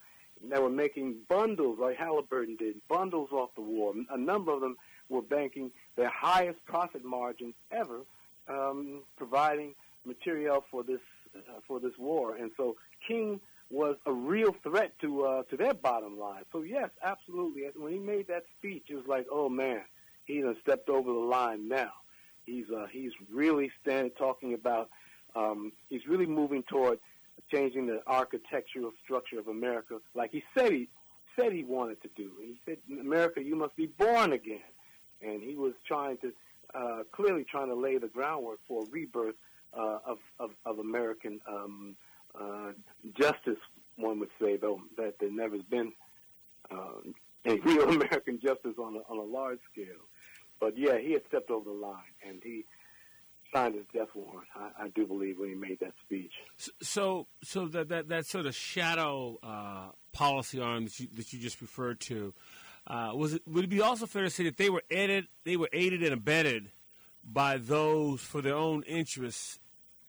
that 0.49 0.61
were 0.61 0.69
making 0.69 1.17
bundles, 1.29 1.77
like 1.79 1.97
Halliburton 1.97 2.55
did, 2.55 2.75
bundles 2.87 3.29
off 3.31 3.49
the 3.55 3.61
war. 3.61 3.93
A 4.09 4.17
number 4.17 4.51
of 4.51 4.61
them 4.61 4.77
were 5.09 5.21
banking 5.21 5.71
their 5.95 6.09
highest 6.09 6.63
profit 6.65 7.05
margins 7.05 7.53
ever, 7.71 8.01
um, 8.47 9.01
providing 9.15 9.75
material 10.05 10.63
for 10.71 10.83
this 10.83 11.01
uh, 11.35 11.59
for 11.67 11.79
this 11.79 11.93
war. 11.99 12.35
And 12.35 12.51
so 12.57 12.77
King 13.07 13.39
was 13.69 13.95
a 14.05 14.11
real 14.11 14.55
threat 14.63 14.93
to 15.01 15.23
uh, 15.25 15.43
to 15.43 15.57
their 15.57 15.73
bottom 15.73 16.19
line. 16.19 16.43
So 16.51 16.61
yes, 16.61 16.89
absolutely. 17.03 17.63
When 17.75 17.91
he 17.91 17.99
made 17.99 18.27
that 18.27 18.43
speech, 18.57 18.85
it 18.89 18.95
was 18.95 19.07
like, 19.07 19.27
oh 19.31 19.49
man, 19.49 19.81
he 20.25 20.41
done 20.41 20.55
stepped 20.61 20.89
over 20.89 21.11
the 21.11 21.19
line 21.19 21.67
now. 21.67 21.91
He's 22.45 22.65
uh, 22.69 22.85
he's 22.91 23.11
really 23.31 23.71
standing 23.81 24.11
talking 24.17 24.53
about. 24.53 24.89
Um, 25.35 25.73
he's 25.89 26.07
really 26.07 26.27
moving 26.27 26.63
toward 26.63 26.99
changing 27.51 27.87
the 27.87 28.01
architectural 28.07 28.91
structure 29.03 29.39
of 29.39 29.47
America, 29.47 29.99
like 30.13 30.31
he 30.31 30.43
said 30.57 30.71
he 30.71 30.87
said 31.35 31.51
he 31.51 31.63
wanted 31.63 32.01
to 32.01 32.09
do. 32.15 32.31
He 32.41 32.57
said, 32.65 32.77
"America, 32.99 33.43
you 33.43 33.55
must 33.55 33.75
be 33.75 33.87
born 33.87 34.31
again," 34.31 34.59
and 35.21 35.41
he 35.41 35.55
was 35.55 35.73
trying 35.87 36.17
to 36.19 36.31
uh, 36.73 37.03
clearly 37.11 37.43
trying 37.43 37.67
to 37.67 37.75
lay 37.75 37.97
the 37.97 38.07
groundwork 38.07 38.59
for 38.67 38.83
a 38.83 38.85
rebirth 38.89 39.35
uh, 39.77 39.99
of, 40.05 40.17
of 40.39 40.51
of 40.65 40.79
American 40.79 41.41
um, 41.47 41.95
uh, 42.39 42.71
justice. 43.19 43.59
One 43.97 44.19
would 44.19 44.29
say, 44.41 44.57
though, 44.57 44.81
that 44.97 45.15
there 45.19 45.31
never 45.31 45.55
has 45.55 45.65
been 45.65 45.93
uh, 46.69 46.99
a 47.45 47.57
real 47.65 47.89
American 47.89 48.39
justice 48.41 48.75
on 48.77 48.95
a, 48.95 49.11
on 49.11 49.17
a 49.17 49.23
large 49.23 49.59
scale. 49.71 50.03
But 50.59 50.77
yeah, 50.77 50.97
he 50.97 51.13
had 51.13 51.21
stepped 51.27 51.49
over 51.49 51.69
the 51.69 51.75
line, 51.75 52.13
and 52.27 52.41
he 52.43 52.65
signed 53.53 53.75
his 53.75 53.85
death 53.93 54.09
warrant. 54.13 54.47
I, 54.55 54.85
I 54.85 54.87
do 54.89 55.05
believe 55.05 55.39
when 55.39 55.49
he 55.49 55.55
made 55.55 55.79
that 55.81 55.93
speech. 56.05 56.31
So, 56.81 57.27
so 57.43 57.67
that 57.67 57.89
that, 57.89 58.09
that 58.09 58.25
sort 58.25 58.45
of 58.45 58.55
shadow 58.55 59.37
uh, 59.43 59.89
policy 60.11 60.59
arm 60.59 60.85
that 60.85 60.99
you, 60.99 61.07
that 61.15 61.31
you 61.33 61.39
just 61.39 61.61
referred 61.61 61.99
to, 62.01 62.33
uh, 62.87 63.11
was 63.15 63.33
it 63.33 63.41
would 63.47 63.65
it 63.65 63.69
be 63.69 63.81
also 63.81 64.05
fair 64.05 64.23
to 64.23 64.29
say 64.29 64.43
that 64.43 64.57
they 64.57 64.69
were 64.69 64.83
aided 64.91 65.27
they 65.43 65.57
were 65.57 65.69
aided 65.73 66.03
and 66.03 66.13
abetted 66.13 66.71
by 67.23 67.57
those 67.57 68.21
for 68.21 68.41
their 68.41 68.55
own 68.55 68.83
interests 68.83 69.59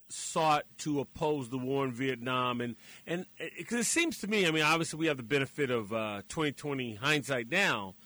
sought 0.09 0.65
to 0.79 1.01
oppose 1.01 1.49
the 1.49 1.59
war 1.59 1.85
in 1.85 1.93
Vietnam 1.93 2.61
and 2.61 2.77
and 3.07 3.27
because 3.59 3.81
it 3.81 3.85
seems 3.85 4.19
to 4.19 4.29
me 4.29 4.47
I 4.47 4.53
mean 4.53 4.63
obviously 4.63 5.01
we 5.01 5.07
have 5.07 5.17
the 5.17 5.25
benefit 5.25 5.71
of 5.71 5.93
uh, 5.93 6.23
2020 6.29 6.95
hindsight 6.95 7.51
now 7.51 7.97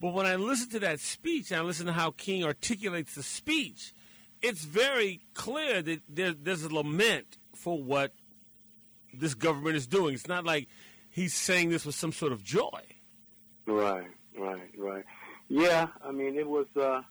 but 0.00 0.14
when 0.14 0.24
I 0.24 0.36
listen 0.36 0.70
to 0.70 0.78
that 0.80 0.98
speech 0.98 1.50
and 1.50 1.60
I 1.60 1.62
listen 1.62 1.86
to 1.86 1.92
how 1.92 2.10
King 2.12 2.42
articulates 2.42 3.14
the 3.14 3.22
speech, 3.22 3.92
it's 4.40 4.64
very 4.64 5.20
clear 5.34 5.82
that 5.82 6.00
there, 6.08 6.32
there's 6.32 6.64
a 6.64 6.74
lament 6.74 7.36
for 7.54 7.82
what 7.82 8.14
this 9.12 9.34
government 9.34 9.76
is 9.76 9.86
doing. 9.86 10.14
It's 10.14 10.26
not 10.26 10.44
like 10.44 10.68
he's 11.10 11.34
saying 11.34 11.68
this 11.68 11.84
with 11.84 11.94
some 11.94 12.12
sort 12.12 12.32
of 12.32 12.42
joy. 12.42 12.80
Right, 13.66 14.08
right, 14.38 14.70
right. 14.78 15.04
Yeah, 15.48 15.88
I 16.02 16.12
mean, 16.12 16.36
it 16.36 16.48
was. 16.48 16.66
Uh, 16.74 17.02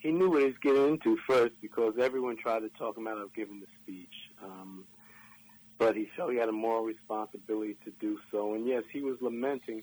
he 0.00 0.10
knew 0.10 0.30
what 0.30 0.40
he 0.40 0.46
was 0.46 0.58
getting 0.62 0.88
into 0.88 1.16
first 1.26 1.54
because 1.60 1.94
everyone 2.00 2.36
tried 2.36 2.60
to 2.60 2.68
talk 2.70 2.96
him 2.96 3.06
out 3.06 3.18
of 3.18 3.34
giving 3.34 3.60
the 3.60 3.66
speech. 3.82 4.14
Um, 4.42 4.84
but 5.78 5.96
he 5.96 6.08
felt 6.16 6.32
he 6.32 6.38
had 6.38 6.48
a 6.48 6.52
moral 6.52 6.82
responsibility 6.82 7.76
to 7.84 7.90
do 8.00 8.18
so. 8.30 8.54
And 8.54 8.66
yes, 8.66 8.82
he 8.92 9.00
was 9.00 9.16
lamenting 9.20 9.82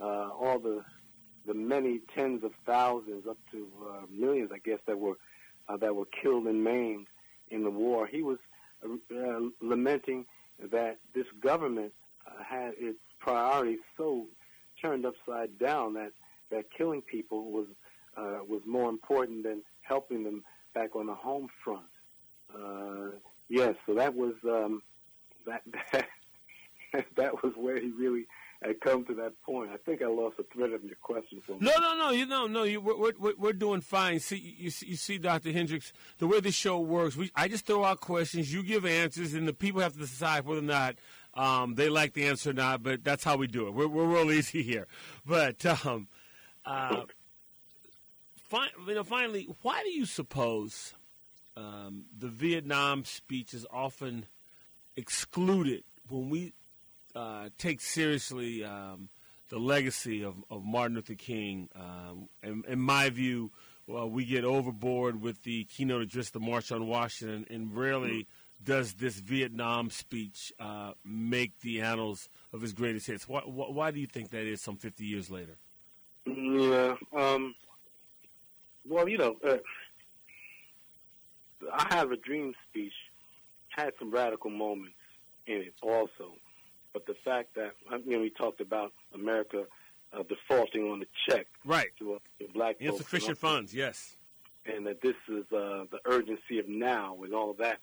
uh, 0.00 0.30
all 0.30 0.58
the 0.58 0.84
the 1.46 1.52
many 1.52 2.00
tens 2.14 2.42
of 2.42 2.52
thousands, 2.64 3.26
up 3.28 3.36
to 3.52 3.68
uh, 3.86 4.06
millions, 4.10 4.50
I 4.52 4.58
guess, 4.58 4.78
that 4.86 4.98
were 4.98 5.16
uh, 5.68 5.76
that 5.78 5.94
were 5.94 6.06
killed 6.06 6.46
and 6.46 6.64
maimed 6.64 7.06
in 7.50 7.62
the 7.62 7.70
war. 7.70 8.06
He 8.06 8.22
was 8.22 8.38
uh, 8.84 9.40
lamenting 9.60 10.26
that 10.70 10.98
this 11.14 11.26
government 11.42 11.92
uh, 12.26 12.42
had 12.42 12.72
its 12.78 12.98
priorities 13.18 13.80
so 13.96 14.26
turned 14.80 15.04
upside 15.04 15.58
down 15.58 15.94
that 15.94 16.12
that 16.50 16.66
killing 16.76 17.02
people 17.02 17.50
was 17.50 17.66
uh, 18.16 18.38
was 18.48 18.62
more 18.66 18.88
important 18.88 19.44
than 19.44 19.62
helping 19.82 20.24
them 20.24 20.42
back 20.74 20.96
on 20.96 21.06
the 21.06 21.14
home 21.14 21.48
front. 21.62 21.86
Uh, 22.54 23.16
yes, 23.48 23.74
so 23.86 23.94
that 23.94 24.14
was 24.14 24.34
um, 24.44 24.82
that 25.46 25.62
that 26.92 27.06
that 27.16 27.42
was 27.42 27.52
where 27.56 27.80
he 27.80 27.90
really 27.90 28.26
had 28.62 28.80
come 28.80 29.04
to 29.04 29.14
that 29.14 29.40
point. 29.42 29.70
I 29.72 29.76
think 29.76 30.02
I 30.02 30.06
lost 30.06 30.36
the 30.36 30.44
thread 30.52 30.72
of 30.72 30.82
your 30.84 30.96
question. 31.02 31.42
For 31.46 31.56
no, 31.60 31.72
no, 31.78 31.96
no. 31.96 32.10
You 32.10 32.26
know, 32.26 32.46
no. 32.46 32.62
You, 32.62 32.80
we're, 32.80 33.12
we're, 33.18 33.34
we're 33.36 33.52
doing 33.52 33.80
fine. 33.80 34.20
See, 34.20 34.36
you, 34.58 34.70
you 34.80 34.96
see, 34.96 35.18
Dr. 35.18 35.52
Hendricks, 35.52 35.92
the 36.18 36.26
way 36.26 36.40
the 36.40 36.52
show 36.52 36.78
works. 36.80 37.16
We, 37.16 37.30
I 37.34 37.48
just 37.48 37.66
throw 37.66 37.84
out 37.84 38.00
questions, 38.00 38.52
you 38.52 38.62
give 38.62 38.86
answers, 38.86 39.34
and 39.34 39.46
the 39.46 39.52
people 39.52 39.80
have 39.80 39.94
to 39.94 39.98
decide 39.98 40.46
whether 40.46 40.60
or 40.60 40.62
not 40.62 40.96
um, 41.34 41.74
they 41.74 41.88
like 41.88 42.14
the 42.14 42.26
answer 42.26 42.50
or 42.50 42.54
not. 42.54 42.82
But 42.82 43.04
that's 43.04 43.24
how 43.24 43.36
we 43.36 43.46
do 43.46 43.66
it. 43.66 43.74
We're, 43.74 43.88
we're 43.88 44.06
real 44.06 44.30
easy 44.32 44.62
here. 44.62 44.86
But 45.26 45.64
um, 45.84 46.08
uh, 46.64 47.02
fi- 48.54 48.70
you 48.86 48.94
know, 48.94 49.04
finally, 49.04 49.48
why 49.62 49.82
do 49.82 49.90
you 49.90 50.06
suppose 50.06 50.94
um, 51.56 52.04
the 52.16 52.28
Vietnam 52.28 53.04
speech 53.04 53.52
is 53.54 53.66
often 53.70 54.26
excluded 54.96 55.84
when 56.08 56.30
we 56.30 56.52
uh, 57.14 57.48
take 57.58 57.80
seriously 57.80 58.64
um, 58.64 59.08
the 59.48 59.58
legacy 59.58 60.24
of, 60.24 60.34
of, 60.50 60.64
Martin 60.64 60.96
Luther 60.96 61.14
King. 61.14 61.68
Um, 61.74 62.28
in, 62.42 62.64
in, 62.66 62.80
my 62.80 63.10
view, 63.10 63.52
well, 63.86 64.08
we 64.08 64.24
get 64.24 64.44
overboard 64.44 65.20
with 65.20 65.42
the 65.42 65.64
keynote 65.64 66.02
address, 66.02 66.30
the 66.30 66.40
March 66.40 66.72
on 66.72 66.86
Washington, 66.86 67.46
and 67.50 67.76
rarely 67.76 68.26
does 68.62 68.94
this 68.94 69.20
Vietnam 69.20 69.90
speech 69.90 70.52
uh, 70.58 70.92
make 71.04 71.60
the 71.60 71.80
annals 71.82 72.28
of 72.52 72.62
his 72.62 72.72
greatest 72.72 73.06
hits. 73.06 73.28
Why, 73.28 73.40
why, 73.40 73.90
do 73.90 74.00
you 74.00 74.06
think 74.06 74.30
that 74.30 74.46
is 74.46 74.62
some 74.62 74.76
50 74.76 75.04
years 75.04 75.30
later? 75.30 75.56
Yeah. 76.26 76.94
Um, 77.16 77.54
well, 78.88 79.08
you 79.08 79.18
know, 79.18 79.36
uh, 79.46 79.56
I 81.72 81.94
Have 81.94 82.12
a 82.12 82.16
Dream 82.16 82.54
speech 82.68 82.92
had 83.68 83.92
some 83.98 84.10
radical 84.10 84.50
moments 84.50 84.96
in 85.46 85.56
it 85.56 85.74
also. 85.82 86.36
But 86.92 87.06
the 87.06 87.14
fact 87.24 87.54
that 87.56 87.72
you 88.06 88.12
know 88.12 88.20
we 88.20 88.30
talked 88.30 88.60
about 88.60 88.92
America 89.12 89.64
uh, 90.12 90.22
defaulting 90.28 90.90
on 90.90 91.00
the 91.00 91.06
check 91.28 91.46
right 91.64 91.88
to, 91.98 92.14
uh, 92.14 92.18
to 92.38 92.48
black 92.52 92.76
insufficient 92.78 93.36
funds, 93.36 93.74
yes, 93.74 94.16
and 94.64 94.86
that 94.86 95.00
this 95.00 95.16
is 95.28 95.44
uh, 95.52 95.84
the 95.90 95.98
urgency 96.04 96.60
of 96.60 96.68
now 96.68 97.18
and 97.24 97.34
all 97.34 97.50
of 97.50 97.56
that. 97.56 97.78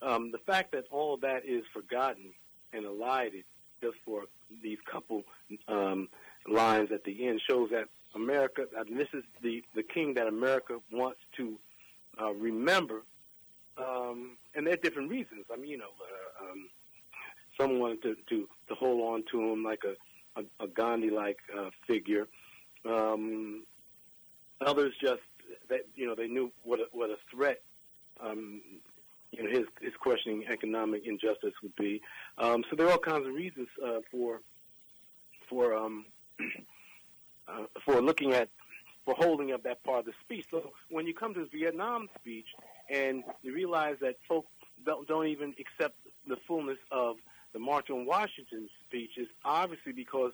Um, 0.00 0.32
the 0.32 0.38
fact 0.38 0.72
that 0.72 0.84
all 0.90 1.14
of 1.14 1.20
that 1.20 1.44
is 1.44 1.62
forgotten 1.72 2.32
and 2.72 2.86
elided 2.86 3.44
just 3.82 3.96
for 4.04 4.22
these 4.62 4.78
couple 4.90 5.24
um, 5.68 6.08
lines 6.48 6.90
at 6.90 7.04
the 7.04 7.26
end 7.26 7.42
shows 7.48 7.68
that 7.70 7.88
America, 8.14 8.66
I 8.78 8.84
mean, 8.84 8.96
this 8.96 9.08
is 9.12 9.24
the, 9.42 9.62
the 9.74 9.82
king 9.82 10.14
that 10.14 10.26
America 10.26 10.80
wants 10.92 11.20
to 11.36 11.58
uh, 12.20 12.32
remember. 12.34 13.02
Um, 13.76 14.36
and 14.54 14.66
there 14.66 14.74
are 14.74 14.78
different 14.78 15.10
reasons. 15.10 15.46
I 15.52 15.56
mean, 15.56 15.70
you 15.70 15.78
know, 15.78 15.84
uh, 15.84 16.44
um, 16.44 16.68
someone 17.58 18.00
to, 18.02 18.16
to, 18.28 18.48
to 18.68 18.74
hold 18.74 19.14
on 19.14 19.24
to 19.32 19.52
him 19.52 19.64
like 19.64 19.82
a, 19.84 20.40
a, 20.40 20.64
a 20.64 20.68
Gandhi-like 20.68 21.38
uh, 21.56 21.70
figure. 21.86 22.26
Um, 22.84 23.64
others 24.64 24.92
just 25.00 25.22
that 25.68 25.86
you 25.94 26.06
know 26.06 26.14
they 26.14 26.26
knew 26.26 26.50
what 26.62 26.80
a, 26.80 26.84
what 26.92 27.10
a 27.10 27.16
threat 27.30 27.60
um, 28.20 28.60
you 29.32 29.42
know 29.42 29.50
his 29.50 29.66
his 29.80 29.92
questioning 29.98 30.44
economic 30.50 31.06
injustice 31.06 31.54
would 31.62 31.74
be. 31.76 32.00
Um, 32.38 32.64
so 32.68 32.76
there 32.76 32.86
are 32.86 32.92
all 32.92 32.98
kinds 32.98 33.26
of 33.26 33.34
reasons 33.34 33.68
uh, 33.84 34.00
for 34.10 34.40
for 35.48 35.74
um, 35.74 36.06
uh, 37.48 37.64
for 37.84 38.00
looking 38.00 38.32
at 38.32 38.48
for 39.04 39.14
holding 39.18 39.52
up 39.52 39.62
that 39.64 39.84
part 39.84 40.00
of 40.00 40.06
the 40.06 40.12
speech. 40.22 40.46
So 40.50 40.72
when 40.88 41.06
you 41.06 41.14
come 41.14 41.34
to 41.34 41.40
the 41.40 41.58
Vietnam 41.58 42.08
speech 42.18 42.46
and 42.88 43.22
you 43.42 43.52
realize 43.54 43.96
that 44.00 44.16
folks 44.26 44.48
don't, 44.86 45.06
don't 45.06 45.26
even 45.26 45.54
accept 45.60 45.94
the 46.26 46.36
fullness 46.48 46.78
of 46.90 47.16
the 47.52 47.58
March 47.58 47.90
on 47.90 48.06
Washington 48.06 48.68
speech 48.86 49.10
is 49.18 49.28
obviously 49.44 49.92
because 49.92 50.32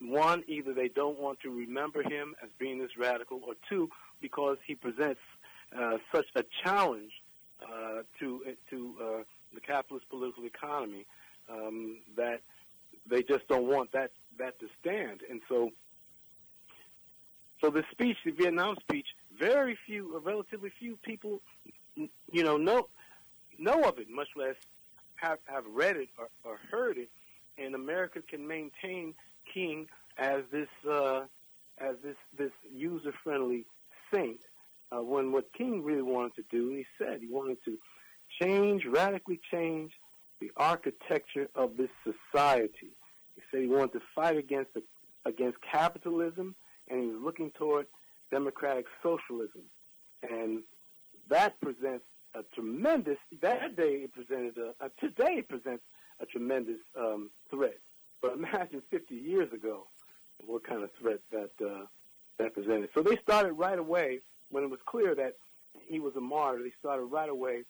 one, 0.00 0.44
either 0.46 0.72
they 0.72 0.88
don't 0.88 1.18
want 1.18 1.40
to 1.40 1.50
remember 1.50 2.02
him 2.02 2.34
as 2.42 2.50
being 2.58 2.78
this 2.78 2.96
radical, 2.98 3.40
or 3.46 3.54
two, 3.68 3.90
because 4.20 4.58
he 4.66 4.74
presents 4.74 5.20
uh, 5.76 5.98
such 6.12 6.26
a 6.36 6.44
challenge 6.62 7.12
uh, 7.62 8.02
to 8.18 8.42
to 8.70 8.94
uh, 9.02 9.22
the 9.54 9.60
capitalist 9.60 10.08
political 10.08 10.44
economy 10.44 11.06
um, 11.50 11.98
that 12.16 12.40
they 13.08 13.22
just 13.22 13.46
don't 13.48 13.66
want 13.66 13.92
that 13.92 14.10
that 14.38 14.58
to 14.60 14.66
stand. 14.80 15.20
And 15.28 15.40
so, 15.48 15.70
so 17.60 17.70
the 17.70 17.84
speech, 17.90 18.16
the 18.24 18.32
Vietnam 18.32 18.76
speech, 18.80 19.06
very 19.38 19.76
few, 19.86 20.14
or 20.16 20.20
relatively 20.20 20.70
few 20.78 20.96
people, 20.96 21.40
you 21.96 22.44
know, 22.44 22.56
know 22.56 22.88
know 23.58 23.82
of 23.82 23.98
it, 23.98 24.08
much 24.08 24.28
less 24.36 24.56
have 25.16 25.38
have 25.44 25.64
read 25.66 25.96
it 25.96 26.08
or, 26.18 26.28
or 26.44 26.58
heard 26.70 26.96
it. 26.96 27.10
And 27.58 27.74
America 27.74 28.20
can 28.26 28.46
maintain 28.46 29.14
King 29.52 29.88
as 30.16 30.42
this 30.50 30.68
uh, 30.88 31.24
as 31.78 31.96
this 32.02 32.16
this 32.36 32.52
user 32.72 33.12
friendly 33.22 33.66
saint. 34.12 34.40
Uh, 34.92 35.02
when 35.02 35.30
what 35.30 35.52
King 35.52 35.84
really 35.84 36.02
wanted 36.02 36.34
to 36.36 36.44
do, 36.50 36.70
he 36.70 36.86
said 36.98 37.20
he 37.20 37.28
wanted 37.28 37.58
to 37.64 37.78
change, 38.40 38.84
radically 38.86 39.40
change 39.50 39.92
the 40.40 40.50
architecture 40.56 41.48
of 41.54 41.76
this 41.76 41.90
society. 42.02 42.96
He 43.36 43.42
said 43.50 43.60
he 43.60 43.66
wanted 43.68 43.92
to 43.92 44.00
fight 44.14 44.36
against 44.36 44.74
the, 44.74 44.82
against 45.24 45.58
capitalism, 45.60 46.54
and 46.90 47.00
he 47.00 47.06
was 47.06 47.20
looking 47.22 47.50
toward 47.52 47.86
democratic 48.30 48.86
socialism. 49.02 49.62
And 50.22 50.62
that 51.28 51.58
presents 51.60 52.04
a 52.34 52.42
tremendous. 52.54 53.16
That 53.40 53.76
day 53.76 54.04
it 54.04 54.12
presented 54.12 54.58
a, 54.58 54.84
a 54.84 54.90
today 55.00 55.38
it 55.38 55.48
presents 55.48 55.82
a 56.20 56.26
tremendous 56.26 56.80
um, 56.98 57.30
threat. 57.50 57.78
But 58.20 58.34
imagine 58.34 58.82
50 58.90 59.14
years 59.14 59.52
ago, 59.52 59.86
what 60.46 60.64
kind 60.64 60.82
of 60.82 60.90
threat 61.00 61.20
that 61.32 61.50
uh, 61.64 61.86
that 62.38 62.54
presented. 62.54 62.90
So 62.94 63.02
they 63.02 63.16
started 63.16 63.52
right 63.52 63.78
away 63.78 64.20
when 64.50 64.64
it 64.64 64.70
was 64.70 64.80
clear 64.86 65.14
that 65.14 65.36
he 65.86 66.00
was 66.00 66.14
a 66.16 66.20
martyr. 66.20 66.62
They 66.62 66.72
started 66.78 67.04
right 67.04 67.28
away 67.28 67.62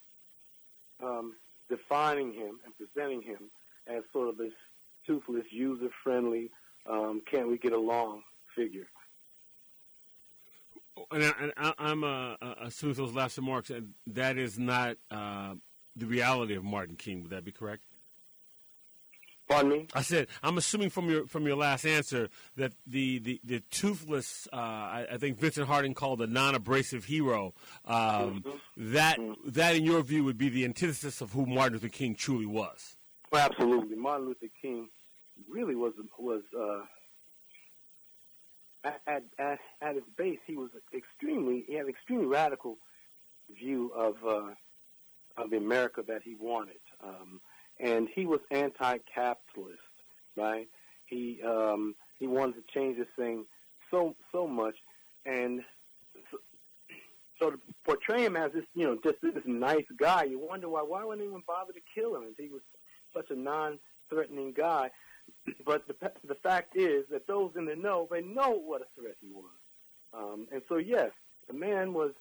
um, 1.03 1.35
defining 1.69 2.33
him 2.33 2.61
and 2.65 2.75
presenting 2.77 3.23
him 3.23 3.51
as 3.87 4.03
sort 4.13 4.29
of 4.29 4.37
this 4.37 4.53
toothless, 5.07 5.45
user-friendly, 5.51 6.51
um, 6.89 7.23
can't 7.31 7.49
we 7.49 7.59
get 7.59 7.73
along 7.73 8.23
figure. 8.55 8.87
And, 11.11 11.53
I, 11.57 11.73
am 11.79 12.05
uh, 12.05 12.35
uh, 12.41 12.55
assuming 12.63 12.97
those 12.97 13.15
last 13.15 13.37
remarks, 13.37 13.71
that 14.09 14.39
is 14.39 14.59
not 14.59 14.97
uh, 15.11 15.55
the 15.97 16.07
reality 16.07 16.55
of 16.55 16.65
Martin 16.65 16.97
King. 16.97 17.23
Would 17.23 17.31
that 17.31 17.45
be 17.45 17.53
correct? 17.53 17.85
Pardon 19.51 19.71
me. 19.73 19.87
I 19.95 20.03
said 20.03 20.29
I'm 20.45 20.59
assuming 20.59 20.91
from 20.91 21.11
your 21.11 21.27
from 21.27 21.45
your 21.45 21.57
last 21.57 21.85
answer 21.85 22.29
that 22.57 22.73
the 22.87 23.19
the, 23.19 23.41
the 23.43 23.61
toothless, 23.71 24.47
uh, 24.53 24.57
I, 24.57 25.07
I, 25.13 25.17
think 25.17 25.41
Vincent 25.41 25.67
Harding 25.67 25.93
called 25.93 26.23
a 26.23 26.29
non-abrasive 26.29 27.07
hero. 27.07 27.53
Um, 27.85 28.45
mm-hmm. 28.45 28.51
That 28.93 29.19
mm-hmm. 29.19 29.51
that, 29.51 29.75
in 29.75 29.85
your 29.85 30.03
view, 30.03 30.23
would 30.23 30.39
be 30.39 30.51
the 30.51 30.65
antithesis 30.65 31.21
of 31.21 31.33
who 31.33 31.47
Martin 31.47 31.73
Luther 31.75 31.89
King 31.89 32.15
truly 32.15 32.47
was. 32.47 32.97
Well, 33.33 33.45
absolutely, 33.45 33.97
Martin 33.97 34.29
Luther 34.29 34.47
King 34.63 34.89
really 35.49 35.75
was 35.75 35.95
was 36.17 36.43
uh, 36.57 36.85
at, 38.85 39.25
at 39.39 39.59
at 39.83 39.95
his 39.95 40.05
base. 40.17 40.39
He 40.47 40.57
was 40.57 40.71
extremely 40.95 41.65
he 41.67 41.75
had 41.75 41.85
an 41.85 41.91
extremely 41.91 42.27
radical 42.27 42.79
view 43.55 43.93
of 43.95 44.17
uh, 44.27 44.55
of 45.37 45.51
the 45.51 45.57
America 45.57 46.03
that 46.07 46.23
he 46.23 46.35
wanted. 46.35 46.81
Um, 47.03 47.41
and 47.79 48.09
he 48.15 48.27
was 48.27 48.41
anti-capitalist, 48.51 49.79
right? 50.37 50.69
He 51.07 51.41
um, 51.47 51.95
he 52.19 52.27
wanted 52.27 52.57
to 52.57 52.63
change 52.75 52.99
this 52.99 53.09
thing 53.17 53.47
so 53.91 54.15
so 54.33 54.47
much, 54.47 54.77
and 55.25 55.63
so, 56.31 56.39
so 57.41 57.51
to 57.51 57.59
portray 57.85 58.25
him 58.25 58.37
as 58.37 58.53
this, 58.53 58.65
you 58.75 58.85
know, 58.85 58.99
just 59.03 59.17
this 59.23 59.43
nice 59.47 59.87
guy, 59.99 60.25
you 60.25 60.39
wonder 60.39 60.69
why 60.69 60.83
why 60.83 61.03
wouldn't 61.05 61.23
anyone 61.23 61.43
bother 61.47 61.73
to 61.73 61.81
kill 61.95 62.17
him 62.17 62.25
he 62.39 62.49
was 62.49 62.61
such 63.15 63.31
a 63.31 63.35
non-threatening 63.35 64.53
guy? 64.57 64.91
But 65.65 65.87
the 65.89 65.95
the 66.27 66.35
fact 66.35 66.77
is 66.77 67.05
that 67.11 67.27
those 67.27 67.53
in 67.57 67.65
the 67.65 67.77
know 67.77 68.09
they 68.11 68.23
know 68.23 68.51
what 68.51 68.83
a 68.83 69.01
threat 69.01 69.17
he 69.21 69.31
was, 69.33 69.59
um, 70.13 70.47
and 70.53 70.63
so 70.69 70.77
yes, 70.77 71.11
the 71.49 71.55
man 71.55 71.93
was, 71.93 72.13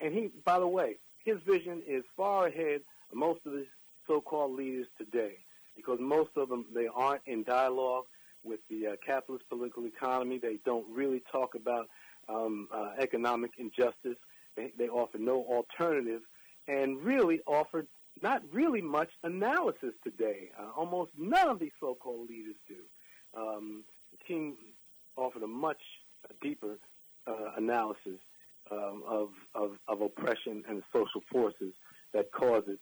and 0.00 0.12
he 0.12 0.30
by 0.44 0.58
the 0.58 0.66
way, 0.66 0.96
his 1.24 1.38
vision 1.46 1.82
is 1.86 2.04
far 2.16 2.46
ahead 2.46 2.80
of 3.10 3.16
most 3.16 3.40
of 3.46 3.52
the 3.52 3.64
so-called 4.06 4.54
leaders 4.54 4.86
today, 4.96 5.36
because 5.76 5.98
most 6.00 6.30
of 6.36 6.48
them 6.48 6.66
they 6.74 6.88
aren't 6.92 7.22
in 7.26 7.42
dialogue 7.44 8.04
with 8.42 8.60
the 8.68 8.88
uh, 8.88 8.96
capitalist 9.04 9.48
political 9.48 9.86
economy. 9.86 10.38
They 10.38 10.58
don't 10.64 10.86
really 10.90 11.22
talk 11.30 11.54
about 11.54 11.88
um, 12.28 12.68
uh, 12.74 12.90
economic 12.98 13.52
injustice. 13.58 14.18
They, 14.56 14.72
they 14.76 14.88
offer 14.88 15.18
no 15.18 15.44
alternative, 15.44 16.22
and 16.66 17.02
really 17.02 17.40
offer 17.46 17.86
not 18.22 18.42
really 18.52 18.82
much 18.82 19.10
analysis 19.22 19.94
today. 20.04 20.50
Uh, 20.58 20.70
almost 20.76 21.10
none 21.18 21.48
of 21.48 21.58
these 21.58 21.72
so-called 21.80 22.28
leaders 22.28 22.56
do. 22.66 22.76
Um, 23.38 23.84
King 24.26 24.56
offered 25.16 25.42
a 25.42 25.46
much 25.46 25.80
deeper 26.42 26.78
uh, 27.26 27.52
analysis 27.56 28.20
um, 28.70 29.02
of, 29.06 29.30
of, 29.54 29.72
of 29.88 30.00
oppression 30.00 30.64
and 30.68 30.78
the 30.78 30.84
social 30.92 31.22
forces 31.30 31.74
that 32.12 32.30
cause 32.32 32.64
it 32.66 32.78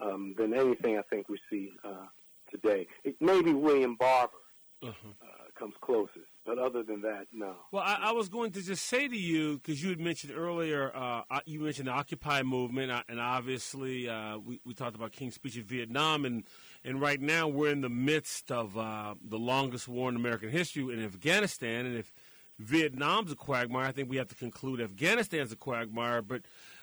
um, 0.00 0.34
than 0.38 0.54
anything 0.54 0.98
I 0.98 1.02
think 1.02 1.28
we 1.28 1.38
see 1.50 1.70
uh, 1.84 2.06
today. 2.50 2.86
It, 3.04 3.16
maybe 3.20 3.52
William 3.52 3.96
Barber 3.96 4.32
uh-huh. 4.82 4.92
uh, 5.22 5.58
comes 5.58 5.74
closest, 5.80 6.29
but 6.44 6.58
other 6.58 6.82
than 6.82 7.02
that, 7.02 7.26
no. 7.32 7.54
Well, 7.72 7.82
I, 7.84 7.98
I 8.04 8.12
was 8.12 8.28
going 8.28 8.52
to 8.52 8.62
just 8.62 8.86
say 8.86 9.08
to 9.08 9.16
you 9.16 9.58
because 9.58 9.82
you 9.82 9.90
had 9.90 10.00
mentioned 10.00 10.32
earlier, 10.36 10.94
uh, 10.94 11.22
you 11.44 11.60
mentioned 11.60 11.88
the 11.88 11.92
Occupy 11.92 12.42
movement, 12.42 12.90
uh, 12.90 13.02
and 13.08 13.20
obviously 13.20 14.08
uh, 14.08 14.38
we, 14.38 14.60
we 14.64 14.74
talked 14.74 14.96
about 14.96 15.12
King's 15.12 15.34
speech 15.34 15.56
in 15.56 15.64
Vietnam, 15.64 16.24
and 16.24 16.44
and 16.84 17.00
right 17.00 17.20
now 17.20 17.48
we're 17.48 17.70
in 17.70 17.80
the 17.80 17.90
midst 17.90 18.50
of 18.50 18.76
uh, 18.76 19.14
the 19.22 19.38
longest 19.38 19.88
war 19.88 20.08
in 20.08 20.16
American 20.16 20.50
history 20.50 20.82
in 20.92 21.04
Afghanistan, 21.04 21.86
and 21.86 21.96
if 21.96 22.12
Vietnam's 22.58 23.32
a 23.32 23.36
quagmire, 23.36 23.86
I 23.86 23.92
think 23.92 24.10
we 24.10 24.16
have 24.16 24.28
to 24.28 24.34
conclude 24.34 24.80
Afghanistan's 24.80 25.52
a 25.52 25.56
quagmire, 25.56 26.22
but. 26.22 26.42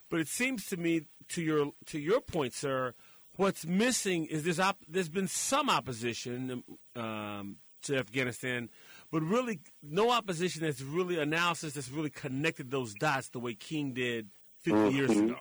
But 0.10 0.22
it 0.22 0.30
seems 0.30 0.68
to 0.68 0.78
me, 0.78 1.02
to 1.28 1.42
your 1.42 1.74
to 1.88 2.00
your 2.00 2.22
point, 2.22 2.54
sir, 2.54 2.94
What's 3.38 3.68
missing 3.68 4.26
is 4.26 4.44
there's 4.44 4.60
op- 4.60 4.84
there's 4.90 5.10
been 5.10 5.28
some 5.28 5.70
opposition 5.70 6.64
um, 6.96 7.58
to 7.84 7.96
Afghanistan, 7.96 8.70
but 9.12 9.22
really 9.22 9.60
no 9.82 10.12
opposition 10.12 10.64
that's 10.64 10.82
really 10.82 11.20
analysis 11.20 11.74
that's 11.74 11.90
really 11.90 12.10
connected 12.10 12.72
those 12.72 12.94
dots 12.94 13.30
the 13.30 13.40
way 13.40 13.54
King 13.54 13.94
did 13.94 14.30
50 14.62 14.80
mm-hmm. 14.80 14.96
years 14.96 15.12
ago. 15.12 15.40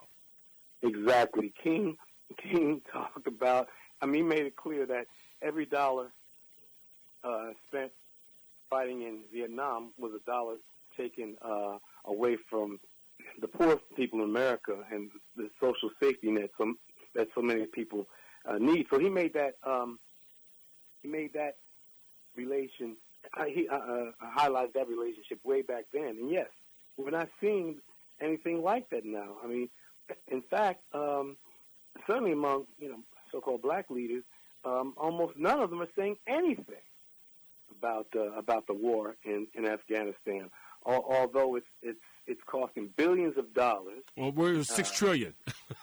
Exactly. 0.82 1.52
King 1.62 1.96
King 2.42 2.82
talked 2.92 3.26
about. 3.26 3.68
I 4.00 4.06
mean, 4.06 4.22
he 4.22 4.22
made 4.22 4.46
it 4.46 4.56
clear 4.56 4.86
that 4.86 5.06
every 5.42 5.66
dollar 5.66 6.12
uh, 7.24 7.50
spent 7.68 7.92
fighting 8.68 9.02
in 9.02 9.20
Vietnam 9.32 9.92
was 9.98 10.12
a 10.14 10.30
dollar 10.30 10.56
taken 10.96 11.36
uh, 11.42 11.78
away 12.04 12.36
from 12.48 12.78
the 13.40 13.48
poor 13.48 13.80
people 13.96 14.20
in 14.20 14.26
America 14.26 14.76
and 14.92 15.10
the 15.36 15.48
social 15.60 15.90
safety 16.02 16.30
net. 16.30 16.50
That 17.14 17.28
so 17.34 17.40
many 17.40 17.64
people 17.66 18.06
uh, 18.44 18.58
need. 18.58 18.86
So 18.90 18.98
he 18.98 19.08
made 19.08 19.32
that 19.34 19.54
um, 19.64 19.98
he 21.02 21.08
made 21.08 21.32
that 21.32 21.56
relation. 22.36 22.96
He 23.48 23.68
uh, 23.68 23.74
uh, 23.76 24.10
highlighted 24.22 24.74
that 24.74 24.88
relationship 24.88 25.40
way 25.44 25.62
back 25.62 25.84
then. 25.92 26.16
And 26.20 26.30
yes, 26.30 26.48
we're 26.96 27.10
not 27.10 27.28
seeing 27.40 27.76
anything 28.20 28.62
like 28.62 28.90
that 28.90 29.04
now. 29.04 29.36
I 29.42 29.46
mean, 29.46 29.68
in 30.28 30.42
fact, 30.42 30.82
um, 30.92 31.36
certainly 32.06 32.32
among 32.32 32.66
you 32.78 32.88
know 32.88 32.98
so-called 33.32 33.62
black 33.62 33.90
leaders, 33.90 34.22
um, 34.64 34.94
almost 34.96 35.38
none 35.38 35.60
of 35.60 35.70
them 35.70 35.82
are 35.82 35.88
saying 35.96 36.16
anything 36.26 36.82
about 37.70 38.06
uh, 38.14 38.32
about 38.32 38.66
the 38.66 38.74
war 38.74 39.16
in, 39.24 39.46
in 39.54 39.66
Afghanistan. 39.66 40.50
although 40.84 41.56
it's 41.56 41.66
it's 41.82 41.98
it's 42.26 42.40
costing 42.46 42.90
billions 42.96 43.36
of 43.38 43.52
dollars. 43.54 44.02
Well, 44.16 44.32
we're 44.32 44.62
six 44.64 44.90
uh, 44.90 44.94
trillion. 44.94 45.34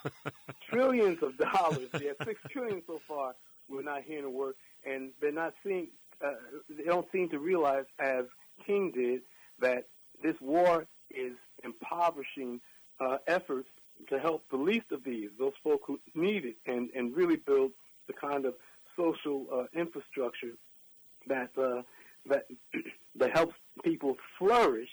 trillions 0.70 1.24
of 1.24 1.38
dollars. 1.38 1.90
Yeah, 1.94 2.12
six 2.26 2.42
trillion 2.50 2.82
so 2.86 3.00
far. 3.08 3.36
We're 3.70 3.84
not 3.84 4.04
hearing 4.04 4.26
a 4.26 4.30
word, 4.30 4.56
and 4.86 5.12
they're 5.22 5.32
not 5.32 5.54
seeing. 5.64 5.88
Uh, 6.24 6.34
they 6.70 6.84
don't 6.84 7.08
seem 7.12 7.30
to 7.30 7.40
realize, 7.40 7.86
as 8.00 8.26
King 8.66 8.92
did, 8.92 9.22
that 9.60 9.88
this 10.22 10.36
war 10.42 10.86
is 11.12 11.34
impoverishing 11.64 12.60
uh, 13.00 13.18
efforts 13.28 13.70
to 14.10 14.20
help 14.20 14.44
the 14.50 14.58
least 14.58 14.92
of 14.92 15.04
these, 15.04 15.30
those 15.40 15.54
folk 15.64 15.82
who 15.86 16.00
need 16.16 16.46
it, 16.46 16.56
and 16.66 16.90
and 16.96 17.16
really 17.16 17.38
build 17.38 17.72
the 18.08 18.14
kind 18.14 18.46
of 18.46 18.54
social 18.96 19.48
uh, 19.54 19.80
infrastructure 19.80 20.54
that 21.28 21.50
uh, 21.58 21.82
that 22.30 22.46
that 23.16 23.32
helps 23.36 23.56
people 23.84 24.18
flourish 24.38 24.90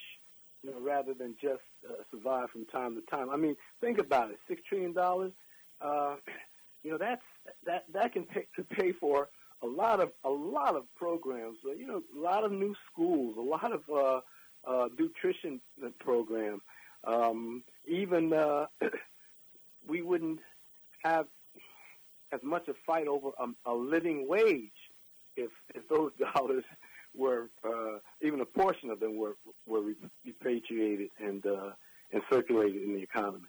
you 0.63 0.71
know, 0.71 0.81
rather 0.81 1.15
than 1.15 1.35
just 1.41 1.63
uh, 1.89 1.95
survive 2.11 2.51
from 2.51 2.67
time 2.67 2.95
to 2.95 3.03
time. 3.11 3.31
I 3.31 3.37
mean, 3.37 3.57
think 3.81 3.99
about 3.99 4.31
it: 4.31 4.39
six 4.49 4.61
trillion 4.69 4.93
dollars. 4.93 5.33
Uh, 5.81 6.17
you 6.83 6.91
know, 6.91 6.99
that's 6.99 7.23
that 7.67 7.85
that 7.93 8.13
can 8.13 8.25
pay, 8.25 8.47
to 8.57 8.65
pay 8.65 8.93
for 8.93 9.29
a 9.63 9.67
lot 9.67 10.01
of 10.01 10.13
a 10.25 10.31
lot 10.31 10.77
of 10.77 10.85
programs. 10.97 11.59
You 11.65 11.87
know, 11.87 12.03
a 12.17 12.21
lot 12.21 12.45
of 12.45 12.53
new 12.53 12.75
schools, 12.91 13.37
a 13.37 13.41
lot 13.41 13.73
of 13.73 13.83
uh, 13.91 14.21
uh, 14.67 14.89
nutrition 14.99 15.61
programs. 15.99 16.63
Um, 17.05 17.63
even 17.87 18.33
uh, 18.33 18.67
we 19.89 20.03
wouldn't 20.03 20.41
have 21.03 21.27
as 22.33 22.41
much 22.43 22.69
a 22.69 22.75
fight 22.87 23.07
over 23.07 23.31
a, 23.39 23.71
a 23.71 23.75
living 23.75 24.29
wage 24.29 24.71
if 25.37 25.51
if 25.75 25.89
those 25.89 26.13
dollars 26.35 26.65
were 27.15 27.51
uh, 27.65 27.99
even 28.23 28.41
a 28.41 28.45
portion 28.45 28.91
of 28.91 29.01
them 29.01 29.17
were 29.17 29.37
were 29.67 29.83
repatriated 30.25 31.11
and 31.19 31.45
uh, 31.47 31.71
and 32.13 32.23
circulated 32.31 32.83
in 32.83 32.95
the 32.95 33.03
economy. 33.03 33.49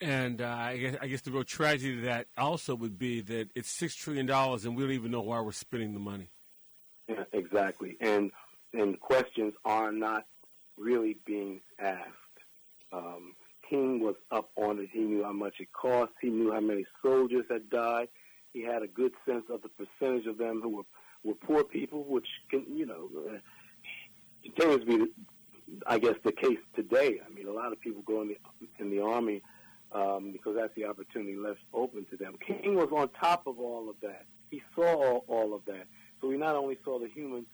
And 0.00 0.40
uh, 0.40 0.46
I, 0.46 0.76
guess, 0.78 0.96
I 1.00 1.06
guess 1.08 1.20
the 1.20 1.30
real 1.30 1.44
tragedy 1.44 1.98
of 1.98 2.04
that 2.04 2.26
also 2.38 2.74
would 2.74 2.98
be 2.98 3.20
that 3.20 3.50
it's 3.54 3.70
six 3.70 3.94
trillion 3.94 4.26
dollars, 4.26 4.64
and 4.64 4.74
we 4.74 4.82
don't 4.82 4.92
even 4.92 5.10
know 5.10 5.20
why 5.20 5.40
we're 5.40 5.52
spending 5.52 5.92
the 5.92 6.00
money. 6.00 6.30
Yeah, 7.06 7.24
exactly. 7.32 7.96
And 8.00 8.30
and 8.72 8.98
questions 9.00 9.52
are 9.64 9.92
not 9.92 10.24
really 10.78 11.18
being 11.26 11.60
asked. 11.78 12.08
Um, 12.92 13.34
King 13.68 14.00
was 14.00 14.16
up 14.30 14.50
on 14.56 14.78
it. 14.78 14.88
He 14.92 15.00
knew 15.00 15.22
how 15.22 15.32
much 15.32 15.54
it 15.60 15.72
cost. 15.72 16.12
He 16.20 16.28
knew 16.28 16.52
how 16.52 16.60
many 16.60 16.86
soldiers 17.02 17.44
had 17.50 17.68
died. 17.68 18.08
He 18.52 18.62
had 18.62 18.82
a 18.82 18.88
good 18.88 19.12
sense 19.26 19.44
of 19.50 19.60
the 19.62 19.68
percentage 19.68 20.26
of 20.26 20.38
them 20.38 20.60
who 20.62 20.76
were 20.76 20.82
were 21.22 21.34
poor 21.34 21.62
people, 21.62 22.04
which 22.04 22.26
can 22.50 22.64
you 22.68 22.86
know 22.86 23.10
uh, 23.28 23.38
continues 24.42 24.80
to 24.80 24.86
be, 24.86 25.12
I 25.86 25.98
guess, 25.98 26.14
the 26.24 26.32
case 26.32 26.58
today. 26.74 27.20
I 27.24 27.34
mean, 27.34 27.46
a 27.46 27.52
lot 27.52 27.72
of 27.72 27.80
people 27.80 28.02
go 28.02 28.22
in 28.22 28.28
the 28.28 28.38
in 28.78 28.90
the 28.90 29.02
army 29.02 29.42
um, 29.92 30.32
because 30.32 30.56
that's 30.56 30.74
the 30.74 30.84
opportunity 30.84 31.36
left 31.36 31.60
open 31.72 32.06
to 32.10 32.16
them. 32.16 32.34
King 32.46 32.74
was 32.74 32.88
on 32.92 33.08
top 33.20 33.46
of 33.46 33.58
all 33.58 33.88
of 33.90 33.96
that. 34.02 34.26
He 34.50 34.62
saw 34.74 34.94
all, 34.94 35.24
all 35.26 35.54
of 35.54 35.64
that. 35.66 35.86
So 36.20 36.30
he 36.30 36.36
not 36.36 36.56
only 36.56 36.78
saw 36.84 36.98
the 36.98 37.08
human 37.08 37.46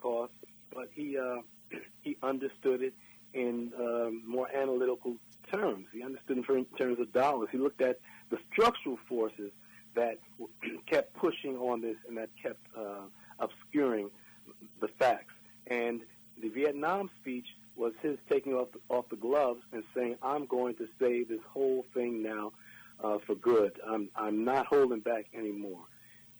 cost, 0.00 0.32
but 0.72 0.88
he 0.92 1.16
uh, 1.18 1.36
he 2.02 2.16
understood 2.22 2.82
it 2.82 2.94
in 3.32 3.72
um, 3.78 4.22
more 4.26 4.48
analytical 4.54 5.16
terms. 5.52 5.86
He 5.92 6.02
understood 6.02 6.38
it 6.38 6.48
in 6.48 6.64
terms 6.76 7.00
of 7.00 7.12
dollars. 7.12 7.48
He 7.52 7.58
looked 7.58 7.82
at 7.82 7.98
the 8.30 8.38
structural 8.52 8.98
forces 9.08 9.52
that 9.94 10.18
kept 10.90 11.14
pushing 11.14 11.56
on 11.56 11.80
this 11.80 11.96
and 12.08 12.16
that 12.16 12.30
kept 12.40 12.60
uh, 12.76 13.06
obscuring 13.38 14.10
the 14.80 14.88
facts. 14.98 15.34
And 15.66 16.02
the 16.40 16.48
Vietnam 16.48 17.10
speech 17.20 17.46
was 17.76 17.92
his 18.02 18.18
taking 18.30 18.52
off 18.54 18.68
the, 18.72 18.80
off 18.94 19.08
the 19.08 19.16
gloves 19.16 19.60
and 19.72 19.82
saying, 19.94 20.16
"I'm 20.22 20.46
going 20.46 20.74
to 20.76 20.86
save 21.00 21.28
this 21.28 21.40
whole 21.48 21.84
thing 21.94 22.22
now 22.22 22.52
uh, 23.02 23.18
for 23.26 23.34
good. 23.34 23.78
I'm 23.86 24.08
I'm 24.16 24.44
not 24.44 24.66
holding 24.66 25.00
back 25.00 25.26
anymore." 25.34 25.84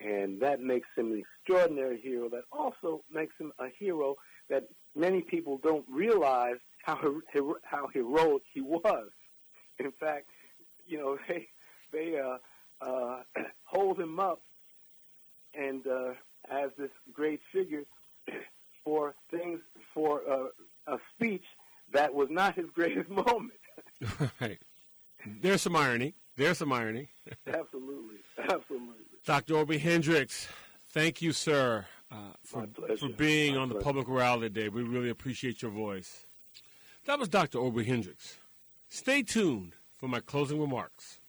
And 0.01 0.41
that 0.41 0.61
makes 0.61 0.89
him 0.97 1.13
an 1.13 1.23
extraordinary 1.23 2.01
hero. 2.01 2.29
That 2.29 2.45
also 2.53 3.03
makes 3.13 3.35
him 3.39 3.53
a 3.59 3.69
hero 3.79 4.17
that 4.49 4.65
many 4.95 5.21
people 5.21 5.59
don't 5.63 5.85
realize 5.91 6.57
how 6.83 6.99
hero, 7.33 7.55
how 7.63 7.89
heroic 7.93 8.43
he 8.53 8.61
was. 8.61 9.11
In 9.79 9.93
fact, 9.93 10.27
you 10.87 10.99
know 10.99 11.19
they 11.29 11.49
they 11.93 12.19
uh, 12.19 12.39
uh, 12.85 13.23
hold 13.65 13.99
him 13.99 14.19
up 14.19 14.43
and 15.55 15.87
uh, 15.87 16.13
as 16.51 16.71
this 16.79 16.91
great 17.13 17.41
figure 17.53 17.85
for 18.85 19.15
things 19.31 19.61
for 19.95 20.23
uh, 20.29 20.93
a 20.93 20.99
speech 21.15 21.45
that 21.93 22.15
was 22.15 22.29
not 22.41 22.55
his 22.55 22.71
greatest 22.75 23.11
moment. 23.29 23.53
right. 24.41 24.59
There's 25.43 25.61
some 25.61 25.77
irony. 25.77 26.15
There's 26.37 26.59
some 26.59 26.73
irony. 26.73 27.09
absolutely. 27.47 28.17
Absolutely. 28.39 28.95
Dr. 29.27 29.55
Obrey 29.55 29.79
Hendricks, 29.79 30.49
thank 30.93 31.21
you, 31.21 31.33
sir, 31.33 31.85
uh, 32.11 32.33
for, 32.43 32.67
for 32.99 33.09
being 33.11 33.55
My 33.55 33.61
on 33.61 33.69
pleasure. 33.69 33.79
the 33.79 33.85
Public 33.85 34.09
Morality 34.09 34.49
Day. 34.49 34.69
We 34.71 34.83
really 34.83 35.11
appreciate 35.11 35.61
your 35.61 35.71
voice. 35.71 36.27
That 37.05 37.19
was 37.19 37.29
Dr. 37.29 37.59
Obrey 37.59 37.85
Hendricks. 37.85 38.39
Stay 38.89 39.23
tuned 39.23 39.75
for 39.99 40.09
my 40.09 40.21
closing 40.21 40.59
remarks. 40.61 41.20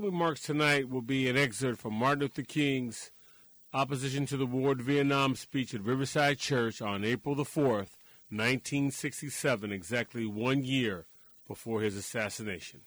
Closing 0.00 0.14
remarks 0.14 0.40
tonight 0.40 0.88
will 0.88 1.02
be 1.02 1.28
an 1.28 1.36
excerpt 1.36 1.78
from 1.78 1.92
Martin 1.92 2.20
Luther 2.20 2.42
King's 2.42 3.10
opposition 3.74 4.24
to 4.24 4.36
the 4.38 4.46
war 4.46 4.72
in 4.72 4.80
Vietnam 4.80 5.36
speech 5.36 5.74
at 5.74 5.82
Riverside 5.82 6.38
Church 6.38 6.80
on 6.80 7.04
April 7.04 7.34
the 7.34 7.44
4th, 7.44 7.98
1967, 8.30 9.70
exactly 9.70 10.24
one 10.24 10.64
year 10.64 11.04
before 11.46 11.82
his 11.82 11.96
assassination. 11.96 12.80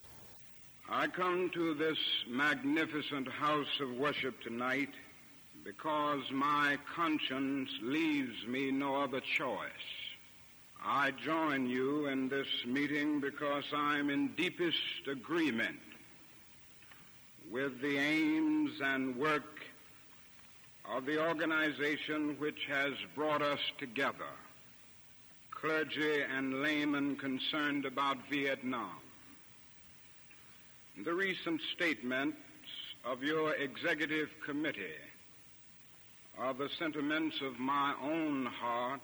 I 0.89 1.05
come 1.07 1.51
to 1.53 1.76
this 1.76 1.97
magnificent 2.28 3.28
house 3.28 3.80
of 3.80 3.91
worship 3.91 4.41
tonight 4.41 4.89
because 5.64 6.22
my 6.32 6.78
conscience 6.95 7.70
leaves 7.84 8.47
me 8.47 8.72
no 8.72 8.95
other 8.95 9.22
choice. 9.38 9.88
I 10.84 11.11
join 11.24 11.68
you 11.68 12.07
in 12.07 12.28
this 12.28 12.47
meeting 12.66 13.22
because 13.22 13.66
I'm 13.72 14.09
in 14.09 14.30
deepest 14.30 15.07
agreement 15.09 15.80
with 17.54 17.80
the 17.82 17.97
aims 17.99 18.72
and 18.84 19.16
work 19.16 19.62
of 20.91 21.06
the 21.06 21.24
organization 21.24 22.36
which 22.39 22.66
has 22.68 22.93
brought 23.14 23.43
us 23.43 23.60
together, 23.78 24.34
clergy 25.51 26.24
and 26.36 26.64
laymen 26.64 27.16
concerned 27.16 27.86
about 27.86 28.18
Vietnam. 28.32 28.97
The 31.06 31.14
recent 31.14 31.62
statements 31.76 32.38
of 33.06 33.22
your 33.22 33.54
executive 33.54 34.30
committee 34.43 34.99
are 36.39 36.56
the 36.56 36.70
sentiments 36.80 37.36
of 37.41 37.60
my 37.60 37.93
own 38.01 38.47
heart 38.47 39.01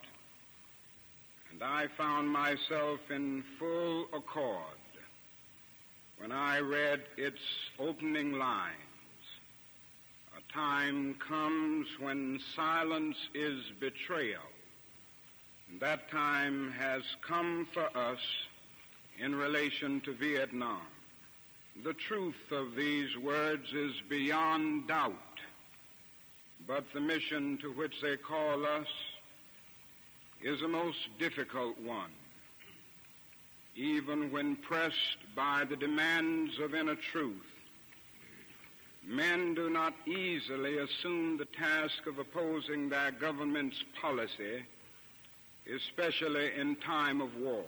and 1.51 1.61
I 1.61 1.85
found 1.95 2.27
myself 2.27 2.99
in 3.11 3.43
full 3.59 4.07
accord 4.11 4.78
when 6.19 6.31
I 6.31 6.59
read 6.59 7.01
its 7.17 7.41
opening 7.79 8.33
lines. 8.33 8.75
A 10.37 10.53
time 10.53 11.15
comes 11.15 11.87
when 11.99 12.39
silence 12.55 13.17
is 13.33 13.61
betrayal. 13.79 14.41
And 15.69 15.79
that 15.79 16.09
time 16.11 16.71
has 16.71 17.03
come 17.25 17.67
for 17.73 17.85
us 17.97 18.19
in 19.17 19.33
relation 19.33 20.01
to 20.01 20.13
Vietnam. 20.13 20.81
The 21.83 21.93
truth 21.93 22.51
of 22.51 22.75
these 22.75 23.17
words 23.17 23.71
is 23.73 23.93
beyond 24.09 24.89
doubt, 24.89 25.13
but 26.67 26.83
the 26.93 26.99
mission 26.99 27.57
to 27.61 27.71
which 27.71 28.01
they 28.01 28.17
call 28.17 28.65
us 28.65 28.87
is 30.41 30.61
a 30.61 30.67
most 30.67 30.97
difficult 31.17 31.79
one. 31.79 32.11
Even 33.75 34.31
when 34.31 34.55
pressed 34.55 35.17
by 35.35 35.63
the 35.63 35.75
demands 35.75 36.59
of 36.59 36.75
inner 36.75 36.95
truth, 36.95 37.45
men 39.05 39.53
do 39.53 39.69
not 39.69 39.93
easily 40.05 40.77
assume 40.77 41.37
the 41.37 41.45
task 41.45 42.05
of 42.05 42.19
opposing 42.19 42.89
their 42.89 43.11
government's 43.11 43.83
policy, 44.01 44.63
especially 45.73 46.51
in 46.55 46.75
time 46.77 47.21
of 47.21 47.35
war. 47.37 47.63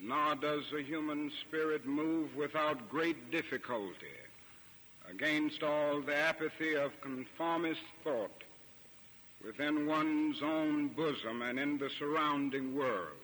Nor 0.00 0.34
does 0.36 0.64
the 0.72 0.82
human 0.82 1.30
spirit 1.46 1.86
move 1.86 2.34
without 2.34 2.88
great 2.88 3.30
difficulty 3.30 4.16
against 5.10 5.62
all 5.62 6.00
the 6.00 6.16
apathy 6.16 6.74
of 6.74 6.98
conformist 7.00 7.80
thought 8.04 8.44
within 9.44 9.86
one's 9.86 10.42
own 10.42 10.88
bosom 10.88 11.42
and 11.42 11.58
in 11.58 11.78
the 11.78 11.90
surrounding 11.98 12.74
world. 12.74 13.16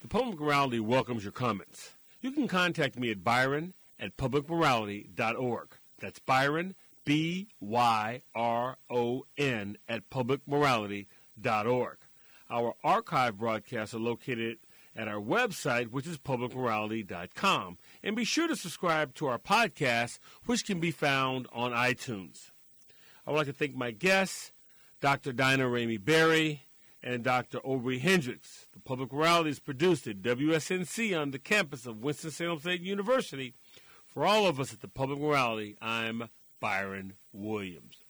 The 0.00 0.08
Public 0.08 0.38
Morality 0.38 0.80
welcomes 0.80 1.24
your 1.24 1.32
comments. 1.32 1.96
You 2.20 2.30
can 2.30 2.46
contact 2.46 2.98
me 2.98 3.10
at 3.10 3.24
byron 3.24 3.74
at 3.98 4.16
publicmorality.org. 4.16 5.76
That's 5.98 6.20
Byron, 6.20 6.76
B 7.04 7.48
Y 7.60 8.22
R 8.34 8.76
O 8.88 9.24
N, 9.36 9.76
at 9.88 10.08
publicmorality.org. 10.08 11.96
Our 12.50 12.74
archive 12.84 13.38
broadcasts 13.38 13.94
are 13.94 13.98
located 13.98 14.58
at 14.94 15.08
our 15.08 15.20
website, 15.20 15.90
which 15.90 16.06
is 16.06 16.16
publicmorality.com. 16.16 17.78
And 18.02 18.16
be 18.16 18.24
sure 18.24 18.46
to 18.46 18.56
subscribe 18.56 19.14
to 19.16 19.26
our 19.26 19.38
podcast, 19.38 20.20
which 20.46 20.64
can 20.64 20.78
be 20.80 20.92
found 20.92 21.48
on 21.52 21.72
iTunes. 21.72 22.50
I 23.26 23.32
would 23.32 23.38
like 23.38 23.46
to 23.48 23.52
thank 23.52 23.74
my 23.74 23.90
guests, 23.90 24.52
Dr. 25.00 25.32
Daina 25.32 25.68
Ramey 25.68 26.02
Berry 26.02 26.67
and 27.08 27.24
Dr. 27.24 27.60
Obrey 27.60 28.00
Hendricks. 28.00 28.68
The 28.74 28.80
Public 28.80 29.14
Morality 29.14 29.48
is 29.48 29.60
produced 29.60 30.06
at 30.06 30.20
WSNC 30.20 31.18
on 31.18 31.30
the 31.30 31.38
campus 31.38 31.86
of 31.86 32.04
Winston-Salem 32.04 32.60
State 32.60 32.82
University. 32.82 33.54
For 34.06 34.26
all 34.26 34.46
of 34.46 34.60
us 34.60 34.74
at 34.74 34.82
the 34.82 34.88
Public 34.88 35.18
Morality, 35.18 35.74
I'm 35.80 36.28
Byron 36.60 37.14
Williams. 37.32 38.04